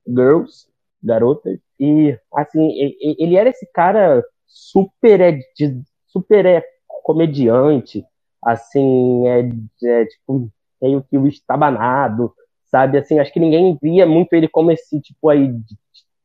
Girls, 0.06 0.66
Garotas, 1.02 1.58
e 1.78 2.18
assim, 2.34 2.70
ele 3.18 3.36
era 3.36 3.50
esse 3.50 3.66
cara 3.72 4.22
super, 4.46 5.20
é, 5.20 5.38
super 6.06 6.46
é, 6.46 6.62
comediante, 7.02 8.04
assim, 8.42 9.26
é, 9.26 9.48
é 9.84 10.06
tipo, 10.06 10.50
meio 10.80 11.02
que 11.02 11.16
o 11.16 11.26
estabanado, 11.26 12.32
sabe? 12.66 12.98
Assim, 12.98 13.18
acho 13.18 13.32
que 13.32 13.40
ninguém 13.40 13.78
via 13.82 14.06
muito 14.06 14.32
ele 14.32 14.48
como 14.48 14.70
esse 14.70 15.00
tipo 15.00 15.28
aí 15.28 15.52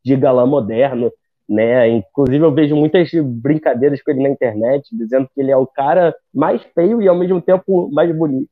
de 0.05 0.15
galã 0.15 0.45
moderno, 0.45 1.11
né? 1.49 1.89
Inclusive 1.89 2.45
eu 2.45 2.53
vejo 2.53 2.75
muitas 2.75 3.09
brincadeiras 3.11 4.01
com 4.03 4.11
ele 4.11 4.21
na 4.23 4.29
internet, 4.29 4.87
dizendo 4.95 5.27
que 5.33 5.41
ele 5.41 5.51
é 5.51 5.57
o 5.57 5.65
cara 5.65 6.15
mais 6.31 6.61
feio 6.75 7.01
e 7.01 7.07
ao 7.07 7.15
mesmo 7.15 7.41
tempo 7.41 7.89
mais 7.91 8.15
bonito. 8.15 8.49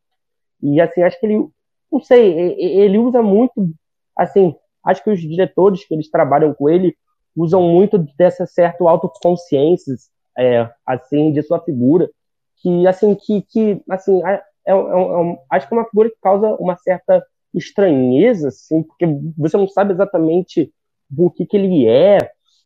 E 0.61 0.81
assim, 0.81 1.03
acho 1.03 1.19
que 1.19 1.27
ele, 1.27 1.47
não 1.91 2.01
sei, 2.01 2.55
ele 2.57 2.97
usa 2.97 3.21
muito, 3.21 3.69
assim, 4.17 4.55
acho 4.83 5.03
que 5.03 5.11
os 5.11 5.19
diretores 5.19 5.85
que 5.85 5.93
eles 5.93 6.09
trabalham 6.09 6.53
com 6.53 6.67
ele 6.67 6.95
usam 7.35 7.61
muito 7.61 7.97
dessa 8.17 8.45
certa 8.45 8.83
autoconsciência, 8.83 9.93
é, 10.37 10.69
assim, 10.85 11.31
de 11.31 11.43
sua 11.43 11.59
figura, 11.59 12.09
que 12.57 12.87
assim 12.87 13.13
que, 13.13 13.41
que 13.41 13.81
assim 13.89 14.25
é, 14.25 14.41
é, 14.65 14.71
é, 14.71 15.37
acho 15.51 15.67
que 15.67 15.73
é 15.73 15.77
uma 15.77 15.85
figura 15.85 16.09
que 16.09 16.17
causa 16.21 16.55
uma 16.55 16.77
certa 16.77 17.23
estranheza 17.53 18.47
assim 18.47 18.81
porque 18.81 19.05
você 19.37 19.57
não 19.57 19.67
sabe 19.67 19.93
exatamente 19.93 20.73
do 21.15 21.29
que 21.29 21.45
que 21.45 21.57
ele 21.57 21.87
é 21.87 22.17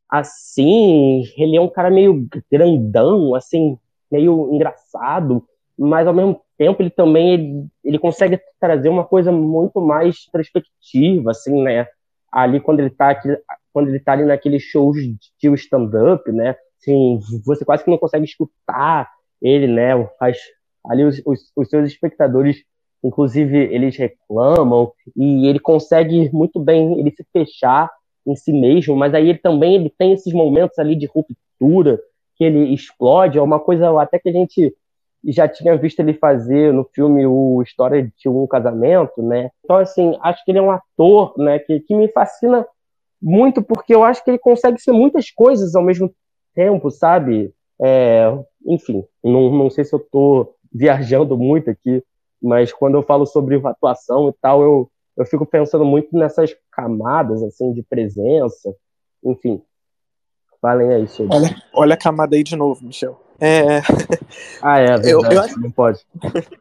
assim 0.10 1.24
ele 1.38 1.58
é 1.58 1.62
um 1.62 1.70
cara 1.70 1.89
meio 1.89 2.28
grandão 2.52 3.36
assim 3.36 3.78
meio 4.12 4.54
engraçado 4.54 5.45
mas 5.78 6.08
ao 6.08 6.14
mesmo 6.14 6.41
tempo 6.58 6.82
ele 6.82 6.89
também 6.89 7.34
ele, 7.34 7.66
ele 7.84 8.00
consegue 8.00 8.39
trazer 8.60 8.89
uma 8.89 9.04
coisa 9.04 9.32
muito 9.32 9.82
mais 9.82 10.26
perspectiva 10.32 11.32
assim 11.32 11.62
né? 11.62 11.88
Ali 12.32 12.60
quando 12.60 12.82
ele 12.82 12.89
tá 12.89 13.10
aqui, 13.10 13.30
quando 13.72 13.89
ele 13.89 14.00
tá 14.00 14.14
ali 14.14 14.26
naqueles 14.26 14.64
shows 14.64 14.98
de 14.98 15.54
stand-up 15.54 16.32
né? 16.32 16.56
Assim 16.80 17.20
você 17.45 17.64
quase 17.64 17.84
que 17.84 17.89
não 17.89 17.98
consegue 17.98 18.26
escutar 18.26 19.10
ele, 19.41 19.68
né, 19.68 19.91
ali 20.86 21.04
os, 21.04 21.22
os, 21.26 21.52
os, 21.56 21.70
seus 21.70 21.88
espectadores, 21.88 22.64
inclusive, 23.04 23.58
eles 23.58 23.95
reclamam 23.95 24.91
e 25.16 25.48
ele 25.48 25.60
consegue 25.60 26.30
muito 26.34 26.60
bem 26.60 27.00
ele 27.00 27.12
se 27.12 27.26
fechar 27.32 27.89
em 28.28 28.36
si 28.36 28.51
mesmo, 28.51 28.95
mas 28.95 29.13
aí 29.13 29.30
ele 29.30 29.39
também 29.39 29.75
ele 29.75 29.89
tem 29.89 30.13
esses 30.13 30.34
momentos 30.34 30.78
ali 30.78 30.95
de 30.95 31.05
ruptura 31.05 31.99
que 32.36 32.43
ele 32.43 32.73
explode, 32.73 33.38
é 33.38 33.41
uma 33.41 33.59
coisa 33.59 33.99
até 33.99 34.19
que 34.19 34.30
a 34.30 34.34
gente 34.34 34.75
já 35.25 35.47
tinha 35.47 35.75
visto 35.75 35.99
ele 35.99 36.13
fazer 36.13 36.71
no 36.71 36.84
filme 36.93 37.25
o 37.25 37.61
História 37.63 38.11
de 38.17 38.30
um 38.30 38.45
Casamento, 38.45 39.21
né? 39.21 39.49
Então, 39.63 39.78
assim, 39.78 40.17
acho 40.21 40.43
que 40.45 40.51
ele 40.51 40.59
é 40.59 40.61
um 40.61 40.71
ator, 40.71 41.34
né, 41.38 41.57
que, 41.59 41.80
que 41.80 41.95
me 41.95 42.07
fascina 42.09 42.65
muito, 43.21 43.63
porque 43.63 43.95
eu 43.95 44.03
acho 44.03 44.23
que 44.23 44.30
ele 44.30 44.38
consegue 44.38 44.80
ser 44.80 44.91
muitas 44.91 45.32
coisas 45.32 45.75
ao 45.75 45.84
mesmo 45.84 46.13
tempo, 46.53 46.91
sabe? 46.91 47.51
É, 47.82 48.32
enfim, 48.65 49.03
não, 49.23 49.51
não 49.51 49.69
sei 49.69 49.84
se 49.84 49.93
eu 49.93 49.99
tô 49.99 50.53
viajando 50.71 51.38
muito 51.38 51.69
aqui, 51.69 52.03
mas 52.41 52.71
quando 52.71 52.95
eu 52.95 53.03
falo 53.03 53.25
sobre 53.25 53.59
atuação 53.63 54.30
e 54.30 54.34
tal, 54.39 54.61
eu, 54.61 54.91
eu 55.18 55.26
fico 55.26 55.45
pensando 55.45 55.84
muito 55.84 56.15
nessas 56.18 56.55
camadas, 56.72 57.41
assim, 57.43 57.74
de 57.74 57.82
presença, 57.84 58.74
enfim. 59.24 59.61
Falem 60.61 60.93
aí 60.93 61.07
sobre 61.07 61.36
Olha, 61.36 61.55
olha 61.74 61.93
a 61.95 61.97
camada 61.97 62.36
aí 62.36 62.43
de 62.43 62.55
novo, 62.55 62.86
Michel. 62.86 63.22
É... 63.39 63.80
Ah, 64.61 64.80
é, 64.80 64.97
verdade, 64.97 65.07
Eu- 65.09 65.24
eu 65.32 65.39
acho- 65.41 65.59
não 65.59 65.72
pode. 65.72 66.05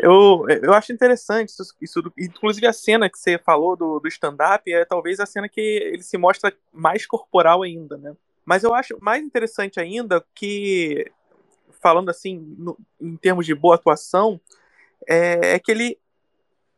Eu, 0.00 0.44
eu 0.62 0.72
acho 0.74 0.92
interessante 0.92 1.48
isso, 1.48 1.74
isso 1.80 2.00
do- 2.00 2.12
inclusive 2.16 2.64
a 2.68 2.72
cena 2.72 3.10
que 3.10 3.18
você 3.18 3.36
falou 3.36 3.74
do, 3.76 3.98
do 3.98 4.06
stand-up 4.06 4.72
é 4.72 4.84
talvez 4.84 5.18
a 5.18 5.26
cena 5.26 5.48
que 5.48 5.60
ele 5.60 6.04
se 6.04 6.16
mostra 6.16 6.54
mais 6.72 7.04
corporal 7.04 7.64
ainda, 7.64 7.96
né? 7.96 8.14
Mas 8.44 8.62
eu 8.62 8.72
acho 8.72 8.96
mais 9.00 9.20
interessante 9.20 9.80
ainda 9.80 10.24
que, 10.36 11.10
falando 11.82 12.10
assim, 12.10 12.54
no- 12.56 12.78
em 13.00 13.16
termos 13.16 13.44
de 13.44 13.56
boa 13.56 13.74
atuação, 13.74 14.40
é, 15.08 15.54
é 15.54 15.58
que 15.58 15.72
ele, 15.72 15.98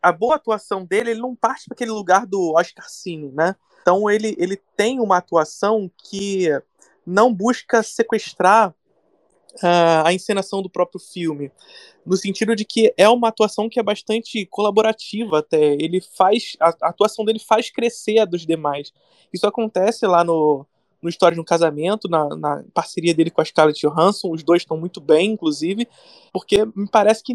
a 0.02 0.12
boa 0.12 0.36
atuação 0.36 0.84
dele, 0.84 1.10
ele 1.10 1.20
não 1.20 1.34
parte 1.34 1.66
para 1.66 1.74
aquele 1.74 1.90
lugar 1.90 2.26
do 2.26 2.54
Oscar 2.54 2.88
Cine, 2.88 3.30
né? 3.32 3.54
Então 3.82 4.10
ele, 4.10 4.34
ele 4.38 4.56
tem 4.76 5.00
uma 5.00 5.16
atuação 5.16 5.90
que 5.96 6.48
não 7.06 7.32
busca 7.32 7.82
sequestrar 7.82 8.74
ah, 9.62 10.06
a 10.06 10.12
encenação 10.12 10.62
do 10.62 10.70
próprio 10.70 11.00
filme, 11.00 11.50
no 12.04 12.16
sentido 12.16 12.54
de 12.54 12.64
que 12.64 12.92
é 12.96 13.08
uma 13.08 13.28
atuação 13.28 13.68
que 13.68 13.80
é 13.80 13.82
bastante 13.82 14.46
colaborativa 14.46 15.38
até. 15.38 15.74
Ele 15.74 16.00
faz 16.00 16.56
a, 16.60 16.68
a 16.82 16.88
atuação 16.88 17.24
dele 17.24 17.38
faz 17.38 17.70
crescer 17.70 18.18
a 18.18 18.24
dos 18.24 18.46
demais. 18.46 18.92
Isso 19.32 19.46
acontece 19.46 20.06
lá 20.06 20.24
no 20.24 20.66
no 21.02 21.08
História 21.08 21.34
de 21.34 21.40
um 21.40 21.44
Casamento, 21.44 22.08
na, 22.08 22.28
na 22.36 22.64
parceria 22.74 23.14
dele 23.14 23.30
com 23.30 23.40
a 23.40 23.44
Scarlett 23.44 23.80
Johansson, 23.86 24.30
os 24.30 24.42
dois 24.42 24.62
estão 24.62 24.76
muito 24.76 25.00
bem, 25.00 25.32
inclusive, 25.32 25.88
porque 26.32 26.64
me 26.76 26.88
parece 26.88 27.22
que 27.22 27.34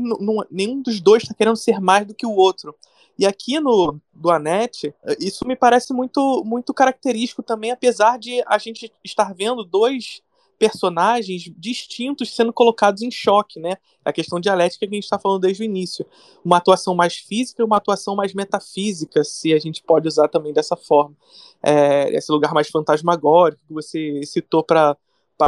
nenhum 0.52 0.82
dos 0.82 1.00
dois 1.00 1.24
está 1.24 1.34
querendo 1.34 1.56
ser 1.56 1.80
mais 1.80 2.06
do 2.06 2.14
que 2.14 2.26
o 2.26 2.36
outro. 2.36 2.76
E 3.18 3.26
aqui 3.26 3.60
no 3.60 4.00
do 4.14 4.30
Anete, 4.30 4.94
eh, 5.04 5.18
isso 5.20 5.48
me 5.48 5.56
parece 5.56 5.94
muito 5.94 6.44
muito 6.46 6.74
característico 6.74 7.42
também, 7.42 7.72
apesar 7.72 8.20
de 8.20 8.44
a 8.46 8.58
gente 8.58 8.92
estar 9.04 9.34
vendo 9.34 9.64
dois 9.64 10.22
personagens 10.58 11.52
distintos 11.58 12.34
sendo 12.36 12.54
colocados 12.54 13.02
em 13.02 13.12
choque, 13.12 13.60
né? 13.60 13.78
A 14.04 14.14
questão 14.14 14.40
dialética 14.40 14.86
que 14.88 14.94
a 14.94 14.98
gente 14.98 15.04
está 15.04 15.20
falando 15.20 15.42
desde 15.42 15.64
o 15.64 15.66
início. 15.66 16.06
Uma 16.44 16.58
atuação 16.58 16.96
mais 16.96 17.16
física 17.16 17.62
e 17.62 17.66
uma 17.66 17.78
atuação 17.78 18.16
mais 18.16 18.34
metafísica, 18.34 19.24
se 19.24 19.54
a 19.54 19.60
gente 19.60 19.84
pode 19.84 20.08
usar 20.08 20.28
também 20.28 20.54
dessa 20.54 20.76
forma. 20.76 21.16
É, 21.62 22.16
esse 22.16 22.32
lugar 22.32 22.54
mais 22.54 22.70
fantasmagórico 22.70 23.62
que 23.68 23.74
você 23.74 24.22
citou 24.24 24.64
para 24.64 24.98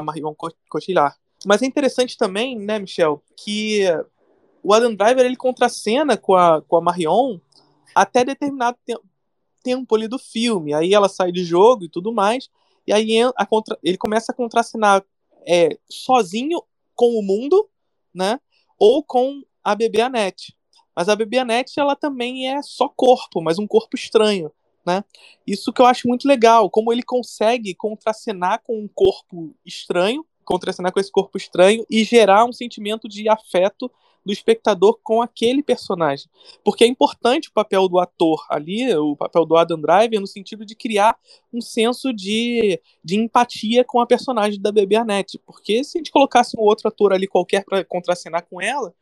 Marion 0.04 0.34
Cotillard. 0.70 1.16
Mas 1.46 1.62
é 1.62 1.66
interessante 1.66 2.18
também, 2.18 2.58
né, 2.58 2.80
Michel, 2.80 3.22
que 3.36 3.84
o 4.64 4.74
Adam 4.74 4.94
Driver 4.94 5.26
ele 5.26 5.36
contracena 5.36 6.18
com 6.18 6.36
a, 6.36 6.62
com 6.62 6.76
a 6.76 6.82
Marion 6.82 7.40
até 7.96 8.26
determinado 8.26 8.78
te- 8.86 9.00
tempo 9.64 9.96
ali 9.96 10.08
do 10.08 10.18
filme. 10.18 10.74
Aí 10.74 10.94
ela 10.94 11.08
sai 11.08 11.32
de 11.32 11.44
jogo 11.44 11.86
e 11.86 11.90
tudo 11.90 12.12
mais. 12.12 12.50
E 12.88 12.94
aí 12.94 13.18
a 13.36 13.46
contra- 13.46 13.78
ele 13.84 13.98
começa 13.98 14.32
a 14.32 14.36
contracenar 14.36 15.04
é, 15.46 15.78
sozinho 15.90 16.62
com 16.96 17.18
o 17.18 17.22
mundo, 17.22 17.70
né? 18.14 18.40
Ou 18.80 19.04
com 19.04 19.42
a 19.64 19.76
bebê 19.76 20.02
Annette. 20.02 20.56
Mas 20.96 21.10
a 21.10 21.16
bebê 21.16 21.38
Annette, 21.38 21.80
ela 21.80 21.96
também 21.96 22.50
é 22.50 22.62
só 22.62 22.90
corpo, 22.90 23.42
mas 23.42 23.60
um 23.60 23.68
corpo 23.68 23.96
estranho, 23.96 24.52
né? 24.86 25.04
Isso 25.46 25.72
que 25.72 25.82
eu 25.82 25.86
acho 25.86 26.08
muito 26.08 26.28
legal, 26.28 26.70
como 26.70 26.92
ele 26.92 27.04
consegue 27.04 27.76
contracenar 27.76 28.62
com 28.64 28.80
um 28.80 28.88
corpo 28.88 29.54
estranho, 29.66 30.26
contracenar 30.44 30.92
com 30.92 31.00
esse 31.00 31.12
corpo 31.12 31.38
estranho 31.38 31.86
e 31.90 32.04
gerar 32.04 32.46
um 32.46 32.54
sentimento 32.54 33.08
de 33.08 33.30
afeto 33.30 33.92
do 34.28 34.34
espectador 34.34 35.00
com 35.02 35.22
aquele 35.22 35.64
personagem. 35.64 36.30
Porque 36.64 36.84
é 36.84 36.88
importante 36.88 37.50
o 37.50 37.54
papel 37.54 37.88
do 37.88 37.98
ator 37.98 38.46
ali, 38.50 38.94
o 38.96 39.16
papel 39.16 39.46
do 39.46 39.56
Adam 39.56 39.80
Driver, 39.80 40.20
no 40.20 40.28
sentido 40.28 40.66
de 40.66 40.76
criar 40.76 41.18
um 41.52 41.62
senso 41.62 42.14
de, 42.14 42.80
de 43.04 43.16
empatia 43.16 43.84
com 43.84 44.02
a 44.02 44.06
personagem 44.06 44.62
da 44.62 44.72
Bebê 44.72 44.98
Annette. 44.98 45.40
Porque 45.46 45.84
se 45.84 45.98
a 45.98 46.00
gente 46.00 46.12
colocasse 46.12 46.58
um 46.58 46.62
outro 46.62 46.90
ator 46.90 47.14
ali 47.14 47.26
qualquer 47.26 47.64
para 47.64 47.84
contracenar 47.86 48.46
com 48.48 48.62
ela, 48.62 48.94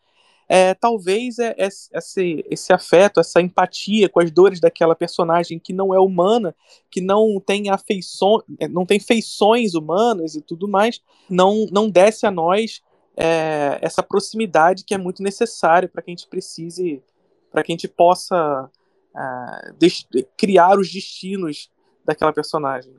é, 0.48 0.76
talvez 0.76 1.40
é- 1.40 1.56
é- 1.58 1.68
esse, 1.68 2.46
esse 2.50 2.72
afeto, 2.72 3.20
essa 3.20 3.42
empatia 3.42 4.08
com 4.08 4.20
as 4.20 4.30
dores 4.30 4.60
daquela 4.60 4.96
personagem 4.96 5.58
que 5.58 5.74
não 5.74 5.92
é 5.92 6.00
humana, 6.00 6.56
que 6.92 7.02
não 7.02 7.42
tem 7.44 7.72
afeições, 7.72 8.44
não 8.70 8.86
tem 8.86 9.00
feições 9.00 9.74
humanas 9.74 10.36
e 10.36 10.42
tudo 10.42 10.68
mais, 10.68 11.02
não, 11.28 11.66
não 11.72 11.90
desce 11.90 12.28
a 12.28 12.32
nós 12.32 12.84
é, 13.18 13.80
essa 13.82 14.04
proximidade 14.04 14.84
que 14.84 14.94
é 14.94 14.98
muito 14.98 15.24
necessária 15.24 15.88
para 15.88 16.02
que 16.02 16.12
a 16.12 16.14
gente 16.14 16.28
precise, 16.28 17.02
para 17.52 17.64
que 17.64 17.72
a 17.72 17.74
gente 17.74 17.88
possa 17.88 18.70
des- 19.80 20.06
criar 20.38 20.78
os 20.78 20.92
destinos 20.92 21.70
daquela 22.04 22.34
personagem. 22.34 22.94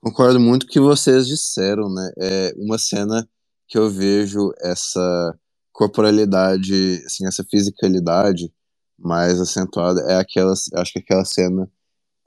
Concordo 0.00 0.38
muito 0.38 0.66
com 0.66 0.70
o 0.70 0.72
que 0.72 0.80
vocês 0.80 1.26
disseram, 1.26 1.88
né? 1.92 2.12
É 2.18 2.54
uma 2.56 2.78
cena 2.78 3.28
que 3.68 3.78
eu 3.78 3.88
vejo 3.88 4.52
essa 4.60 5.38
corporalidade, 5.72 7.02
assim, 7.06 7.26
essa 7.26 7.44
fisicalidade 7.48 8.52
mais 8.98 9.40
acentuada 9.40 10.00
é 10.02 10.18
aquela, 10.18 10.52
acho 10.52 10.92
que 10.92 10.98
aquela 10.98 11.24
cena 11.24 11.68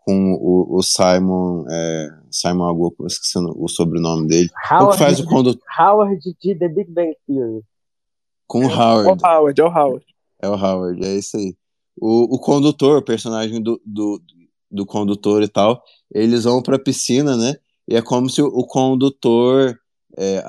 com 0.06 0.34
o, 0.34 0.78
o 0.78 0.84
Simon, 0.84 1.66
é, 1.68 2.10
Simon 2.30 2.64
alguma 2.66 2.92
coisa, 2.92 3.16
esqueci 3.16 3.40
o 3.40 3.66
o 3.66 3.68
sobrenome 3.68 4.28
dele. 4.28 4.50
o 4.80 4.90
que 4.90 4.98
faz 5.00 5.20
o 5.20 5.26
condutor 5.26 5.62
Howard 5.80 6.22
de 6.40 6.56
The 6.56 6.68
Big 6.70 6.92
Bang 6.92 7.16
Theory. 7.26 7.64
com 8.46 8.60
o 8.60 8.70
É 8.70 8.74
Howard. 8.76 9.24
o 9.24 9.28
Howard, 9.28 9.62
é 9.62 9.64
o 9.64 9.68
Howard. 9.68 10.06
É 10.44 10.48
o 10.50 10.54
Howard, 10.54 11.06
é 11.06 11.16
isso 11.16 11.38
aí. 11.38 11.56
O, 12.00 12.36
o 12.36 12.40
condutor, 12.40 13.00
o 13.00 13.06
personagem 13.06 13.62
do, 13.62 13.82
do, 13.84 14.22
do 14.70 14.86
condutor 14.86 15.42
e 15.42 15.48
tal, 15.48 15.82
eles 16.14 16.44
vão 16.44 16.62
pra 16.62 16.78
piscina, 16.78 17.36
né? 17.36 17.56
E 17.88 17.96
é 17.96 18.02
como 18.02 18.30
se 18.30 18.42
o, 18.44 18.48
o 18.48 18.66
condutor, 18.68 19.76
é, 20.18 20.44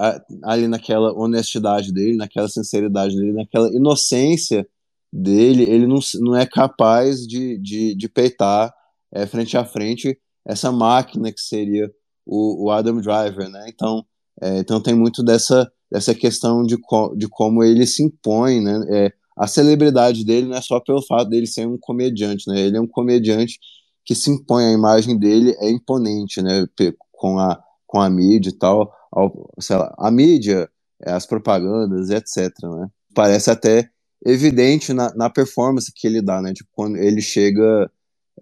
ali 0.45 0.69
naquela 0.69 1.13
honestidade 1.15 1.93
dele, 1.93 2.17
naquela 2.17 2.49
sinceridade 2.49 3.17
dele, 3.17 3.33
naquela 3.33 3.69
inocência 3.75 4.67
dele, 5.11 5.63
ele 5.63 5.87
não, 5.87 5.99
não 6.21 6.37
é 6.37 6.45
capaz 6.45 7.27
de, 7.27 7.57
de, 7.59 7.95
de 7.95 8.09
peitar 8.09 8.75
é, 9.13 9.27
frente 9.27 9.57
a 9.57 9.65
frente 9.65 10.19
essa 10.45 10.71
máquina 10.71 11.33
que 11.33 11.41
seria 11.41 11.91
o, 12.25 12.67
o 12.67 12.71
Adam 12.71 13.01
Driver, 13.01 13.49
né? 13.49 13.67
Então, 13.69 14.05
é, 14.41 14.59
então 14.59 14.81
tem 14.81 14.95
muito 14.95 15.23
dessa, 15.23 15.71
dessa 15.91 16.15
questão 16.15 16.63
de, 16.65 16.77
co 16.79 17.15
de 17.17 17.29
como 17.29 17.63
ele 17.65 17.87
se 17.87 18.03
impõe, 18.03 18.61
né? 18.61 18.81
É, 18.91 19.13
a 19.37 19.47
celebridade 19.47 20.25
dele 20.25 20.49
não 20.49 20.57
é 20.57 20.61
só 20.63 20.81
pelo 20.81 21.03
fato 21.07 21.29
dele 21.29 21.47
ser 21.47 21.67
um 21.67 21.77
comediante, 21.79 22.49
né? 22.49 22.61
Ele 22.61 22.77
é 22.77 22.81
um 22.81 22.87
comediante 22.87 23.59
que 24.05 24.15
se 24.15 24.31
impõe, 24.31 24.65
a 24.67 24.73
imagem 24.73 25.19
dele 25.19 25.55
é 25.61 25.71
imponente, 25.71 26.41
né? 26.43 26.67
Com 27.13 27.39
a, 27.39 27.61
com 27.87 28.01
a 28.01 28.09
mídia 28.09 28.51
e 28.51 28.53
tal, 28.53 28.93
ao- 29.13 29.51
sei 29.61 29.77
lá, 29.77 29.95
a 29.99 30.11
mídia, 30.11 30.69
é, 31.05 31.13
as 31.13 31.27
propagandas, 31.27 32.11
etc, 32.11 32.53
né? 32.65 32.89
Parece 33.15 33.51
até 33.51 33.89
evidente 34.25 34.93
na, 34.93 35.13
na 35.15 35.31
performance 35.31 35.93
que 35.95 36.07
ele 36.07 36.23
dá, 36.23 36.41
né? 36.41 36.53
Tipo, 36.53 36.71
quando 36.73 36.97
ele 36.97 37.21
chega, 37.21 37.91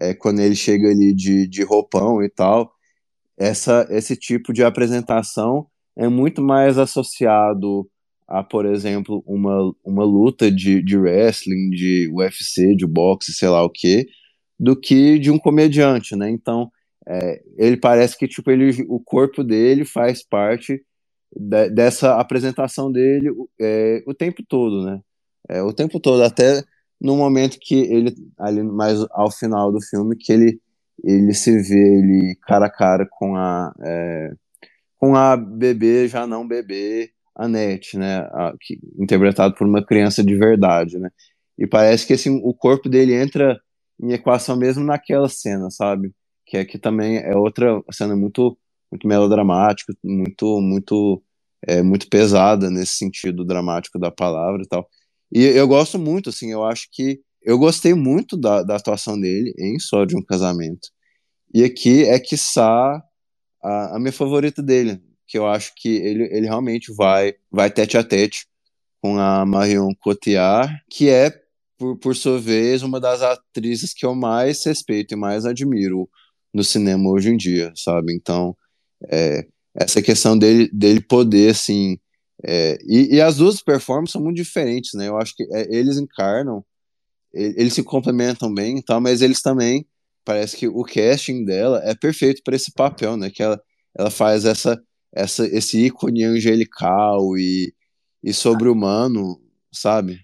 é, 0.00 0.14
quando 0.14 0.40
ele 0.40 0.54
chega 0.56 0.88
ali 0.90 1.14
de, 1.14 1.46
de 1.48 1.62
roupão 1.62 2.22
e 2.22 2.28
tal, 2.28 2.72
essa, 3.36 3.86
esse 3.90 4.16
tipo 4.16 4.52
de 4.52 4.62
apresentação 4.64 5.66
é 5.96 6.08
muito 6.08 6.42
mais 6.42 6.78
associado 6.78 7.88
a, 8.26 8.42
por 8.42 8.66
exemplo, 8.66 9.22
uma, 9.26 9.72
uma 9.84 10.04
luta 10.04 10.50
de, 10.50 10.82
de 10.82 10.96
wrestling, 10.96 11.70
de 11.70 12.08
UFC, 12.12 12.74
de 12.74 12.86
boxe, 12.86 13.32
sei 13.32 13.48
lá 13.48 13.62
o 13.62 13.70
quê, 13.70 14.06
do 14.58 14.78
que 14.78 15.18
de 15.18 15.30
um 15.30 15.38
comediante, 15.38 16.16
né? 16.16 16.30
Então, 16.30 16.70
é, 17.06 17.42
ele 17.58 17.76
parece 17.76 18.16
que 18.18 18.26
tipo 18.28 18.50
ele, 18.50 18.84
o 18.88 18.98
corpo 19.00 19.44
dele 19.44 19.84
faz 19.84 20.22
parte 20.26 20.82
de- 21.36 21.70
dessa 21.70 22.16
apresentação 22.18 22.90
dele 22.90 23.30
é, 23.60 24.02
o 24.06 24.14
tempo 24.14 24.42
todo, 24.48 24.84
né? 24.84 25.00
É, 25.48 25.62
o 25.62 25.72
tempo 25.72 26.00
todo, 26.00 26.22
até 26.22 26.62
no 27.04 27.16
momento 27.16 27.58
que 27.60 27.74
ele 27.74 28.14
ali 28.38 28.62
mais 28.62 29.04
ao 29.10 29.30
final 29.30 29.70
do 29.70 29.80
filme 29.80 30.16
que 30.16 30.32
ele 30.32 30.60
ele 31.04 31.34
se 31.34 31.50
vê 31.62 31.98
ele 31.98 32.36
cara 32.46 32.66
a 32.66 32.70
cara 32.70 33.06
com 33.10 33.36
a 33.36 33.72
é, 33.82 34.32
com 34.96 35.14
a 35.14 35.36
bebê 35.36 36.08
já 36.08 36.26
não 36.26 36.48
bebê 36.48 37.14
Annette, 37.36 37.98
né? 37.98 38.18
A, 38.32 38.54
que, 38.60 38.78
interpretado 38.98 39.54
por 39.54 39.66
uma 39.66 39.84
criança 39.84 40.22
de 40.22 40.36
verdade, 40.36 40.98
né? 40.98 41.10
E 41.58 41.66
parece 41.66 42.06
que 42.06 42.12
assim, 42.14 42.40
o 42.44 42.54
corpo 42.54 42.88
dele 42.88 43.14
entra 43.14 43.60
em 44.00 44.12
equação 44.12 44.56
mesmo 44.56 44.84
naquela 44.84 45.28
cena, 45.28 45.70
sabe? 45.70 46.12
Que 46.46 46.58
é 46.58 46.64
que 46.64 46.78
também 46.78 47.18
é 47.18 47.36
outra 47.36 47.82
cena 47.92 48.16
muito 48.16 48.56
muito 48.90 49.08
melodramática, 49.08 49.92
muito 50.04 50.60
muito 50.60 51.22
é 51.66 51.82
muito 51.82 52.08
pesada 52.08 52.70
nesse 52.70 52.92
sentido 52.94 53.44
dramático 53.44 53.98
da 53.98 54.10
palavra 54.10 54.62
e 54.62 54.68
tal. 54.68 54.88
E 55.34 55.42
eu 55.42 55.66
gosto 55.66 55.98
muito, 55.98 56.30
assim, 56.30 56.52
eu 56.52 56.64
acho 56.64 56.88
que 56.92 57.20
eu 57.42 57.58
gostei 57.58 57.92
muito 57.92 58.36
da, 58.36 58.62
da 58.62 58.76
atuação 58.76 59.20
dele 59.20 59.52
em 59.58 59.78
Só 59.80 60.04
de 60.04 60.16
um 60.16 60.22
Casamento. 60.22 60.88
E 61.52 61.64
aqui 61.64 62.04
é 62.04 62.18
que 62.20 62.36
a, 63.62 63.96
a 63.96 63.98
minha 63.98 64.12
favorita 64.12 64.62
dele, 64.62 65.02
que 65.26 65.36
eu 65.36 65.46
acho 65.46 65.72
que 65.76 65.88
ele, 65.88 66.24
ele 66.24 66.46
realmente 66.46 66.92
vai 66.94 67.34
vai 67.50 67.70
tete 67.70 67.96
a 67.96 68.04
tete 68.04 68.46
com 69.02 69.18
a 69.18 69.44
Marion 69.44 69.92
Cotillard, 70.00 70.72
que 70.88 71.08
é, 71.08 71.30
por, 71.76 71.98
por 71.98 72.16
sua 72.16 72.38
vez, 72.38 72.82
uma 72.82 73.00
das 73.00 73.20
atrizes 73.20 73.92
que 73.92 74.06
eu 74.06 74.14
mais 74.14 74.64
respeito 74.64 75.12
e 75.14 75.16
mais 75.16 75.44
admiro 75.44 76.08
no 76.54 76.64
cinema 76.64 77.10
hoje 77.10 77.30
em 77.30 77.36
dia, 77.36 77.72
sabe? 77.76 78.14
Então, 78.14 78.56
é, 79.10 79.46
essa 79.74 80.00
questão 80.00 80.38
dele, 80.38 80.70
dele 80.72 81.00
poder, 81.00 81.50
assim. 81.50 81.98
É, 82.46 82.76
e, 82.84 83.16
e, 83.16 83.20
as 83.20 83.36
duas 83.38 83.62
performances 83.62 84.12
são 84.12 84.22
muito 84.22 84.36
diferentes, 84.36 84.92
né? 84.94 85.08
Eu 85.08 85.16
acho 85.16 85.34
que 85.34 85.44
é, 85.52 85.74
eles 85.74 85.96
encarnam, 85.96 86.64
eles 87.32 87.72
se 87.72 87.82
complementam 87.82 88.52
bem, 88.52 88.82
tal, 88.82 89.00
mas 89.00 89.22
eles 89.22 89.40
também 89.40 89.86
parece 90.24 90.56
que 90.56 90.68
o 90.68 90.82
casting 90.84 91.44
dela 91.44 91.80
é 91.84 91.94
perfeito 91.94 92.42
para 92.44 92.54
esse 92.54 92.72
papel, 92.72 93.16
né? 93.16 93.30
Que 93.30 93.42
ela, 93.42 93.60
ela 93.96 94.10
faz 94.10 94.44
essa, 94.44 94.80
essa 95.12 95.46
esse 95.46 95.86
ícone 95.86 96.24
angelical 96.24 97.36
e, 97.36 97.74
e 98.22 98.32
sobre-humano, 98.32 99.40
sabe? 99.72 100.20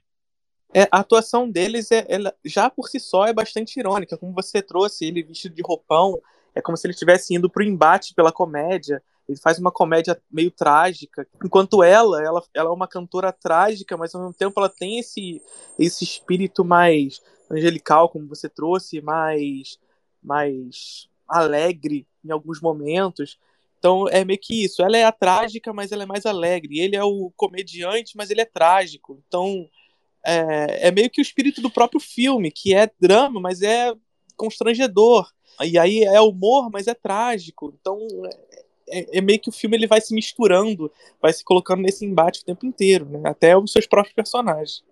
É, 0.74 0.82
a 0.90 1.00
atuação 1.00 1.50
deles 1.50 1.90
é, 1.90 2.04
ela, 2.08 2.34
já 2.44 2.70
por 2.70 2.88
si 2.88 3.00
só 3.00 3.26
é 3.26 3.32
bastante 3.32 3.78
irônica, 3.80 4.16
como 4.16 4.32
você 4.32 4.62
trouxe 4.62 5.04
ele 5.06 5.22
vestido 5.22 5.54
de 5.54 5.62
roupão, 5.62 6.20
é 6.54 6.60
como 6.60 6.76
se 6.76 6.86
ele 6.86 6.92
estivesse 6.92 7.34
indo 7.34 7.50
pro 7.50 7.64
embate 7.64 8.14
pela 8.14 8.32
comédia. 8.32 9.02
Ele 9.30 9.38
faz 9.40 9.58
uma 9.58 9.70
comédia 9.70 10.20
meio 10.30 10.50
trágica, 10.50 11.26
enquanto 11.44 11.84
ela, 11.84 12.20
ela, 12.22 12.42
ela 12.52 12.70
é 12.70 12.72
uma 12.72 12.88
cantora 12.88 13.32
trágica, 13.32 13.96
mas 13.96 14.14
ao 14.14 14.22
mesmo 14.22 14.34
tempo 14.34 14.58
ela 14.58 14.68
tem 14.68 14.98
esse, 14.98 15.40
esse 15.78 16.02
espírito 16.02 16.64
mais 16.64 17.20
angelical, 17.48 18.08
como 18.08 18.26
você 18.26 18.48
trouxe, 18.48 19.00
mais, 19.00 19.78
mais 20.22 21.08
alegre 21.28 22.06
em 22.24 22.30
alguns 22.30 22.60
momentos. 22.60 23.38
Então 23.78 24.08
é 24.08 24.24
meio 24.24 24.38
que 24.38 24.64
isso. 24.64 24.82
Ela 24.82 24.96
é 24.96 25.04
a 25.04 25.12
trágica, 25.12 25.72
mas 25.72 25.92
ela 25.92 26.02
é 26.02 26.06
mais 26.06 26.26
alegre. 26.26 26.80
Ele 26.80 26.96
é 26.96 27.04
o 27.04 27.32
comediante, 27.36 28.16
mas 28.16 28.30
ele 28.30 28.40
é 28.40 28.44
trágico. 28.44 29.22
Então 29.26 29.68
é, 30.24 30.88
é 30.88 30.90
meio 30.90 31.08
que 31.08 31.20
o 31.20 31.22
espírito 31.22 31.62
do 31.62 31.70
próprio 31.70 32.00
filme, 32.00 32.50
que 32.50 32.74
é 32.74 32.90
drama, 33.00 33.40
mas 33.40 33.62
é 33.62 33.94
constrangedor. 34.36 35.30
E 35.62 35.78
aí 35.78 36.04
é 36.04 36.20
humor, 36.20 36.70
mas 36.70 36.86
é 36.86 36.94
trágico. 36.94 37.72
Então 37.80 37.98
é, 38.90 39.18
é, 39.18 39.20
meio 39.20 39.40
que 39.40 39.48
o 39.48 39.52
filme 39.52 39.76
ele 39.76 39.86
vai 39.86 40.00
se 40.00 40.14
misturando, 40.14 40.90
vai 41.20 41.32
se 41.32 41.44
colocando 41.44 41.82
nesse 41.82 42.04
embate 42.04 42.40
o 42.40 42.44
tempo 42.44 42.66
inteiro, 42.66 43.06
né? 43.06 43.20
Até 43.24 43.56
os 43.56 43.72
seus 43.72 43.86
próprios 43.86 44.14
personagens. 44.14 44.82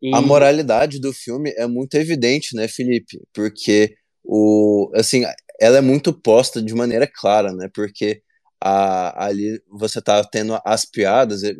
E... 0.00 0.14
A 0.14 0.20
moralidade 0.20 1.00
do 1.00 1.12
filme 1.12 1.52
é 1.56 1.66
muito 1.66 1.94
evidente, 1.94 2.56
né, 2.56 2.66
Felipe? 2.66 3.20
Porque 3.32 3.94
o 4.24 4.90
assim, 4.94 5.24
ela 5.60 5.78
é 5.78 5.80
muito 5.80 6.12
posta 6.12 6.60
de 6.62 6.74
maneira 6.74 7.06
clara, 7.06 7.52
né? 7.52 7.68
Porque 7.72 8.22
a, 8.60 9.26
ali 9.26 9.60
você 9.70 10.00
tá 10.00 10.22
tendo 10.24 10.58
as 10.64 10.84
piadas 10.84 11.42
é, 11.44 11.54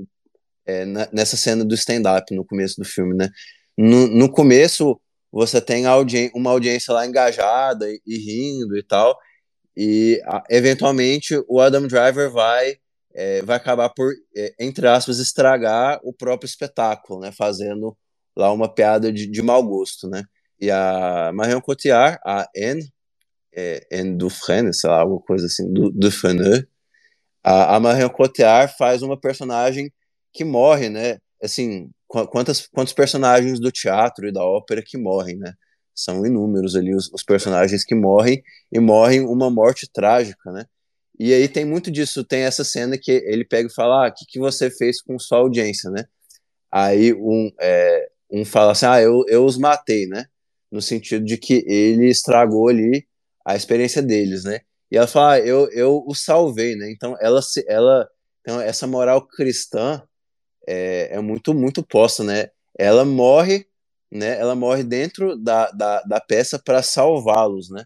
é 0.67 0.85
nessa 1.13 1.37
cena 1.37 1.65
do 1.65 1.75
stand-up 1.75 2.35
no 2.35 2.45
começo 2.45 2.81
do 2.81 2.85
filme, 2.85 3.15
né? 3.15 3.29
No, 3.77 4.07
no 4.09 4.31
começo 4.31 5.01
você 5.31 5.61
tem 5.61 5.87
audi 5.87 6.31
uma 6.35 6.51
audiência 6.51 6.93
lá 6.93 7.07
engajada 7.07 7.89
e, 7.89 8.01
e 8.07 8.19
rindo 8.19 8.77
e 8.77 8.83
tal, 8.83 9.17
e 9.77 10.21
eventualmente 10.51 11.35
o 11.49 11.61
Adam 11.61 11.87
Driver 11.87 12.31
vai 12.31 12.77
é, 13.15 13.43
vai 13.43 13.57
acabar 13.57 13.91
por 13.91 14.13
é, 14.37 14.55
entre 14.59 14.87
aspas 14.87 15.19
estragar 15.19 16.01
o 16.03 16.13
próprio 16.13 16.47
espetáculo, 16.47 17.21
né, 17.21 17.31
fazendo 17.33 17.97
lá 18.37 18.53
uma 18.53 18.73
piada 18.73 19.13
de, 19.13 19.27
de 19.27 19.43
mau 19.43 19.63
gosto, 19.63 20.09
né? 20.09 20.25
E 20.61 20.71
a 20.71 21.31
Marion 21.35 21.61
Cotillard, 21.61 22.19
a 22.25 22.49
Anne, 22.57 22.93
é, 23.55 23.87
Anne 23.93 24.17
Dufresne, 24.17 24.73
sei 24.73 24.89
lá, 24.89 25.01
alguma 25.01 25.21
coisa 25.21 25.47
assim, 25.47 25.71
du, 25.73 25.91
Dufresne, 25.91 26.67
a, 27.43 27.77
a 27.77 27.81
Marion 27.81 28.09
Cotillard 28.09 28.73
faz 28.79 29.03
uma 29.03 29.21
personagem 29.21 29.93
que 30.33 30.45
morre, 30.45 30.89
né? 30.89 31.19
Assim, 31.43 31.91
quantas, 32.07 32.67
quantos 32.69 32.93
personagens 32.93 33.61
do 33.61 33.73
teatro 33.73 34.29
e 34.29 34.33
da 34.33 34.45
ópera 34.45 34.83
que 34.83 34.97
morrem, 34.97 35.37
né? 35.37 35.53
São 35.95 36.25
inúmeros 36.25 36.75
ali 36.77 36.95
os, 36.95 37.11
os, 37.13 37.23
personagens 37.23 37.85
que 37.85 37.95
morrem 37.95 38.43
e 38.71 38.81
morrem 38.81 39.21
uma 39.21 39.51
morte 39.51 39.89
trágica, 39.91 40.51
né? 40.51 40.67
E 41.19 41.33
aí 41.33 41.47
tem 41.49 41.65
muito 41.65 41.91
disso, 41.91 42.25
tem 42.25 42.43
essa 42.43 42.65
cena 42.65 42.99
que 42.99 43.11
ele 43.11 43.45
pega 43.45 43.69
e 43.69 43.73
fala, 43.73 44.07
ah, 44.07 44.09
o 44.09 44.15
que, 44.15 44.25
que 44.27 44.39
você 44.39 44.71
fez 44.71 45.03
com 45.03 45.19
sua 45.19 45.39
audiência, 45.39 45.91
né? 45.91 46.05
Aí 46.71 47.13
um, 47.13 47.51
é, 47.61 48.09
um 48.31 48.45
fala 48.45 48.73
assim, 48.73 48.87
ah, 48.87 49.01
eu, 49.01 49.25
eu 49.29 49.45
os 49.45 49.59
matei, 49.59 50.07
né? 50.07 50.27
No 50.71 50.81
sentido 50.81 51.25
de 51.25 51.37
que 51.37 51.65
ele 51.67 52.09
estragou 52.09 52.69
ali 52.69 53.07
a 53.45 53.55
experiência 53.55 54.03
deles, 54.03 54.45
né? 54.45 54.61
E 54.91 54.97
ela 54.97 55.07
fala, 55.07 55.35
ah, 55.35 55.41
eu, 55.41 55.71
eu 55.73 56.03
os 56.07 56.25
salvei, 56.25 56.77
né? 56.77 56.91
Então 56.91 57.17
ela, 57.21 57.41
ela 57.69 58.09
então 58.41 58.61
essa 58.61 58.87
moral 58.87 59.27
cristã 59.27 60.03
é, 60.67 61.17
é 61.17 61.21
muito, 61.21 61.55
muito 61.55 61.83
posta, 61.83 62.25
né? 62.25 62.51
Ela 62.79 63.05
morre 63.05 63.67
né, 64.13 64.39
ela 64.39 64.55
morre 64.55 64.85
dentro 64.85 65.37
da, 65.37 65.71
da, 65.71 66.03
da 66.03 66.21
peça 66.21 66.59
para 66.59 66.83
salvá-los, 66.83 67.71
né? 67.71 67.85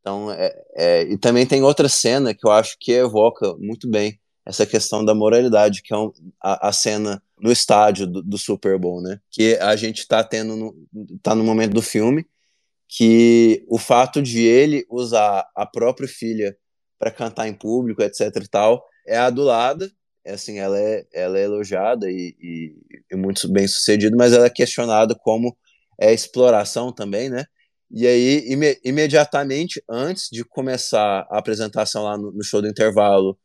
Então, 0.00 0.30
é, 0.32 0.64
é, 0.74 1.02
e 1.02 1.18
também 1.18 1.44
tem 1.46 1.62
outra 1.62 1.88
cena 1.88 2.32
que 2.32 2.46
eu 2.46 2.50
acho 2.50 2.76
que 2.80 2.92
evoca 2.92 3.54
muito 3.58 3.88
bem 3.90 4.18
essa 4.46 4.64
questão 4.64 5.04
da 5.04 5.14
moralidade, 5.14 5.82
que 5.82 5.92
é 5.92 5.96
um, 5.96 6.12
a, 6.40 6.68
a, 6.68 6.72
cena 6.72 7.20
no 7.38 7.50
estádio 7.50 8.06
do, 8.06 8.22
do, 8.22 8.38
Super 8.38 8.78
Bowl, 8.78 9.02
né? 9.02 9.20
Que 9.30 9.56
a 9.56 9.74
gente 9.74 9.98
está 9.98 10.22
tendo, 10.22 10.56
no, 10.56 10.74
tá 11.22 11.34
no 11.34 11.42
momento 11.42 11.74
do 11.74 11.82
filme, 11.82 12.24
que 12.88 13.64
o 13.68 13.78
fato 13.78 14.22
de 14.22 14.42
ele 14.44 14.86
usar 14.88 15.46
a 15.54 15.66
própria 15.66 16.08
filha 16.08 16.56
para 16.98 17.10
cantar 17.10 17.48
em 17.48 17.54
público, 17.54 18.00
etc 18.02 18.34
e 18.36 18.48
tal, 18.48 18.84
é 19.06 19.18
adulada, 19.18 19.90
é 20.24 20.32
assim, 20.34 20.58
ela 20.58 20.78
é, 20.78 21.04
ela 21.12 21.38
é 21.38 21.42
elogiada 21.42 22.10
e, 22.10 22.34
e, 22.40 22.76
e 23.10 23.16
muito 23.16 23.48
bem 23.50 23.66
sucedida, 23.66 24.16
mas 24.16 24.32
ela 24.32 24.46
é 24.46 24.50
questionada 24.50 25.14
como 25.14 25.56
é 25.98 26.12
exploração 26.12 26.92
também, 26.92 27.28
né? 27.30 27.44
E 27.90 28.06
aí, 28.06 28.44
ime 28.48 28.78
imediatamente 28.84 29.82
antes 29.88 30.28
de 30.30 30.44
começar 30.44 31.26
a 31.30 31.38
apresentação 31.38 32.02
lá 32.04 32.18
no, 32.18 32.32
no 32.32 32.42
show 32.42 32.60
do 32.60 32.68
intervalo 32.68 33.38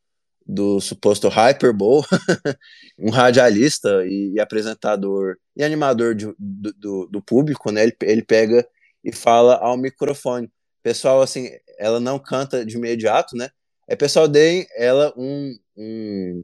do 0.46 0.82
suposto 0.82 1.28
Hyperbowl, 1.30 2.04
um 3.00 3.12
radialista 3.12 4.04
e, 4.06 4.34
e, 4.36 4.40
apresentador 4.40 5.38
e 5.56 5.64
animador 5.64 6.16
de, 6.16 6.26
do, 6.38 6.74
do, 6.74 7.08
do, 7.08 7.22
público, 7.22 7.72
né? 7.72 7.84
Ele, 7.84 7.96
ele 8.02 8.24
pega 8.24 8.68
e 9.04 9.14
fala 9.14 9.56
ao 9.58 9.78
microfone. 9.78 10.50
Pessoal, 10.84 11.22
assim, 11.22 11.50
ela 11.78 12.00
não 12.00 12.20
canta 12.20 12.66
de 12.66 12.76
imediato, 12.76 13.36
né? 13.38 13.50
É 13.88 13.96
pessoal, 13.96 14.28
deem 14.28 14.66
ela 14.76 15.14
um, 15.18 15.56
um, 15.78 16.44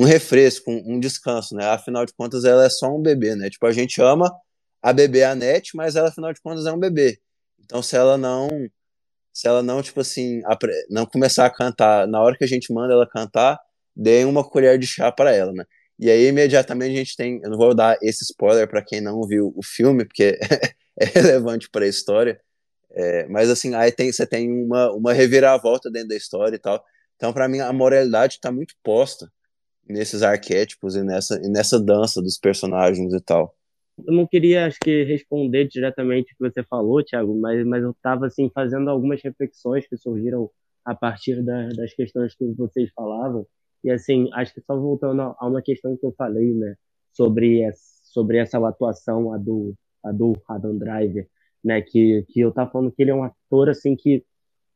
um 0.00 0.04
refresco, 0.04 0.70
um, 0.70 0.94
um 0.94 1.00
descanso, 1.00 1.54
né? 1.54 1.66
Afinal 1.66 2.04
de 2.04 2.12
contas, 2.14 2.44
ela 2.44 2.64
é 2.64 2.70
só 2.70 2.88
um 2.94 3.02
bebê, 3.02 3.34
né? 3.36 3.48
Tipo, 3.50 3.66
a 3.66 3.72
gente 3.72 4.00
ama 4.02 4.30
a 4.86 4.92
bebê 4.92 5.24
a 5.24 5.34
net, 5.34 5.74
mas 5.74 5.96
ela, 5.96 6.10
afinal 6.10 6.32
de 6.32 6.40
contas, 6.40 6.64
é 6.64 6.72
um 6.72 6.78
bebê. 6.78 7.18
Então, 7.58 7.82
se 7.82 7.96
ela 7.96 8.16
não, 8.16 8.48
se 9.32 9.48
ela 9.48 9.60
não, 9.60 9.82
tipo 9.82 10.00
assim, 10.00 10.42
não 10.88 11.04
começar 11.04 11.44
a 11.44 11.50
cantar 11.50 12.06
na 12.06 12.22
hora 12.22 12.36
que 12.38 12.44
a 12.44 12.46
gente 12.46 12.72
manda 12.72 12.92
ela 12.94 13.04
cantar, 13.08 13.58
dê 13.96 14.24
uma 14.24 14.48
colher 14.48 14.78
de 14.78 14.86
chá 14.86 15.10
para 15.10 15.32
ela, 15.34 15.52
né? 15.52 15.64
E 15.98 16.08
aí, 16.08 16.26
imediatamente, 16.28 16.94
a 16.94 16.98
gente 16.98 17.16
tem. 17.16 17.40
Eu 17.42 17.50
não 17.50 17.58
vou 17.58 17.74
dar 17.74 17.98
esse 18.00 18.22
spoiler 18.22 18.68
para 18.68 18.80
quem 18.80 19.00
não 19.00 19.22
viu 19.26 19.52
o 19.56 19.62
filme, 19.64 20.04
porque 20.04 20.38
é 21.00 21.04
relevante 21.06 21.68
para 21.68 21.84
a 21.84 21.88
história. 21.88 22.40
É, 22.92 23.26
mas, 23.28 23.50
assim, 23.50 23.74
aí 23.74 23.90
tem, 23.90 24.12
você 24.12 24.26
tem 24.26 24.48
uma, 24.52 24.92
uma 24.92 25.12
reviravolta 25.12 25.90
dentro 25.90 26.10
da 26.10 26.16
história 26.16 26.56
e 26.56 26.60
tal. 26.60 26.84
Então, 27.16 27.32
para 27.32 27.48
mim, 27.48 27.58
a 27.60 27.72
moralidade 27.72 28.34
está 28.34 28.52
muito 28.52 28.74
posta 28.84 29.28
nesses 29.88 30.22
arquétipos 30.22 30.96
e 30.96 31.02
nessa, 31.02 31.40
e 31.44 31.48
nessa 31.48 31.80
dança 31.80 32.22
dos 32.22 32.38
personagens 32.38 33.12
e 33.12 33.20
tal. 33.20 33.55
Eu 34.04 34.12
não 34.12 34.26
queria, 34.26 34.66
acho 34.66 34.78
que, 34.80 35.04
responder 35.04 35.66
diretamente 35.68 36.32
o 36.32 36.36
que 36.36 36.50
você 36.50 36.62
falou, 36.62 37.02
Thiago, 37.02 37.34
mas, 37.38 37.64
mas 37.66 37.82
eu 37.82 37.90
estava 37.92 38.26
assim, 38.26 38.50
fazendo 38.54 38.90
algumas 38.90 39.22
reflexões 39.22 39.86
que 39.88 39.96
surgiram 39.96 40.50
a 40.84 40.94
partir 40.94 41.42
da, 41.42 41.68
das 41.70 41.94
questões 41.94 42.34
que 42.34 42.44
vocês 42.52 42.90
falavam. 42.94 43.46
E, 43.82 43.90
assim, 43.90 44.28
acho 44.34 44.52
que 44.54 44.60
só 44.60 44.78
voltando 44.78 45.22
a 45.22 45.46
uma 45.46 45.62
questão 45.62 45.96
que 45.96 46.04
eu 46.04 46.12
falei, 46.16 46.52
né, 46.54 46.76
sobre, 47.12 47.70
sobre 48.12 48.38
essa 48.38 48.58
atuação, 48.66 49.32
a 49.32 49.38
do, 49.38 49.74
a 50.04 50.12
do 50.12 50.34
Adam 50.48 50.76
Driver, 50.76 51.26
né, 51.64 51.80
que, 51.80 52.24
que 52.28 52.40
eu 52.40 52.50
estava 52.50 52.70
falando 52.70 52.92
que 52.92 53.02
ele 53.02 53.10
é 53.10 53.14
um 53.14 53.24
ator, 53.24 53.70
assim, 53.70 53.96
que 53.96 54.24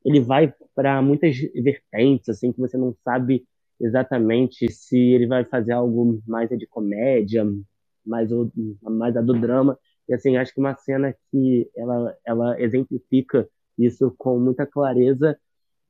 ele 0.04 0.20
vai 0.20 0.52
para 0.74 1.00
muitas 1.02 1.36
vertentes, 1.54 2.28
assim, 2.28 2.52
que 2.52 2.58
você 2.58 2.78
não 2.78 2.94
sabe 3.04 3.44
exatamente 3.80 4.70
se 4.70 4.98
ele 4.98 5.26
vai 5.26 5.44
fazer 5.44 5.72
algo 5.72 6.22
mais 6.26 6.48
de 6.50 6.66
comédia, 6.66 7.44
mais, 8.10 8.28
mais 8.82 9.16
a 9.16 9.20
do 9.22 9.32
drama. 9.32 9.78
E 10.08 10.14
assim, 10.14 10.36
acho 10.36 10.52
que 10.52 10.60
uma 10.60 10.74
cena 10.74 11.14
que 11.30 11.70
ela, 11.76 12.14
ela 12.26 12.60
exemplifica 12.60 13.48
isso 13.78 14.12
com 14.18 14.38
muita 14.38 14.66
clareza 14.66 15.38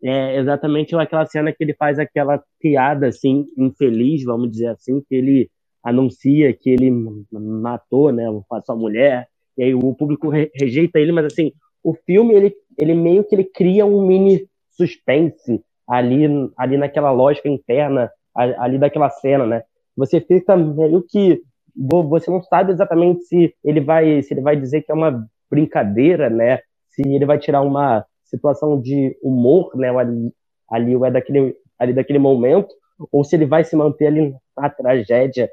é 0.03 0.39
exatamente 0.39 0.95
aquela 0.95 1.27
cena 1.27 1.53
que 1.53 1.63
ele 1.63 1.75
faz 1.75 1.99
aquela 1.99 2.43
piada 2.59 3.09
assim 3.09 3.47
infeliz, 3.57 4.25
vamos 4.25 4.51
dizer 4.51 4.69
assim, 4.69 5.01
que 5.01 5.15
ele 5.15 5.51
anuncia 5.83 6.53
que 6.53 6.71
ele 6.71 6.91
matou, 7.31 8.13
né, 8.13 8.25
a 8.51 8.63
sua 8.63 8.77
mulher, 8.77 9.29
e 9.57 9.63
aí 9.65 9.75
o 9.75 9.95
público 9.95 10.29
re 10.29 10.51
rejeita 10.55 10.99
ele, 10.99 11.13
mas 11.13 11.27
assim, 11.27 11.53
o 11.83 11.95
filme 11.95 12.35
ele, 12.35 12.55
ele 12.79 12.95
meio 12.95 13.25
que 13.25 13.35
ele 13.35 13.45
cria 13.45 13.85
um 13.85 14.07
mini 14.07 14.47
suspense 14.71 15.63
ali 15.87 16.25
ali 16.57 16.77
naquela 16.79 17.11
lógica 17.11 17.49
interna 17.49 18.11
ali 18.35 18.79
daquela 18.79 19.11
cena, 19.11 19.47
né? 19.47 19.63
Você 19.97 20.21
fica 20.21 20.57
meio 20.57 21.03
que 21.03 21.43
você 21.81 22.31
não 22.31 22.43
sabe 22.43 22.73
exatamente 22.73 23.25
se 23.25 23.55
ele 23.65 23.81
vai 23.81 24.23
se 24.23 24.35
ele 24.35 24.43
vai 24.43 24.57
dizer 24.57 24.83
que 24.83 24.93
é 24.93 24.95
uma 24.95 25.27
brincadeira, 25.51 26.29
né? 26.29 26.59
Se 26.91 27.03
ele 27.03 27.25
vai 27.25 27.39
tirar 27.39 27.63
uma 27.63 28.05
situação 28.25 28.81
de 28.81 29.17
humor, 29.23 29.75
né? 29.75 29.89
Ali, 29.89 30.33
ali 30.71 30.95
é 30.95 31.11
daquele 31.11 31.57
ali 31.79 31.95
daquele 31.95 32.19
momento, 32.19 32.69
ou 33.11 33.25
se 33.25 33.35
ele 33.35 33.47
vai 33.47 33.65
se 33.65 33.75
manter 33.75 34.09
ali 34.09 34.35
na 34.57 34.69
tragédia 34.69 35.51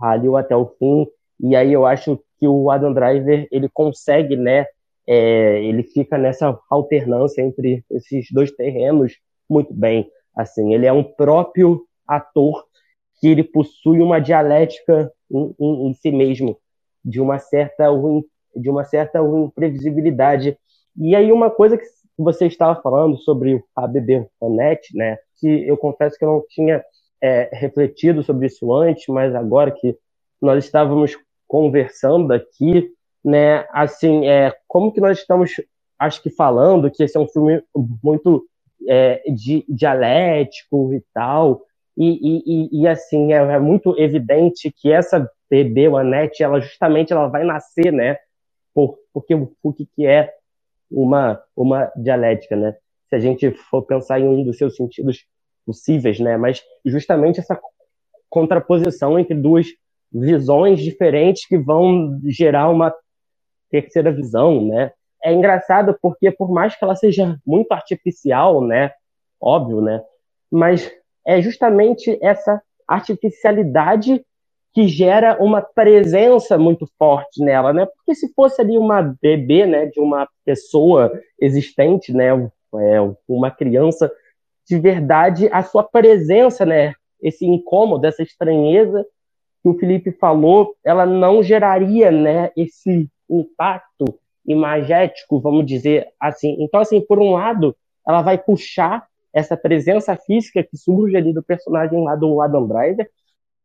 ali 0.00 0.28
até 0.36 0.54
o 0.54 0.66
fim. 0.78 1.06
E 1.40 1.56
aí 1.56 1.72
eu 1.72 1.86
acho 1.86 2.20
que 2.38 2.46
o 2.46 2.70
Adam 2.70 2.92
Driver 2.92 3.48
ele 3.50 3.68
consegue, 3.72 4.36
né? 4.36 4.66
É, 5.06 5.62
ele 5.64 5.82
fica 5.82 6.16
nessa 6.16 6.58
alternância 6.70 7.42
entre 7.42 7.84
esses 7.90 8.26
dois 8.30 8.50
terrenos 8.50 9.18
muito 9.48 9.72
bem. 9.72 10.08
Assim, 10.36 10.74
ele 10.74 10.86
é 10.86 10.92
um 10.92 11.02
próprio 11.02 11.82
ator 12.06 12.64
que 13.20 13.28
ele 13.28 13.44
possui 13.44 14.00
uma 14.00 14.20
dialética 14.20 15.10
em, 15.30 15.54
em, 15.58 15.88
em 15.88 15.94
si 15.94 16.10
mesmo, 16.10 16.56
de 17.04 17.20
uma 17.20 17.38
certa 17.38 17.88
de 18.56 18.70
uma 18.70 18.84
certa 18.84 19.18
imprevisibilidade. 19.18 20.56
E 20.96 21.16
aí 21.16 21.32
uma 21.32 21.50
coisa 21.50 21.76
que 21.76 21.84
você 22.16 22.46
estava 22.46 22.80
falando 22.80 23.16
sobre 23.18 23.62
a 23.74 23.86
bebê 23.86 24.26
Fanette, 24.38 24.96
né? 24.96 25.18
Que 25.40 25.66
eu 25.66 25.76
confesso 25.76 26.16
que 26.16 26.24
eu 26.24 26.28
não 26.28 26.44
tinha 26.48 26.84
é, 27.20 27.50
refletido 27.52 28.22
sobre 28.22 28.46
isso 28.46 28.72
antes, 28.72 29.06
mas 29.08 29.34
agora 29.34 29.70
que 29.72 29.96
nós 30.40 30.64
estávamos 30.64 31.16
conversando 31.48 32.32
aqui, 32.32 32.90
né? 33.24 33.66
Assim, 33.72 34.26
é, 34.28 34.54
como 34.68 34.92
que 34.92 35.00
nós 35.00 35.18
estamos, 35.18 35.52
acho 35.98 36.22
que 36.22 36.30
falando 36.30 36.90
que 36.90 37.02
esse 37.02 37.16
é 37.16 37.20
um 37.20 37.28
filme 37.28 37.62
muito 38.02 38.46
é, 38.88 39.22
di, 39.30 39.64
dialético 39.68 40.92
e 40.94 41.02
tal, 41.12 41.62
e, 41.96 42.42
e, 42.44 42.82
e 42.82 42.88
assim 42.88 43.32
é, 43.32 43.36
é, 43.36 43.58
muito 43.58 43.98
evidente 43.98 44.72
que 44.72 44.90
essa 44.90 45.30
bebê, 45.48 45.88
o 45.88 45.96
Anete, 45.96 46.42
ela 46.42 46.60
justamente 46.60 47.12
ela 47.12 47.28
vai 47.28 47.44
nascer, 47.44 47.92
né? 47.92 48.16
Por, 48.74 48.98
porque 49.12 49.34
o 49.34 49.72
que, 49.72 50.06
é 50.06 50.32
uma 50.90 51.40
uma 51.56 51.92
dialética, 51.96 52.56
né? 52.56 52.76
Se 53.08 53.14
a 53.14 53.20
gente 53.20 53.50
for 53.52 53.82
pensar 53.82 54.18
em 54.18 54.26
um 54.26 54.42
dos 54.42 54.58
seus 54.58 54.74
sentidos 54.74 55.24
possíveis, 55.64 56.18
né? 56.18 56.36
Mas 56.36 56.62
justamente 56.84 57.38
essa 57.38 57.58
contraposição 58.28 59.18
entre 59.18 59.34
duas 59.34 59.68
visões 60.12 60.80
diferentes 60.80 61.46
que 61.46 61.56
vão 61.56 62.20
gerar 62.24 62.68
uma 62.68 62.92
terceira 63.70 64.10
visão, 64.10 64.66
né? 64.66 64.92
É 65.22 65.32
engraçado 65.32 65.96
porque 66.02 66.30
por 66.30 66.50
mais 66.50 66.76
que 66.76 66.84
ela 66.84 66.96
seja 66.96 67.40
muito 67.46 67.70
artificial, 67.72 68.60
né? 68.60 68.92
Óbvio, 69.40 69.80
né? 69.80 70.02
Mas 70.50 70.90
é 71.26 71.40
justamente 71.40 72.18
essa 72.22 72.62
artificialidade 72.86 74.24
que 74.74 74.88
gera 74.88 75.38
uma 75.40 75.62
presença 75.62 76.58
muito 76.58 76.86
forte 76.98 77.42
nela, 77.42 77.72
né? 77.72 77.86
Porque 77.86 78.14
se 78.14 78.32
fosse 78.34 78.60
ali 78.60 78.76
uma 78.76 79.00
bebê, 79.22 79.64
né, 79.66 79.86
de 79.86 80.00
uma 80.00 80.28
pessoa 80.44 81.12
existente, 81.40 82.12
né, 82.12 82.30
é, 82.30 83.14
uma 83.28 83.52
criança 83.52 84.10
de 84.66 84.78
verdade, 84.78 85.48
a 85.52 85.62
sua 85.62 85.84
presença, 85.84 86.66
né, 86.66 86.94
esse 87.22 87.46
incômodo, 87.46 88.06
essa 88.06 88.22
estranheza 88.22 89.06
que 89.62 89.68
o 89.68 89.78
Felipe 89.78 90.10
falou, 90.10 90.74
ela 90.84 91.06
não 91.06 91.42
geraria, 91.42 92.10
né, 92.10 92.50
esse 92.56 93.08
impacto 93.30 94.18
imagético, 94.46 95.40
vamos 95.40 95.64
dizer 95.66 96.08
assim. 96.20 96.56
Então, 96.58 96.80
assim, 96.80 97.00
por 97.00 97.18
um 97.18 97.32
lado, 97.32 97.76
ela 98.06 98.22
vai 98.22 98.36
puxar 98.36 99.06
essa 99.34 99.56
presença 99.56 100.16
física 100.16 100.62
que 100.62 100.76
surge 100.76 101.16
ali 101.16 101.32
do 101.32 101.42
personagem 101.42 102.02
lá 102.04 102.14
do 102.14 102.40
Adam 102.40 102.68
Driver, 102.68 103.10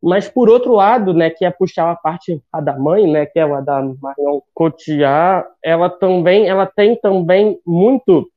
mas 0.02 0.28
por 0.28 0.50
outro 0.50 0.74
lado, 0.74 1.14
né, 1.14 1.30
que 1.30 1.46
é 1.46 1.52
puxar 1.52 1.92
a 1.92 1.96
parte 1.96 2.42
a 2.52 2.60
da 2.60 2.78
mãe, 2.78 3.10
né, 3.10 3.26
que 3.26 3.38
é 3.38 3.44
a 3.44 3.62
da 3.62 3.82
Marion 3.82 4.42
Cotillard, 4.54 5.48
ela 5.64 5.90
também, 5.90 6.48
ela 6.48 6.66
tem 6.66 6.96
também 6.96 7.60
muito 7.66 8.30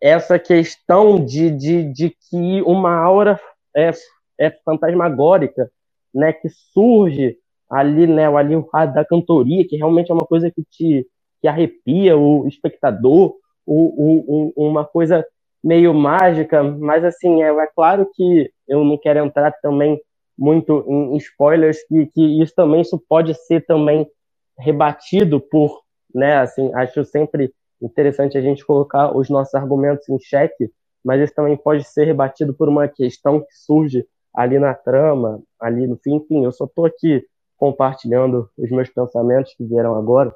essa 0.00 0.38
questão 0.38 1.24
de, 1.24 1.50
de, 1.50 1.84
de 1.92 2.10
que 2.10 2.62
uma 2.62 2.94
aura 2.94 3.40
é, 3.74 3.90
é 4.38 4.50
fantasmagórica, 4.64 5.70
né, 6.14 6.32
que 6.32 6.48
surge 6.72 7.38
ali, 7.70 8.06
né, 8.06 8.26
ali 8.26 8.56
o 8.56 8.68
da 8.92 9.04
cantoria, 9.04 9.66
que 9.66 9.76
realmente 9.76 10.10
é 10.10 10.14
uma 10.14 10.26
coisa 10.26 10.50
que 10.50 10.62
te 10.64 11.06
que 11.40 11.46
arrepia 11.46 12.16
o 12.16 12.48
espectador, 12.48 13.36
o, 13.64 14.52
o, 14.56 14.68
uma 14.68 14.84
coisa 14.84 15.24
meio 15.62 15.92
mágica, 15.92 16.62
mas 16.62 17.04
assim, 17.04 17.42
é, 17.42 17.48
é, 17.48 17.66
claro 17.74 18.08
que 18.14 18.50
eu 18.66 18.84
não 18.84 18.96
quero 18.96 19.20
entrar 19.20 19.52
também 19.60 20.00
muito 20.36 20.84
em 20.86 21.16
spoilers, 21.16 21.78
que, 21.88 22.06
que 22.06 22.42
isso 22.42 22.54
também 22.54 22.80
isso 22.80 23.02
pode 23.08 23.34
ser 23.34 23.66
também 23.66 24.08
rebatido 24.56 25.40
por, 25.40 25.82
né, 26.14 26.38
assim, 26.38 26.72
acho 26.74 27.04
sempre 27.04 27.52
interessante 27.82 28.36
a 28.38 28.40
gente 28.40 28.64
colocar 28.64 29.16
os 29.16 29.28
nossos 29.28 29.54
argumentos 29.54 30.08
em 30.08 30.18
xeque, 30.18 30.70
mas 31.04 31.20
isso 31.20 31.34
também 31.34 31.56
pode 31.56 31.84
ser 31.84 32.04
rebatido 32.04 32.54
por 32.54 32.68
uma 32.68 32.86
questão 32.88 33.40
que 33.40 33.52
surge 33.52 34.04
ali 34.34 34.58
na 34.58 34.74
trama, 34.74 35.40
ali 35.60 35.86
no 35.86 35.96
fim, 35.96 36.16
enfim, 36.16 36.44
eu 36.44 36.52
só 36.52 36.64
estou 36.64 36.86
aqui 36.86 37.24
compartilhando 37.56 38.48
os 38.56 38.70
meus 38.70 38.88
pensamentos 38.88 39.52
que 39.56 39.64
vieram 39.64 39.96
agora. 39.96 40.32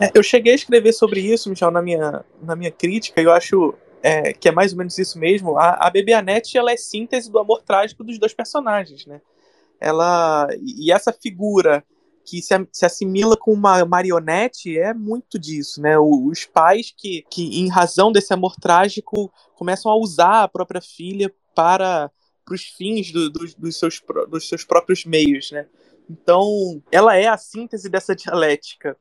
É, 0.00 0.10
eu 0.14 0.22
cheguei 0.22 0.52
a 0.52 0.56
escrever 0.56 0.92
sobre 0.92 1.20
isso, 1.20 1.48
Michel, 1.48 1.70
na 1.70 1.80
minha, 1.80 2.24
na 2.42 2.56
minha 2.56 2.70
crítica, 2.70 3.20
eu 3.20 3.32
acho 3.32 3.74
é, 4.02 4.32
que 4.32 4.48
é 4.48 4.52
mais 4.52 4.72
ou 4.72 4.78
menos 4.78 4.98
isso 4.98 5.18
mesmo. 5.18 5.56
A, 5.58 5.86
a 5.86 5.90
Bebê 5.90 6.12
Anete, 6.12 6.56
ela 6.56 6.72
é 6.72 6.76
síntese 6.76 7.30
do 7.30 7.38
amor 7.38 7.62
trágico 7.62 8.04
dos 8.04 8.18
dois 8.18 8.32
personagens, 8.32 9.06
né? 9.06 9.20
Ela, 9.80 10.48
e 10.60 10.90
essa 10.90 11.12
figura 11.12 11.84
que 12.24 12.42
se, 12.42 12.54
se 12.72 12.84
assimila 12.84 13.36
com 13.36 13.52
uma 13.52 13.84
marionete 13.84 14.78
é 14.78 14.92
muito 14.92 15.38
disso, 15.38 15.80
né? 15.80 15.98
Os 15.98 16.44
pais 16.44 16.92
que, 16.96 17.24
que, 17.30 17.60
em 17.60 17.68
razão 17.68 18.12
desse 18.12 18.34
amor 18.34 18.56
trágico, 18.56 19.32
começam 19.54 19.90
a 19.90 19.96
usar 19.96 20.42
a 20.42 20.48
própria 20.48 20.80
filha 20.80 21.32
para 21.54 22.10
os 22.50 22.64
fins 22.64 23.10
do, 23.12 23.30
do, 23.30 23.46
dos, 23.56 23.78
seus, 23.78 24.02
dos 24.28 24.48
seus 24.48 24.64
próprios 24.64 25.04
meios, 25.04 25.50
né? 25.52 25.66
Então, 26.10 26.82
ela 26.90 27.16
é 27.16 27.26
a 27.26 27.36
síntese 27.36 27.88
dessa 27.88 28.14
dialética. 28.14 28.96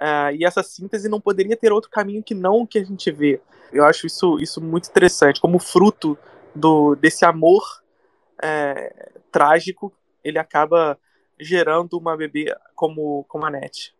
Uh, 0.00 0.32
e 0.34 0.46
essa 0.46 0.62
síntese 0.62 1.10
não 1.10 1.20
poderia 1.20 1.54
ter 1.54 1.70
outro 1.72 1.90
caminho 1.90 2.22
que 2.22 2.34
não 2.34 2.62
o 2.62 2.66
que 2.66 2.78
a 2.78 2.84
gente 2.84 3.10
vê. 3.10 3.38
Eu 3.70 3.84
acho 3.84 4.06
isso, 4.06 4.38
isso 4.40 4.58
muito 4.58 4.88
interessante, 4.88 5.38
como 5.40 5.58
fruto 5.58 6.16
do, 6.54 6.94
desse 6.94 7.24
amor 7.26 7.62
é, 8.42 9.12
trágico, 9.30 9.92
ele 10.24 10.38
acaba 10.38 10.98
gerando 11.38 11.98
uma 11.98 12.16
bebê 12.16 12.54
como, 12.74 13.24
como 13.28 13.44
a 13.44 13.50
Net. 13.50 13.94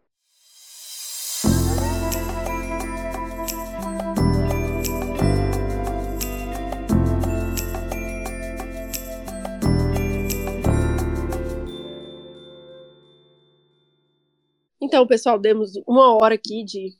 Então, 14.82 15.06
pessoal, 15.06 15.38
demos 15.38 15.72
uma 15.86 16.14
hora 16.14 16.34
aqui 16.34 16.64
de 16.64 16.94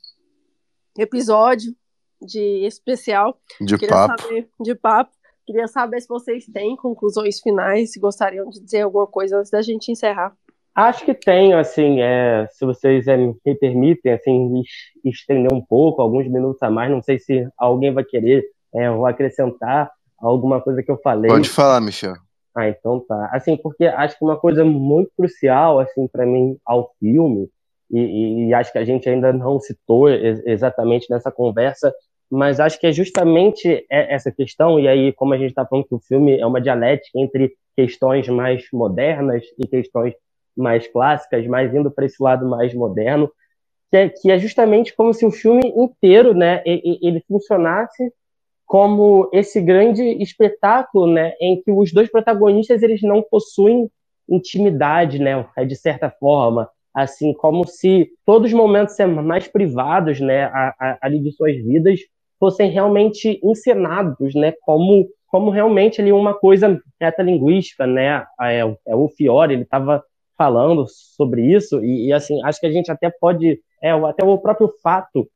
episódio, 0.97 1.73
de 2.21 2.65
especial. 2.65 3.39
De 3.59 3.77
Queria 3.77 3.95
papo. 3.95 4.21
Saber, 4.21 4.49
de 4.59 4.75
papo. 4.75 5.11
Queria 5.47 5.67
saber 5.67 5.99
se 5.99 6.07
vocês 6.07 6.45
têm 6.45 6.75
conclusões 6.75 7.39
finais, 7.41 7.91
se 7.91 7.99
gostariam 7.99 8.47
de 8.49 8.61
dizer 8.61 8.81
alguma 8.81 9.07
coisa 9.07 9.39
antes 9.39 9.49
da 9.49 9.61
gente 9.61 9.91
encerrar. 9.91 10.33
Acho 10.75 11.03
que 11.03 11.13
tenho, 11.13 11.57
assim, 11.57 12.01
é, 12.01 12.47
se 12.51 12.63
vocês 12.63 13.07
é, 13.07 13.17
me 13.17 13.33
permitem, 13.59 14.13
assim, 14.13 14.61
estender 15.03 15.51
um 15.51 15.59
pouco, 15.59 16.01
alguns 16.01 16.27
minutos 16.27 16.61
a 16.61 16.69
mais. 16.69 16.89
Não 16.89 17.01
sei 17.01 17.19
se 17.19 17.47
alguém 17.57 17.91
vai 17.91 18.05
querer 18.05 18.45
é, 18.73 18.89
ou 18.89 19.05
acrescentar 19.05 19.91
alguma 20.17 20.61
coisa 20.61 20.83
que 20.83 20.91
eu 20.91 20.99
falei. 21.03 21.29
Pode 21.29 21.49
falar, 21.49 21.81
Michel. 21.81 22.13
Ah, 22.55 22.69
então 22.69 22.99
tá. 22.99 23.29
Assim, 23.33 23.57
porque 23.57 23.85
acho 23.85 24.17
que 24.17 24.23
uma 24.23 24.37
coisa 24.37 24.63
muito 24.63 25.11
crucial, 25.17 25.79
assim, 25.79 26.07
para 26.07 26.25
mim, 26.25 26.57
ao 26.65 26.93
filme, 26.99 27.49
e, 27.91 28.47
e, 28.47 28.53
acho 28.53 28.71
que 28.71 28.77
a 28.77 28.85
gente 28.85 29.09
ainda 29.09 29.33
não 29.33 29.59
citou 29.59 30.09
exatamente 30.09 31.09
nessa 31.09 31.31
conversa, 31.31 31.93
mas 32.29 32.59
acho 32.59 32.79
que 32.79 32.87
é 32.87 32.91
justamente 32.91 33.85
essa 33.89 34.31
questão, 34.31 34.79
e 34.79 34.87
aí, 34.87 35.11
como 35.11 35.33
a 35.33 35.37
gente 35.37 35.49
está 35.49 35.65
falando 35.65 35.85
que 35.85 35.95
o 35.95 35.99
filme 35.99 36.39
é 36.39 36.45
uma 36.45 36.61
dialética 36.61 37.19
entre 37.19 37.53
questões 37.75 38.27
mais 38.29 38.63
modernas 38.71 39.43
e 39.57 39.67
questões 39.67 40.13
mais 40.55 40.87
clássicas, 40.87 41.45
mais 41.47 41.73
indo 41.73 41.91
para 41.91 42.05
esse 42.05 42.21
lado 42.21 42.47
mais 42.47 42.73
moderno, 42.73 43.29
que 43.89 43.97
é, 43.97 44.09
que 44.09 44.31
é, 44.31 44.39
justamente 44.39 44.95
como 44.95 45.13
se 45.13 45.25
o 45.25 45.31
filme 45.31 45.67
inteiro, 45.75 46.33
né, 46.33 46.61
ele 46.65 47.21
funcionasse 47.27 48.13
como 48.65 49.29
esse 49.33 49.59
grande 49.59 50.01
espetáculo, 50.23 51.11
né, 51.11 51.33
em 51.41 51.61
que 51.61 51.71
os 51.71 51.91
dois 51.91 52.09
protagonistas 52.09 52.81
eles 52.81 53.01
não 53.01 53.21
possuem 53.21 53.91
intimidade, 54.29 55.19
né, 55.19 55.45
de 55.67 55.75
certa 55.75 56.09
forma, 56.09 56.69
assim 56.93 57.33
como 57.33 57.65
se 57.67 58.09
todos 58.25 58.51
os 58.51 58.57
momentos 58.57 58.95
mais 59.23 59.47
privados, 59.47 60.19
né, 60.19 60.51
ali 61.01 61.19
de 61.19 61.31
suas 61.31 61.55
vidas 61.55 61.99
fossem 62.39 62.69
realmente 62.69 63.39
encenados, 63.43 64.33
né, 64.35 64.53
como 64.61 65.07
como 65.27 65.49
realmente 65.49 66.01
ali 66.01 66.11
uma 66.11 66.33
coisa 66.33 66.81
metalinguística, 66.99 67.87
né, 67.87 68.25
é, 68.41 68.59
é 68.85 68.95
o 68.95 69.07
Fiore, 69.07 69.53
ele 69.53 69.63
estava 69.63 70.03
falando 70.37 70.85
sobre 70.89 71.45
isso 71.45 71.81
e, 71.83 72.07
e, 72.07 72.13
assim 72.13 72.43
acho 72.43 72.59
que 72.59 72.65
a 72.65 72.71
gente 72.71 72.91
até 72.91 73.09
pode 73.09 73.61
é 73.81 73.91
até 73.91 74.25
o 74.25 74.37
próprio 74.37 74.73
fato 74.83 75.29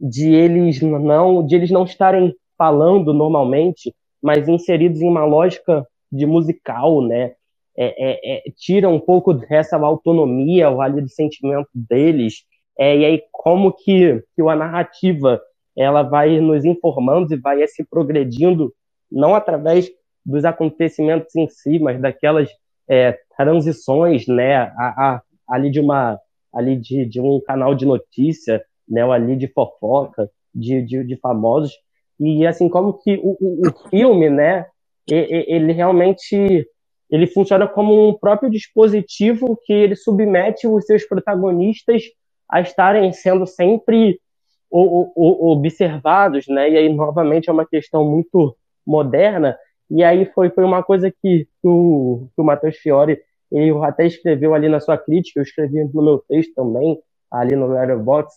de 0.00 0.34
eles 0.34 0.80
não 0.82 1.46
de 1.46 1.54
eles 1.54 1.70
não 1.70 1.84
estarem 1.84 2.34
falando 2.56 3.12
normalmente, 3.12 3.94
mas 4.22 4.48
inseridos 4.48 5.00
em 5.00 5.08
uma 5.08 5.24
lógica 5.24 5.86
de 6.10 6.26
musical, 6.26 7.02
né? 7.02 7.34
É, 7.78 7.94
é, 7.98 8.36
é, 8.36 8.42
tira 8.56 8.88
um 8.88 8.98
pouco 8.98 9.34
dessa 9.34 9.76
autonomia, 9.76 10.70
o 10.70 10.80
ali 10.80 11.02
do 11.02 11.08
sentimento 11.08 11.68
deles, 11.74 12.44
é, 12.78 12.96
e 12.96 13.04
aí 13.04 13.22
como 13.30 13.72
que, 13.72 14.22
que 14.34 14.42
a 14.42 14.56
narrativa 14.56 15.40
ela 15.76 16.02
vai 16.02 16.40
nos 16.40 16.64
informando 16.64 17.34
e 17.34 17.38
vai 17.38 17.66
se 17.68 17.84
progredindo, 17.84 18.72
não 19.12 19.34
através 19.34 19.90
dos 20.24 20.44
acontecimentos 20.44 21.36
em 21.36 21.46
si, 21.48 21.78
mas 21.78 22.00
daquelas 22.00 22.48
é, 22.88 23.18
transições, 23.36 24.26
né, 24.26 24.56
a, 24.56 24.72
a, 24.78 25.22
ali 25.48 25.70
de 25.70 25.80
uma 25.80 26.18
ali 26.52 26.74
de, 26.76 27.04
de 27.04 27.20
um 27.20 27.38
canal 27.46 27.74
de 27.74 27.84
notícia, 27.84 28.64
né, 28.88 29.02
ali 29.02 29.36
de 29.36 29.48
fofoca, 29.48 30.30
de, 30.54 30.80
de, 30.80 31.04
de 31.04 31.16
famosos, 31.16 31.72
e 32.18 32.46
assim 32.46 32.70
como 32.70 32.94
que 32.94 33.20
o, 33.22 33.36
o, 33.38 33.68
o 33.68 33.88
filme, 33.90 34.30
né, 34.30 34.66
ele 35.06 35.72
realmente 35.72 36.66
ele 37.10 37.26
funciona 37.26 37.66
como 37.66 38.08
um 38.08 38.14
próprio 38.14 38.50
dispositivo 38.50 39.58
que 39.64 39.72
ele 39.72 39.96
submete 39.96 40.66
os 40.66 40.84
seus 40.84 41.04
protagonistas 41.04 42.02
a 42.48 42.60
estarem 42.60 43.12
sendo 43.12 43.46
sempre 43.46 44.20
observados, 44.70 46.46
né? 46.48 46.70
E 46.70 46.76
aí 46.76 46.88
novamente 46.92 47.48
é 47.48 47.52
uma 47.52 47.66
questão 47.66 48.04
muito 48.04 48.56
moderna. 48.86 49.56
E 49.90 50.02
aí 50.02 50.26
foi, 50.26 50.50
foi 50.50 50.64
uma 50.64 50.82
coisa 50.82 51.10
que, 51.10 51.46
o, 51.62 52.28
que 52.34 52.40
o 52.40 52.44
Matheus 52.44 52.76
Fiore 52.76 53.20
ele 53.50 53.72
até 53.84 54.06
escreveu 54.06 54.54
ali 54.54 54.68
na 54.68 54.80
sua 54.80 54.98
crítica, 54.98 55.38
eu 55.38 55.44
escrevi 55.44 55.84
no 55.84 56.02
meu 56.02 56.18
texto 56.18 56.52
também, 56.54 56.98
ali 57.30 57.54
no 57.54 57.68
Letterboxd, 57.68 58.34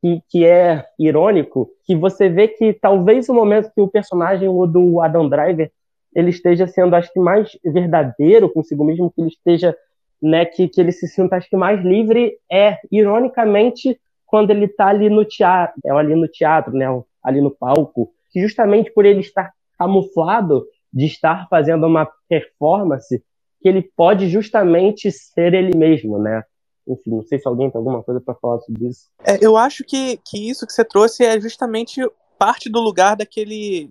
que, 0.00 0.22
que 0.28 0.46
é 0.46 0.84
irônico, 0.98 1.70
que 1.84 1.96
você 1.96 2.28
vê 2.28 2.48
que 2.48 2.72
talvez 2.72 3.28
o 3.28 3.34
momento 3.34 3.72
que 3.74 3.80
o 3.80 3.88
personagem 3.88 4.48
o 4.48 4.66
do 4.66 5.00
Adam 5.00 5.28
Driver 5.28 5.70
ele 6.14 6.30
esteja 6.30 6.66
sendo, 6.66 6.94
acho 6.94 7.12
que, 7.12 7.20
mais 7.20 7.58
verdadeiro 7.64 8.52
consigo 8.52 8.84
mesmo, 8.84 9.10
que 9.10 9.20
ele 9.20 9.28
esteja, 9.28 9.76
né, 10.20 10.44
que, 10.44 10.68
que 10.68 10.80
ele 10.80 10.92
se 10.92 11.08
sinta, 11.08 11.36
acho 11.36 11.48
que, 11.48 11.56
mais 11.56 11.82
livre, 11.82 12.36
é, 12.50 12.78
ironicamente, 12.90 13.98
quando 14.26 14.50
ele 14.50 14.66
está 14.66 14.88
ali 14.88 15.08
no 15.08 15.24
teatro, 15.24 15.80
é 15.84 15.90
ali 15.90 16.14
no 16.14 16.28
teatro, 16.28 16.72
né, 16.72 16.86
ali 17.22 17.40
no 17.40 17.50
palco, 17.50 18.12
que 18.30 18.40
justamente 18.40 18.92
por 18.92 19.04
ele 19.04 19.20
estar 19.20 19.52
camuflado, 19.78 20.64
de 20.92 21.06
estar 21.06 21.48
fazendo 21.48 21.86
uma 21.86 22.08
performance, 22.28 23.22
que 23.60 23.68
ele 23.68 23.82
pode 23.96 24.28
justamente 24.28 25.10
ser 25.10 25.54
ele 25.54 25.76
mesmo, 25.76 26.18
né? 26.18 26.42
Enfim, 26.86 27.10
não 27.10 27.22
sei 27.22 27.38
se 27.38 27.48
alguém 27.48 27.70
tem 27.70 27.78
alguma 27.78 28.02
coisa 28.02 28.20
para 28.20 28.34
falar 28.34 28.58
sobre 28.60 28.88
isso. 28.88 29.08
É, 29.24 29.38
eu 29.40 29.56
acho 29.56 29.84
que, 29.84 30.18
que 30.18 30.50
isso 30.50 30.66
que 30.66 30.72
você 30.72 30.84
trouxe 30.84 31.24
é 31.24 31.40
justamente 31.40 32.00
parte 32.38 32.68
do 32.68 32.80
lugar 32.80 33.16
daquele 33.16 33.88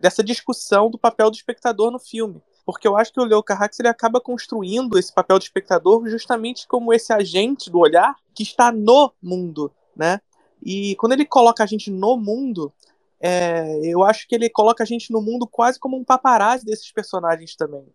dessa 0.00 0.22
discussão 0.22 0.90
do 0.90 0.98
papel 0.98 1.30
do 1.30 1.36
espectador 1.36 1.90
no 1.90 1.98
filme. 1.98 2.40
Porque 2.64 2.86
eu 2.86 2.96
acho 2.96 3.12
que 3.12 3.20
o 3.20 3.24
Leo 3.24 3.42
Carrax 3.42 3.78
ele 3.80 3.88
acaba 3.88 4.20
construindo 4.20 4.98
esse 4.98 5.12
papel 5.12 5.38
do 5.38 5.42
espectador 5.42 6.06
justamente 6.08 6.66
como 6.66 6.92
esse 6.92 7.12
agente 7.12 7.70
do 7.70 7.78
olhar 7.78 8.14
que 8.34 8.42
está 8.42 8.70
no 8.70 9.12
mundo, 9.22 9.72
né? 9.96 10.20
E 10.62 10.94
quando 10.96 11.12
ele 11.12 11.24
coloca 11.24 11.62
a 11.62 11.66
gente 11.66 11.90
no 11.90 12.16
mundo, 12.16 12.72
é, 13.20 13.80
eu 13.84 14.02
acho 14.02 14.28
que 14.28 14.34
ele 14.34 14.50
coloca 14.50 14.82
a 14.82 14.86
gente 14.86 15.10
no 15.10 15.22
mundo 15.22 15.46
quase 15.46 15.78
como 15.78 15.96
um 15.96 16.04
paparazzi 16.04 16.64
desses 16.64 16.92
personagens 16.92 17.56
também 17.56 17.86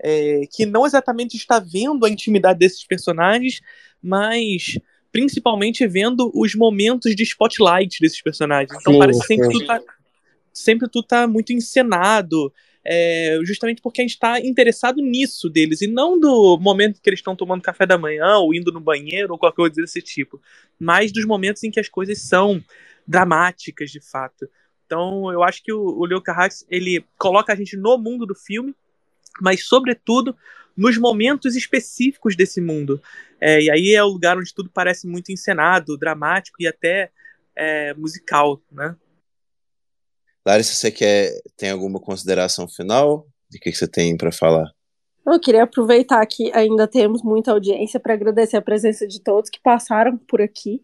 é, 0.00 0.42
que 0.50 0.66
não 0.66 0.86
exatamente 0.86 1.36
está 1.36 1.58
vendo 1.58 2.04
a 2.04 2.10
intimidade 2.10 2.58
desses 2.58 2.84
personagens, 2.84 3.60
mas 4.02 4.78
principalmente 5.10 5.86
vendo 5.86 6.30
os 6.34 6.54
momentos 6.54 7.14
de 7.14 7.22
spotlight 7.22 8.00
desses 8.00 8.20
personagens. 8.20 8.78
Então 8.78 8.92
sim, 8.92 8.98
parece 8.98 9.20
que 9.20 9.26
sempre 9.26 9.50
tudo, 9.50 9.66
tá, 9.66 9.80
sempre 10.56 10.88
tudo 10.88 11.06
tá 11.06 11.26
muito 11.26 11.52
encenado. 11.52 12.52
É, 12.88 13.40
justamente 13.42 13.82
porque 13.82 14.00
a 14.00 14.04
gente 14.04 14.12
está 14.12 14.38
interessado 14.38 15.02
nisso 15.02 15.50
deles 15.50 15.82
e 15.82 15.88
não 15.88 16.20
do 16.20 16.56
momento 16.60 17.00
que 17.02 17.10
eles 17.10 17.18
estão 17.18 17.34
tomando 17.34 17.60
café 17.60 17.84
da 17.84 17.98
manhã 17.98 18.36
ou 18.38 18.54
indo 18.54 18.70
no 18.70 18.78
banheiro 18.78 19.32
ou 19.32 19.38
qualquer 19.38 19.56
coisa 19.56 19.74
desse 19.74 20.00
tipo, 20.00 20.40
mas 20.78 21.10
dos 21.10 21.24
momentos 21.24 21.64
em 21.64 21.70
que 21.72 21.80
as 21.80 21.88
coisas 21.88 22.22
são 22.22 22.62
dramáticas 23.04 23.90
de 23.90 24.00
fato. 24.00 24.48
Então 24.86 25.32
eu 25.32 25.42
acho 25.42 25.64
que 25.64 25.72
o, 25.72 25.80
o 25.80 26.04
Leo 26.04 26.22
Carrax 26.22 26.64
ele 26.70 27.04
coloca 27.18 27.52
a 27.52 27.56
gente 27.56 27.76
no 27.76 27.98
mundo 27.98 28.24
do 28.24 28.36
filme 28.36 28.72
mas 29.40 29.66
sobretudo 29.66 30.36
nos 30.76 30.98
momentos 30.98 31.56
específicos 31.56 32.36
desse 32.36 32.60
mundo. 32.60 33.00
É, 33.40 33.62
e 33.62 33.70
aí 33.70 33.94
é 33.94 34.02
o 34.02 34.08
lugar 34.08 34.36
onde 34.36 34.54
tudo 34.54 34.70
parece 34.70 35.06
muito 35.06 35.32
encenado, 35.32 35.96
dramático 35.96 36.56
e 36.60 36.66
até 36.66 37.10
é, 37.54 37.94
musical, 37.94 38.60
né? 38.70 38.94
Larissa, 40.46 40.74
você 40.74 40.92
quer 40.92 41.32
tem 41.56 41.70
alguma 41.70 41.98
consideração 41.98 42.68
final? 42.68 43.26
De 43.50 43.58
que, 43.58 43.72
que 43.72 43.76
você 43.76 43.88
tem 43.88 44.16
para 44.16 44.30
falar? 44.30 44.70
Eu 45.26 45.40
queria 45.40 45.64
aproveitar 45.64 46.24
que 46.24 46.52
ainda 46.54 46.86
temos 46.86 47.20
muita 47.22 47.50
audiência 47.50 47.98
para 47.98 48.14
agradecer 48.14 48.56
a 48.56 48.62
presença 48.62 49.08
de 49.08 49.20
todos 49.20 49.50
que 49.50 49.60
passaram 49.60 50.16
por 50.16 50.40
aqui. 50.40 50.80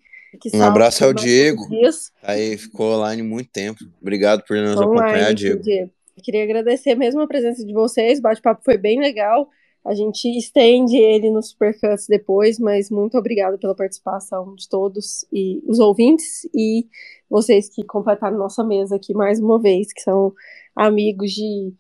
um 0.53 0.63
abraço 0.63 1.05
ao 1.05 1.13
Diego. 1.13 1.69
Dias. 1.69 2.11
Aí 2.21 2.59
ficou 2.59 2.93
online 2.93 3.23
muito 3.23 3.51
tempo. 3.51 3.79
Obrigado 4.01 4.43
por 4.43 4.57
nos 4.57 4.77
online, 4.77 5.01
acompanhar, 5.01 5.33
Diego. 5.33 5.63
Diego. 5.63 5.91
Queria 6.25 6.43
agradecer 6.43 6.97
mesmo 6.97 7.21
a 7.21 7.27
presença 7.29 7.65
de 7.65 7.73
vocês, 7.73 8.19
o 8.19 8.23
bate-papo 8.23 8.63
foi 8.65 8.77
bem 8.77 9.01
legal. 9.01 9.49
A 9.85 9.95
gente 9.95 10.29
estende 10.39 10.97
ele 10.97 11.29
no 11.31 11.43
Supercuts 11.43 12.07
depois, 12.09 12.59
mas 12.59 12.89
muito 12.89 13.19
obrigado 13.19 13.59
pela 13.59 13.75
participação 13.75 14.55
de 14.55 14.69
todos 14.69 15.27
e 15.33 15.61
os 15.67 15.81
ouvintes 15.81 16.45
e 16.55 16.87
vocês 17.29 17.69
que 17.69 17.83
completaram 17.83 18.39
nossa 18.39 18.63
mesa 18.63 18.95
aqui 18.95 19.13
mais 19.13 19.41
uma 19.41 19.61
vez, 19.61 19.93
que 19.93 20.01
são 20.01 20.33
amigos 20.77 21.33
de, 21.33 21.73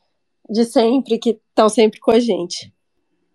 de 0.50 0.64
sempre, 0.64 1.16
que 1.16 1.40
estão 1.48 1.68
sempre 1.68 2.00
com 2.00 2.10
a 2.10 2.18
gente. 2.18 2.72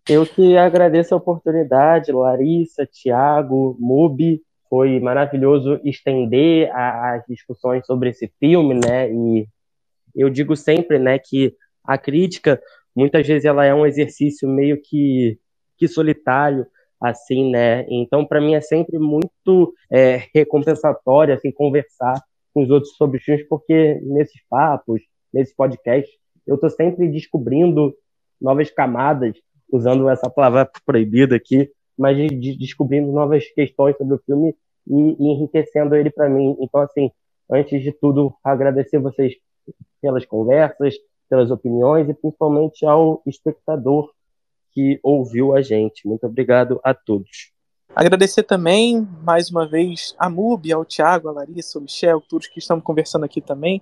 Eu 0.09 0.25
que 0.25 0.57
agradeço 0.57 1.13
a 1.13 1.17
oportunidade, 1.17 2.11
Larissa, 2.11 2.85
Thiago, 2.85 3.77
Mubi. 3.79 4.41
Foi 4.69 4.99
maravilhoso 4.99 5.79
estender 5.83 6.69
as 6.75 7.23
discussões 7.25 7.85
sobre 7.85 8.09
esse 8.09 8.29
filme, 8.39 8.73
né? 8.73 9.09
E 9.11 9.47
eu 10.15 10.29
digo 10.29 10.55
sempre, 10.55 10.99
né, 10.99 11.19
que 11.19 11.55
a 11.83 11.97
crítica 11.97 12.61
muitas 12.97 13.27
vezes 13.27 13.45
ela 13.45 13.63
é 13.63 13.73
um 13.73 13.85
exercício 13.85 14.49
meio 14.49 14.81
que, 14.81 15.37
que 15.77 15.87
solitário, 15.87 16.65
assim, 16.99 17.51
né? 17.51 17.85
Então, 17.89 18.25
para 18.25 18.41
mim 18.41 18.55
é 18.55 18.61
sempre 18.61 18.97
muito 18.97 19.73
é, 19.91 20.23
recompensatório, 20.33 21.33
assim, 21.35 21.51
conversar 21.51 22.19
com 22.53 22.63
os 22.63 22.71
outros 22.71 22.95
sobre 22.95 23.19
os 23.19 23.23
filmes, 23.23 23.47
porque 23.47 23.99
nesses 24.01 24.41
papos, 24.49 25.01
nesses 25.31 25.55
podcasts, 25.55 26.11
eu 26.47 26.55
estou 26.55 26.71
sempre 26.71 27.07
descobrindo 27.07 27.93
novas 28.41 28.71
camadas, 28.71 29.37
usando 29.71 30.09
essa 30.09 30.27
palavra 30.27 30.67
proibida 30.83 31.35
aqui, 31.35 31.69
mas 31.95 32.17
de, 32.17 32.27
de, 32.29 32.57
descobrindo 32.57 33.11
novas 33.11 33.47
questões 33.51 33.95
sobre 33.95 34.15
o 34.15 34.21
filme 34.25 34.55
e, 34.87 34.93
e 35.19 35.33
enriquecendo 35.33 35.95
ele 35.95 36.09
para 36.09 36.27
mim. 36.27 36.55
Então, 36.59 36.81
assim, 36.81 37.11
antes 37.51 37.83
de 37.83 37.91
tudo, 37.91 38.33
agradecer 38.43 38.97
vocês 38.97 39.35
pelas 40.01 40.25
conversas, 40.25 40.95
pelas 41.29 41.51
opiniões 41.51 42.09
e 42.09 42.13
principalmente 42.13 42.85
ao 42.85 43.21
espectador 43.25 44.11
que 44.71 44.99
ouviu 45.03 45.55
a 45.55 45.61
gente. 45.61 46.07
Muito 46.07 46.25
obrigado 46.25 46.79
a 46.83 46.93
todos. 46.93 47.51
Agradecer 47.95 48.43
também, 48.43 49.07
mais 49.23 49.49
uma 49.49 49.67
vez, 49.67 50.13
a 50.19 50.29
Mubi, 50.29 50.71
ao 50.71 50.85
Thiago, 50.85 51.29
a 51.29 51.31
Larissa, 51.31 51.79
ao 51.79 51.81
Michel, 51.81 52.21
todos 52.21 52.47
que 52.47 52.59
estamos 52.59 52.83
conversando 52.83 53.25
aqui 53.25 53.41
também. 53.41 53.81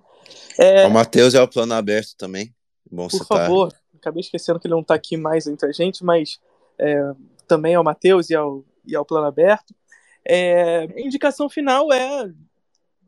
É... 0.57 0.85
Ao 0.85 0.89
Matheus 0.89 1.33
e 1.33 1.37
ao 1.37 1.47
Plano 1.47 1.73
Aberto 1.73 2.15
também. 2.17 2.53
Bom 2.89 3.07
Por 3.07 3.19
citar. 3.19 3.39
favor, 3.39 3.73
acabei 3.93 4.21
esquecendo 4.21 4.59
que 4.59 4.67
ele 4.67 4.73
não 4.73 4.81
está 4.81 4.95
aqui 4.95 5.17
mais 5.17 5.47
entre 5.47 5.67
a 5.67 5.71
gente, 5.71 6.03
mas 6.03 6.39
é, 6.79 7.11
também 7.47 7.75
ao 7.75 7.83
Matheus 7.83 8.29
e 8.29 8.35
ao, 8.35 8.63
e 8.85 8.95
ao 8.95 9.03
Plano 9.03 9.27
Aberto. 9.27 9.75
É, 10.23 10.87
a 10.95 11.01
indicação 11.01 11.49
final 11.49 11.91
é 11.91 12.31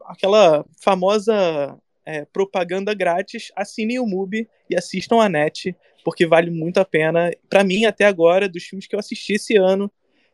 aquela 0.06 0.66
famosa 0.82 1.78
é, 2.08 2.24
propaganda 2.24 2.94
grátis, 2.94 3.52
assinem 3.54 4.00
o 4.00 4.06
MUBI 4.06 4.48
e 4.70 4.78
assistam 4.78 5.20
a 5.20 5.28
NET, 5.28 5.76
porque 6.06 6.26
vale 6.26 6.50
muito 6.50 6.80
a 6.80 6.86
pena. 6.86 7.30
Para 7.50 7.66
mim, 7.66 7.84
até 7.84 8.06
agora, 8.06 8.48
dos 8.48 8.64
filmes 8.64 8.88
que 8.88 8.96
eu 8.96 9.00
assisti 9.00 9.34
esse 9.34 9.58
ano, 9.58 9.92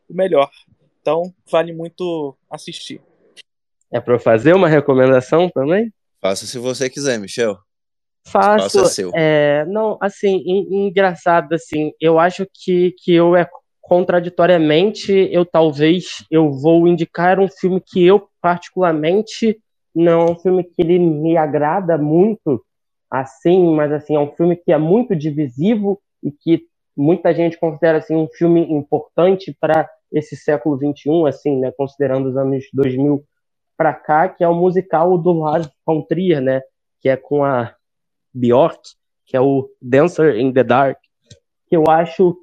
o 0.08 0.14
melhor. 0.14 0.48
Então, 1.00 1.34
vale 1.50 1.72
muito 1.72 2.36
assistir. 2.48 3.02
É 3.92 4.00
para 4.00 4.20
fazer 4.20 4.54
uma 4.54 4.68
recomendação 4.68 5.50
também? 5.50 5.92
Faça 6.20 6.46
se 6.46 6.58
você 6.58 6.88
quiser, 6.88 7.18
Michel. 7.18 7.58
Faço. 8.24 8.80
é 8.80 8.84
seu. 8.86 9.10
é, 9.12 9.64
não, 9.66 9.98
assim, 10.00 10.42
en- 10.46 10.86
engraçado, 10.86 11.52
assim, 11.54 11.92
eu 12.00 12.20
acho 12.20 12.46
que, 12.54 12.94
que 13.02 13.12
eu 13.12 13.34
é 13.36 13.46
contraditoriamente, 13.82 15.12
eu 15.30 15.44
talvez 15.44 16.24
eu 16.30 16.50
vou 16.52 16.86
indicar 16.88 17.38
um 17.38 17.48
filme 17.48 17.82
que 17.84 18.02
eu 18.02 18.28
particularmente 18.40 19.60
não 19.94 20.20
é 20.22 20.30
um 20.32 20.36
filme 20.36 20.64
que 20.64 20.82
ele 20.82 20.98
me 20.98 21.36
agrada 21.36 21.96
muito, 21.96 22.64
assim, 23.10 23.74
mas 23.74 23.92
assim, 23.92 24.16
é 24.16 24.20
um 24.20 24.32
filme 24.32 24.56
que 24.56 24.72
é 24.72 24.78
muito 24.78 25.14
divisivo 25.14 26.00
e 26.22 26.32
que 26.32 26.66
muita 26.96 27.34
gente 27.34 27.58
considera 27.58 27.98
assim 27.98 28.16
um 28.16 28.28
filme 28.28 28.60
importante 28.72 29.56
para 29.60 29.88
esse 30.12 30.36
século 30.36 30.76
XXI, 30.76 31.28
assim, 31.28 31.58
né, 31.58 31.72
considerando 31.76 32.28
os 32.28 32.36
anos 32.36 32.64
2000 32.72 33.24
para 33.76 33.92
cá, 33.92 34.28
que 34.28 34.44
é 34.44 34.48
o 34.48 34.54
musical 34.54 35.18
do 35.18 35.32
Lars 35.32 35.68
von 35.84 36.02
Trier, 36.02 36.40
né, 36.40 36.62
que 37.00 37.08
é 37.08 37.16
com 37.16 37.44
a 37.44 37.74
Bjork, 38.32 38.80
que 39.26 39.36
é 39.36 39.40
o 39.40 39.68
Dancer 39.80 40.36
in 40.36 40.52
the 40.52 40.62
Dark, 40.62 40.98
que 41.66 41.76
eu 41.76 41.84
acho 41.88 42.36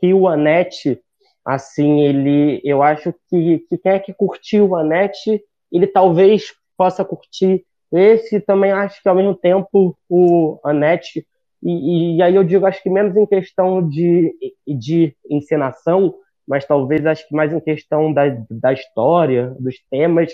que 0.00 0.12
o 0.12 0.28
Anete, 0.28 1.00
assim, 1.44 2.00
ele, 2.00 2.60
eu 2.64 2.82
acho 2.82 3.14
que, 3.28 3.60
que 3.68 3.78
quem 3.78 3.92
é 3.92 3.98
que 3.98 4.12
curtiu 4.12 4.68
o 4.68 4.76
Anete, 4.76 5.42
ele 5.70 5.86
talvez 5.86 6.52
possa 6.76 7.04
curtir. 7.04 7.64
Esse, 7.92 8.40
também 8.40 8.72
acho 8.72 9.02
que 9.02 9.08
ao 9.08 9.14
mesmo 9.14 9.34
tempo 9.34 9.96
o 10.08 10.58
Anete, 10.64 11.26
e, 11.62 12.16
e 12.16 12.22
aí 12.22 12.34
eu 12.34 12.44
digo, 12.44 12.66
acho 12.66 12.82
que 12.82 12.90
menos 12.90 13.16
em 13.16 13.26
questão 13.26 13.86
de, 13.86 14.34
de 14.66 15.16
encenação, 15.30 16.14
mas 16.46 16.64
talvez 16.64 17.04
acho 17.06 17.26
que 17.28 17.34
mais 17.34 17.52
em 17.52 17.60
questão 17.60 18.12
da, 18.12 18.24
da 18.50 18.72
história, 18.72 19.54
dos 19.58 19.76
temas, 19.90 20.32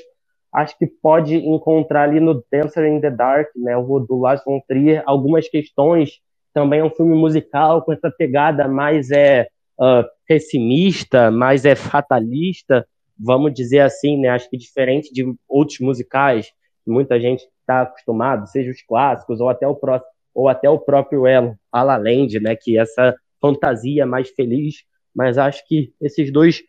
acho 0.52 0.76
que 0.76 0.86
pode 0.86 1.36
encontrar 1.36 2.02
ali 2.02 2.20
no 2.20 2.44
Dancer 2.52 2.84
in 2.86 3.00
the 3.00 3.10
Dark, 3.10 3.48
né, 3.56 3.76
o 3.76 3.98
do 4.00 4.18
Lars 4.18 4.44
von 4.44 4.60
Trier, 4.68 5.02
algumas 5.06 5.48
questões. 5.48 6.20
Também 6.52 6.80
é 6.80 6.84
um 6.84 6.90
filme 6.90 7.16
musical 7.16 7.82
com 7.82 7.92
essa 7.92 8.10
pegada 8.10 8.68
mais 8.68 9.10
é 9.10 9.48
uh, 9.80 10.04
pessimista, 10.26 11.30
mais 11.30 11.64
é 11.64 11.74
fatalista, 11.74 12.86
vamos 13.18 13.52
dizer 13.52 13.80
assim, 13.80 14.18
né? 14.18 14.28
Acho 14.28 14.48
que 14.48 14.56
diferente 14.56 15.12
de 15.12 15.24
outros 15.48 15.78
musicais, 15.80 16.52
que 16.84 16.90
muita 16.90 17.20
gente 17.20 17.46
está 17.60 17.82
acostumado, 17.82 18.48
seja 18.48 18.70
os 18.70 18.82
clássicos 18.82 19.40
ou 19.40 19.48
até 19.48 19.66
o 19.66 19.74
próximo, 19.74 20.10
ou 20.34 20.48
até 20.48 20.68
o 20.68 20.78
próprio 20.78 21.26
El 21.26 21.54
La 21.72 21.82
La 21.82 21.96
Land, 21.96 22.40
né? 22.40 22.56
Que 22.56 22.78
é 22.78 22.82
essa 22.82 23.14
fantasia 23.40 24.06
mais 24.06 24.30
feliz. 24.30 24.84
Mas 25.14 25.36
acho 25.36 25.66
que 25.66 25.92
esses 26.00 26.32
dois 26.32 26.62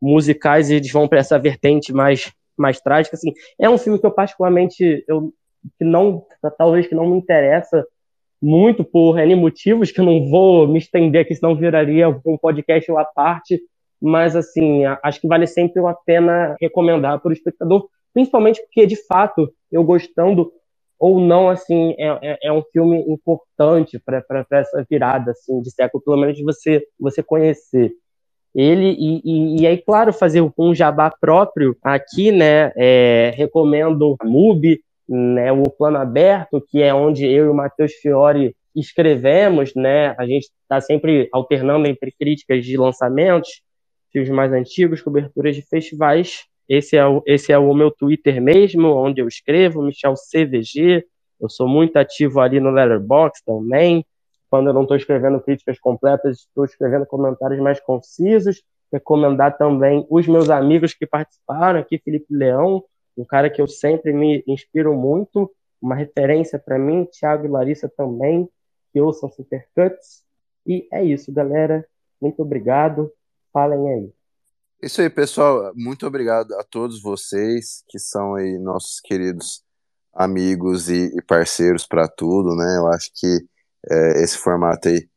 musicais 0.00 0.70
eles 0.70 0.90
vão 0.92 1.08
para 1.08 1.18
essa 1.18 1.38
vertente 1.38 1.92
mais 1.92 2.32
mais 2.56 2.80
trágica, 2.80 3.16
assim. 3.16 3.34
É 3.58 3.68
um 3.68 3.76
filme 3.76 3.98
que 3.98 4.06
eu 4.06 4.10
particularmente 4.10 5.04
eu 5.06 5.32
que 5.78 5.84
não 5.84 6.24
talvez 6.56 6.86
que 6.86 6.94
não 6.94 7.10
me 7.10 7.18
interessa 7.18 7.84
muito 8.40 8.84
por 8.84 9.18
N 9.18 9.34
motivos 9.34 9.90
que 9.90 10.00
eu 10.00 10.04
não 10.04 10.28
vou 10.28 10.68
me 10.68 10.78
estender 10.78 11.22
aqui, 11.22 11.34
senão 11.34 11.56
viraria 11.56 12.08
um 12.08 12.38
podcast 12.38 12.90
à 12.92 13.04
parte. 13.04 13.60
Mas 14.00 14.36
assim, 14.36 14.84
acho 15.02 15.20
que 15.20 15.28
vale 15.28 15.46
sempre 15.46 15.84
a 15.86 15.94
pena 15.94 16.56
recomendar 16.60 17.20
para 17.20 17.30
o 17.30 17.32
espectador, 17.32 17.88
principalmente 18.12 18.62
porque 18.62 18.86
de 18.86 18.96
fato 19.06 19.50
eu 19.70 19.82
gostando 19.84 20.52
ou 20.98 21.20
não, 21.20 21.50
assim, 21.50 21.94
é, 21.98 22.18
é, 22.22 22.38
é 22.44 22.52
um 22.52 22.62
filme 22.72 23.04
importante 23.06 23.98
para 23.98 24.24
essa 24.52 24.86
virada 24.88 25.32
assim 25.32 25.60
de 25.60 25.70
século, 25.70 26.02
pelo 26.02 26.16
menos 26.16 26.40
você 26.42 26.82
você 26.98 27.22
conhecer 27.22 27.92
ele 28.56 28.96
e, 28.98 29.20
e, 29.22 29.60
e, 29.60 29.66
aí, 29.66 29.76
claro, 29.76 30.14
fazer 30.14 30.42
um 30.56 30.74
jabá 30.74 31.10
próprio 31.10 31.76
aqui, 31.82 32.32
né? 32.32 32.72
É, 32.74 33.30
recomendo 33.36 34.16
a 34.18 34.24
MUBI, 34.24 34.80
né, 35.06 35.52
o 35.52 35.64
Plano 35.64 35.98
Aberto, 35.98 36.64
que 36.66 36.82
é 36.82 36.92
onde 36.92 37.26
eu 37.26 37.44
e 37.44 37.48
o 37.50 37.54
Matheus 37.54 37.92
Fiore 37.92 38.56
escrevemos, 38.74 39.74
né? 39.74 40.14
A 40.18 40.26
gente 40.26 40.48
está 40.62 40.80
sempre 40.80 41.28
alternando 41.32 41.86
entre 41.86 42.10
críticas 42.18 42.64
de 42.64 42.78
lançamentos, 42.78 43.60
filmes 44.24 44.30
mais 44.30 44.52
antigos, 44.52 45.02
coberturas 45.02 45.54
de 45.54 45.62
festivais. 45.62 46.46
Esse 46.68 46.96
é 46.96 47.06
o, 47.06 47.22
esse 47.26 47.52
é 47.52 47.58
o 47.58 47.72
meu 47.74 47.90
Twitter 47.90 48.40
mesmo, 48.40 48.88
onde 48.88 49.20
eu 49.20 49.28
escrevo, 49.28 49.82
Michel 49.82 50.14
CVG. 50.14 51.04
Eu 51.40 51.48
sou 51.48 51.68
muito 51.68 51.96
ativo 51.96 52.40
ali 52.40 52.58
no 52.58 52.70
Letterboxd 52.70 53.44
também 53.44 54.04
quando 54.50 54.68
eu 54.68 54.72
não 54.72 54.82
estou 54.82 54.96
escrevendo 54.96 55.40
críticas 55.40 55.78
completas, 55.78 56.38
estou 56.38 56.64
escrevendo 56.64 57.06
comentários 57.06 57.60
mais 57.60 57.80
concisos. 57.80 58.62
Recomendar 58.92 59.58
também 59.58 60.06
os 60.08 60.26
meus 60.28 60.48
amigos 60.48 60.94
que 60.94 61.06
participaram 61.06 61.80
aqui, 61.80 61.98
Felipe 61.98 62.32
Leão, 62.34 62.84
um 63.16 63.24
cara 63.24 63.50
que 63.50 63.60
eu 63.60 63.66
sempre 63.66 64.12
me 64.12 64.44
inspiro 64.46 64.94
muito, 64.94 65.50
uma 65.82 65.94
referência 65.94 66.58
para 66.58 66.78
mim, 66.78 67.04
Thiago 67.04 67.44
e 67.44 67.48
Larissa 67.48 67.88
também, 67.88 68.48
que 68.92 69.00
ouçam 69.00 69.30
Supercuts. 69.30 70.22
E 70.64 70.86
é 70.92 71.04
isso, 71.04 71.32
galera. 71.32 71.84
Muito 72.20 72.40
obrigado. 72.42 73.12
Falem 73.56 73.88
aí. 73.88 74.12
Isso 74.82 75.00
aí, 75.00 75.08
pessoal. 75.08 75.72
Muito 75.74 76.06
obrigado 76.06 76.52
a 76.56 76.62
todos 76.62 77.00
vocês 77.00 77.82
que 77.88 77.98
são 77.98 78.34
aí 78.34 78.58
nossos 78.58 79.00
queridos 79.00 79.64
amigos 80.12 80.90
e, 80.90 81.10
e 81.16 81.22
parceiros 81.22 81.86
para 81.86 82.06
tudo, 82.06 82.54
né? 82.54 82.76
Eu 82.76 82.86
acho 82.88 83.10
que 83.14 83.46
é, 83.90 84.22
esse 84.22 84.36
formato 84.36 84.88
aí 84.88 85.08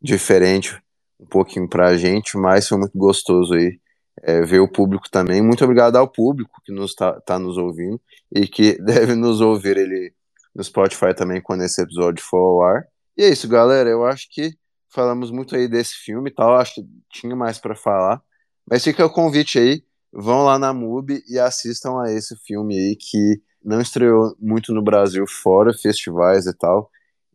diferente 0.00 0.80
um 1.18 1.26
pouquinho 1.26 1.68
pra 1.68 1.96
gente, 1.96 2.36
mas 2.36 2.68
foi 2.68 2.78
muito 2.78 2.96
gostoso 2.96 3.54
aí 3.54 3.80
é, 4.22 4.42
ver 4.42 4.60
o 4.60 4.70
público 4.70 5.10
também. 5.10 5.42
Muito 5.42 5.64
obrigado 5.64 5.96
ao 5.96 6.06
público 6.06 6.62
que 6.64 6.70
nos 6.70 6.94
tá, 6.94 7.20
tá 7.22 7.36
nos 7.36 7.58
ouvindo 7.58 8.00
e 8.30 8.46
que 8.46 8.78
deve 8.80 9.16
nos 9.16 9.40
ouvir 9.40 9.76
ele 9.76 10.14
no 10.54 10.62
Spotify 10.62 11.12
também 11.16 11.42
quando 11.42 11.64
esse 11.64 11.82
episódio 11.82 12.22
for 12.22 12.38
ao 12.38 12.62
ar. 12.62 12.86
E 13.16 13.24
é 13.24 13.28
isso, 13.28 13.48
galera. 13.48 13.90
Eu 13.90 14.06
acho 14.06 14.28
que 14.30 14.56
falamos 14.90 15.30
muito 15.30 15.54
aí 15.54 15.68
desse 15.68 15.94
filme 15.94 16.30
e 16.30 16.34
tal. 16.34 16.56
Acho 16.56 16.76
que 16.76 16.88
tinha 17.10 17.36
mais 17.36 17.58
para 17.58 17.74
falar. 17.74 18.22
Mas 18.68 18.84
fica 18.84 19.04
o 19.04 19.10
convite 19.10 19.58
aí. 19.58 19.82
Vão 20.12 20.44
lá 20.44 20.58
na 20.58 20.72
MUBI 20.72 21.22
e 21.28 21.38
assistam 21.38 22.00
a 22.00 22.10
esse 22.10 22.36
filme 22.44 22.78
aí 22.78 22.96
que 22.96 23.42
não 23.62 23.80
estreou 23.80 24.34
muito 24.40 24.72
no 24.72 24.82
Brasil, 24.82 25.24
fora 25.26 25.72
festivais 25.72 26.46
e 26.46 26.54
tal. 26.54 26.90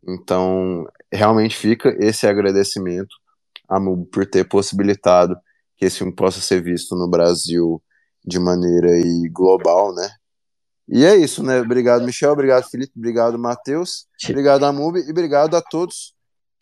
Então, 0.07 0.87
realmente 1.11 1.55
fica 1.55 1.95
esse 1.99 2.27
agradecimento 2.27 3.15
a 3.69 3.79
MUBI 3.79 4.05
por 4.09 4.25
ter 4.25 4.43
possibilitado 4.43 5.35
que 5.77 5.85
esse 5.85 5.99
filme 5.99 6.13
possa 6.13 6.41
ser 6.41 6.61
visto 6.61 6.95
no 6.95 7.07
Brasil 7.07 7.81
de 8.25 8.39
maneira 8.39 8.91
aí 8.91 9.29
global, 9.29 9.93
né? 9.93 10.09
E 10.87 11.05
é 11.05 11.15
isso, 11.15 11.41
né? 11.43 11.61
Obrigado, 11.61 12.03
Michel. 12.03 12.31
Obrigado, 12.31 12.69
Felipe. 12.69 12.91
Obrigado, 12.95 13.39
Matheus. 13.39 14.07
Obrigado, 14.29 14.65
Amub. 14.65 14.97
E 14.97 15.09
obrigado 15.09 15.55
a 15.55 15.61
todos 15.61 16.12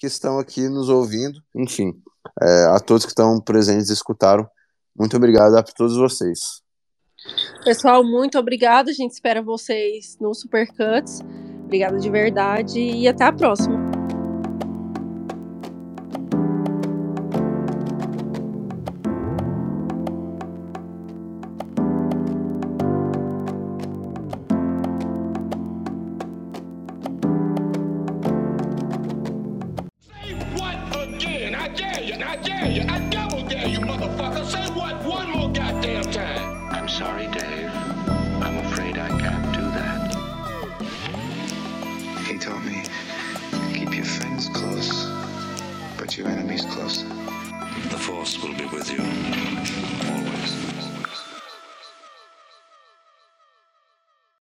que 0.01 0.07
estão 0.07 0.39
aqui 0.39 0.67
nos 0.67 0.89
ouvindo. 0.89 1.39
Enfim, 1.55 1.93
é, 2.41 2.65
a 2.75 2.79
todos 2.79 3.05
que 3.05 3.11
estão 3.11 3.39
presentes 3.39 3.91
e 3.91 3.93
escutaram. 3.93 4.49
Muito 4.97 5.15
obrigado 5.15 5.55
a 5.55 5.61
todos 5.61 5.95
vocês. 5.95 6.39
Pessoal, 7.63 8.03
muito 8.03 8.39
obrigado. 8.39 8.89
A 8.89 8.93
gente 8.93 9.11
espera 9.11 9.43
vocês 9.43 10.17
no 10.19 10.33
Supercuts. 10.33 11.21
Obrigada 11.65 11.99
de 11.99 12.09
verdade 12.09 12.79
e 12.79 13.07
até 13.07 13.25
a 13.25 13.31
próxima. 13.31 14.00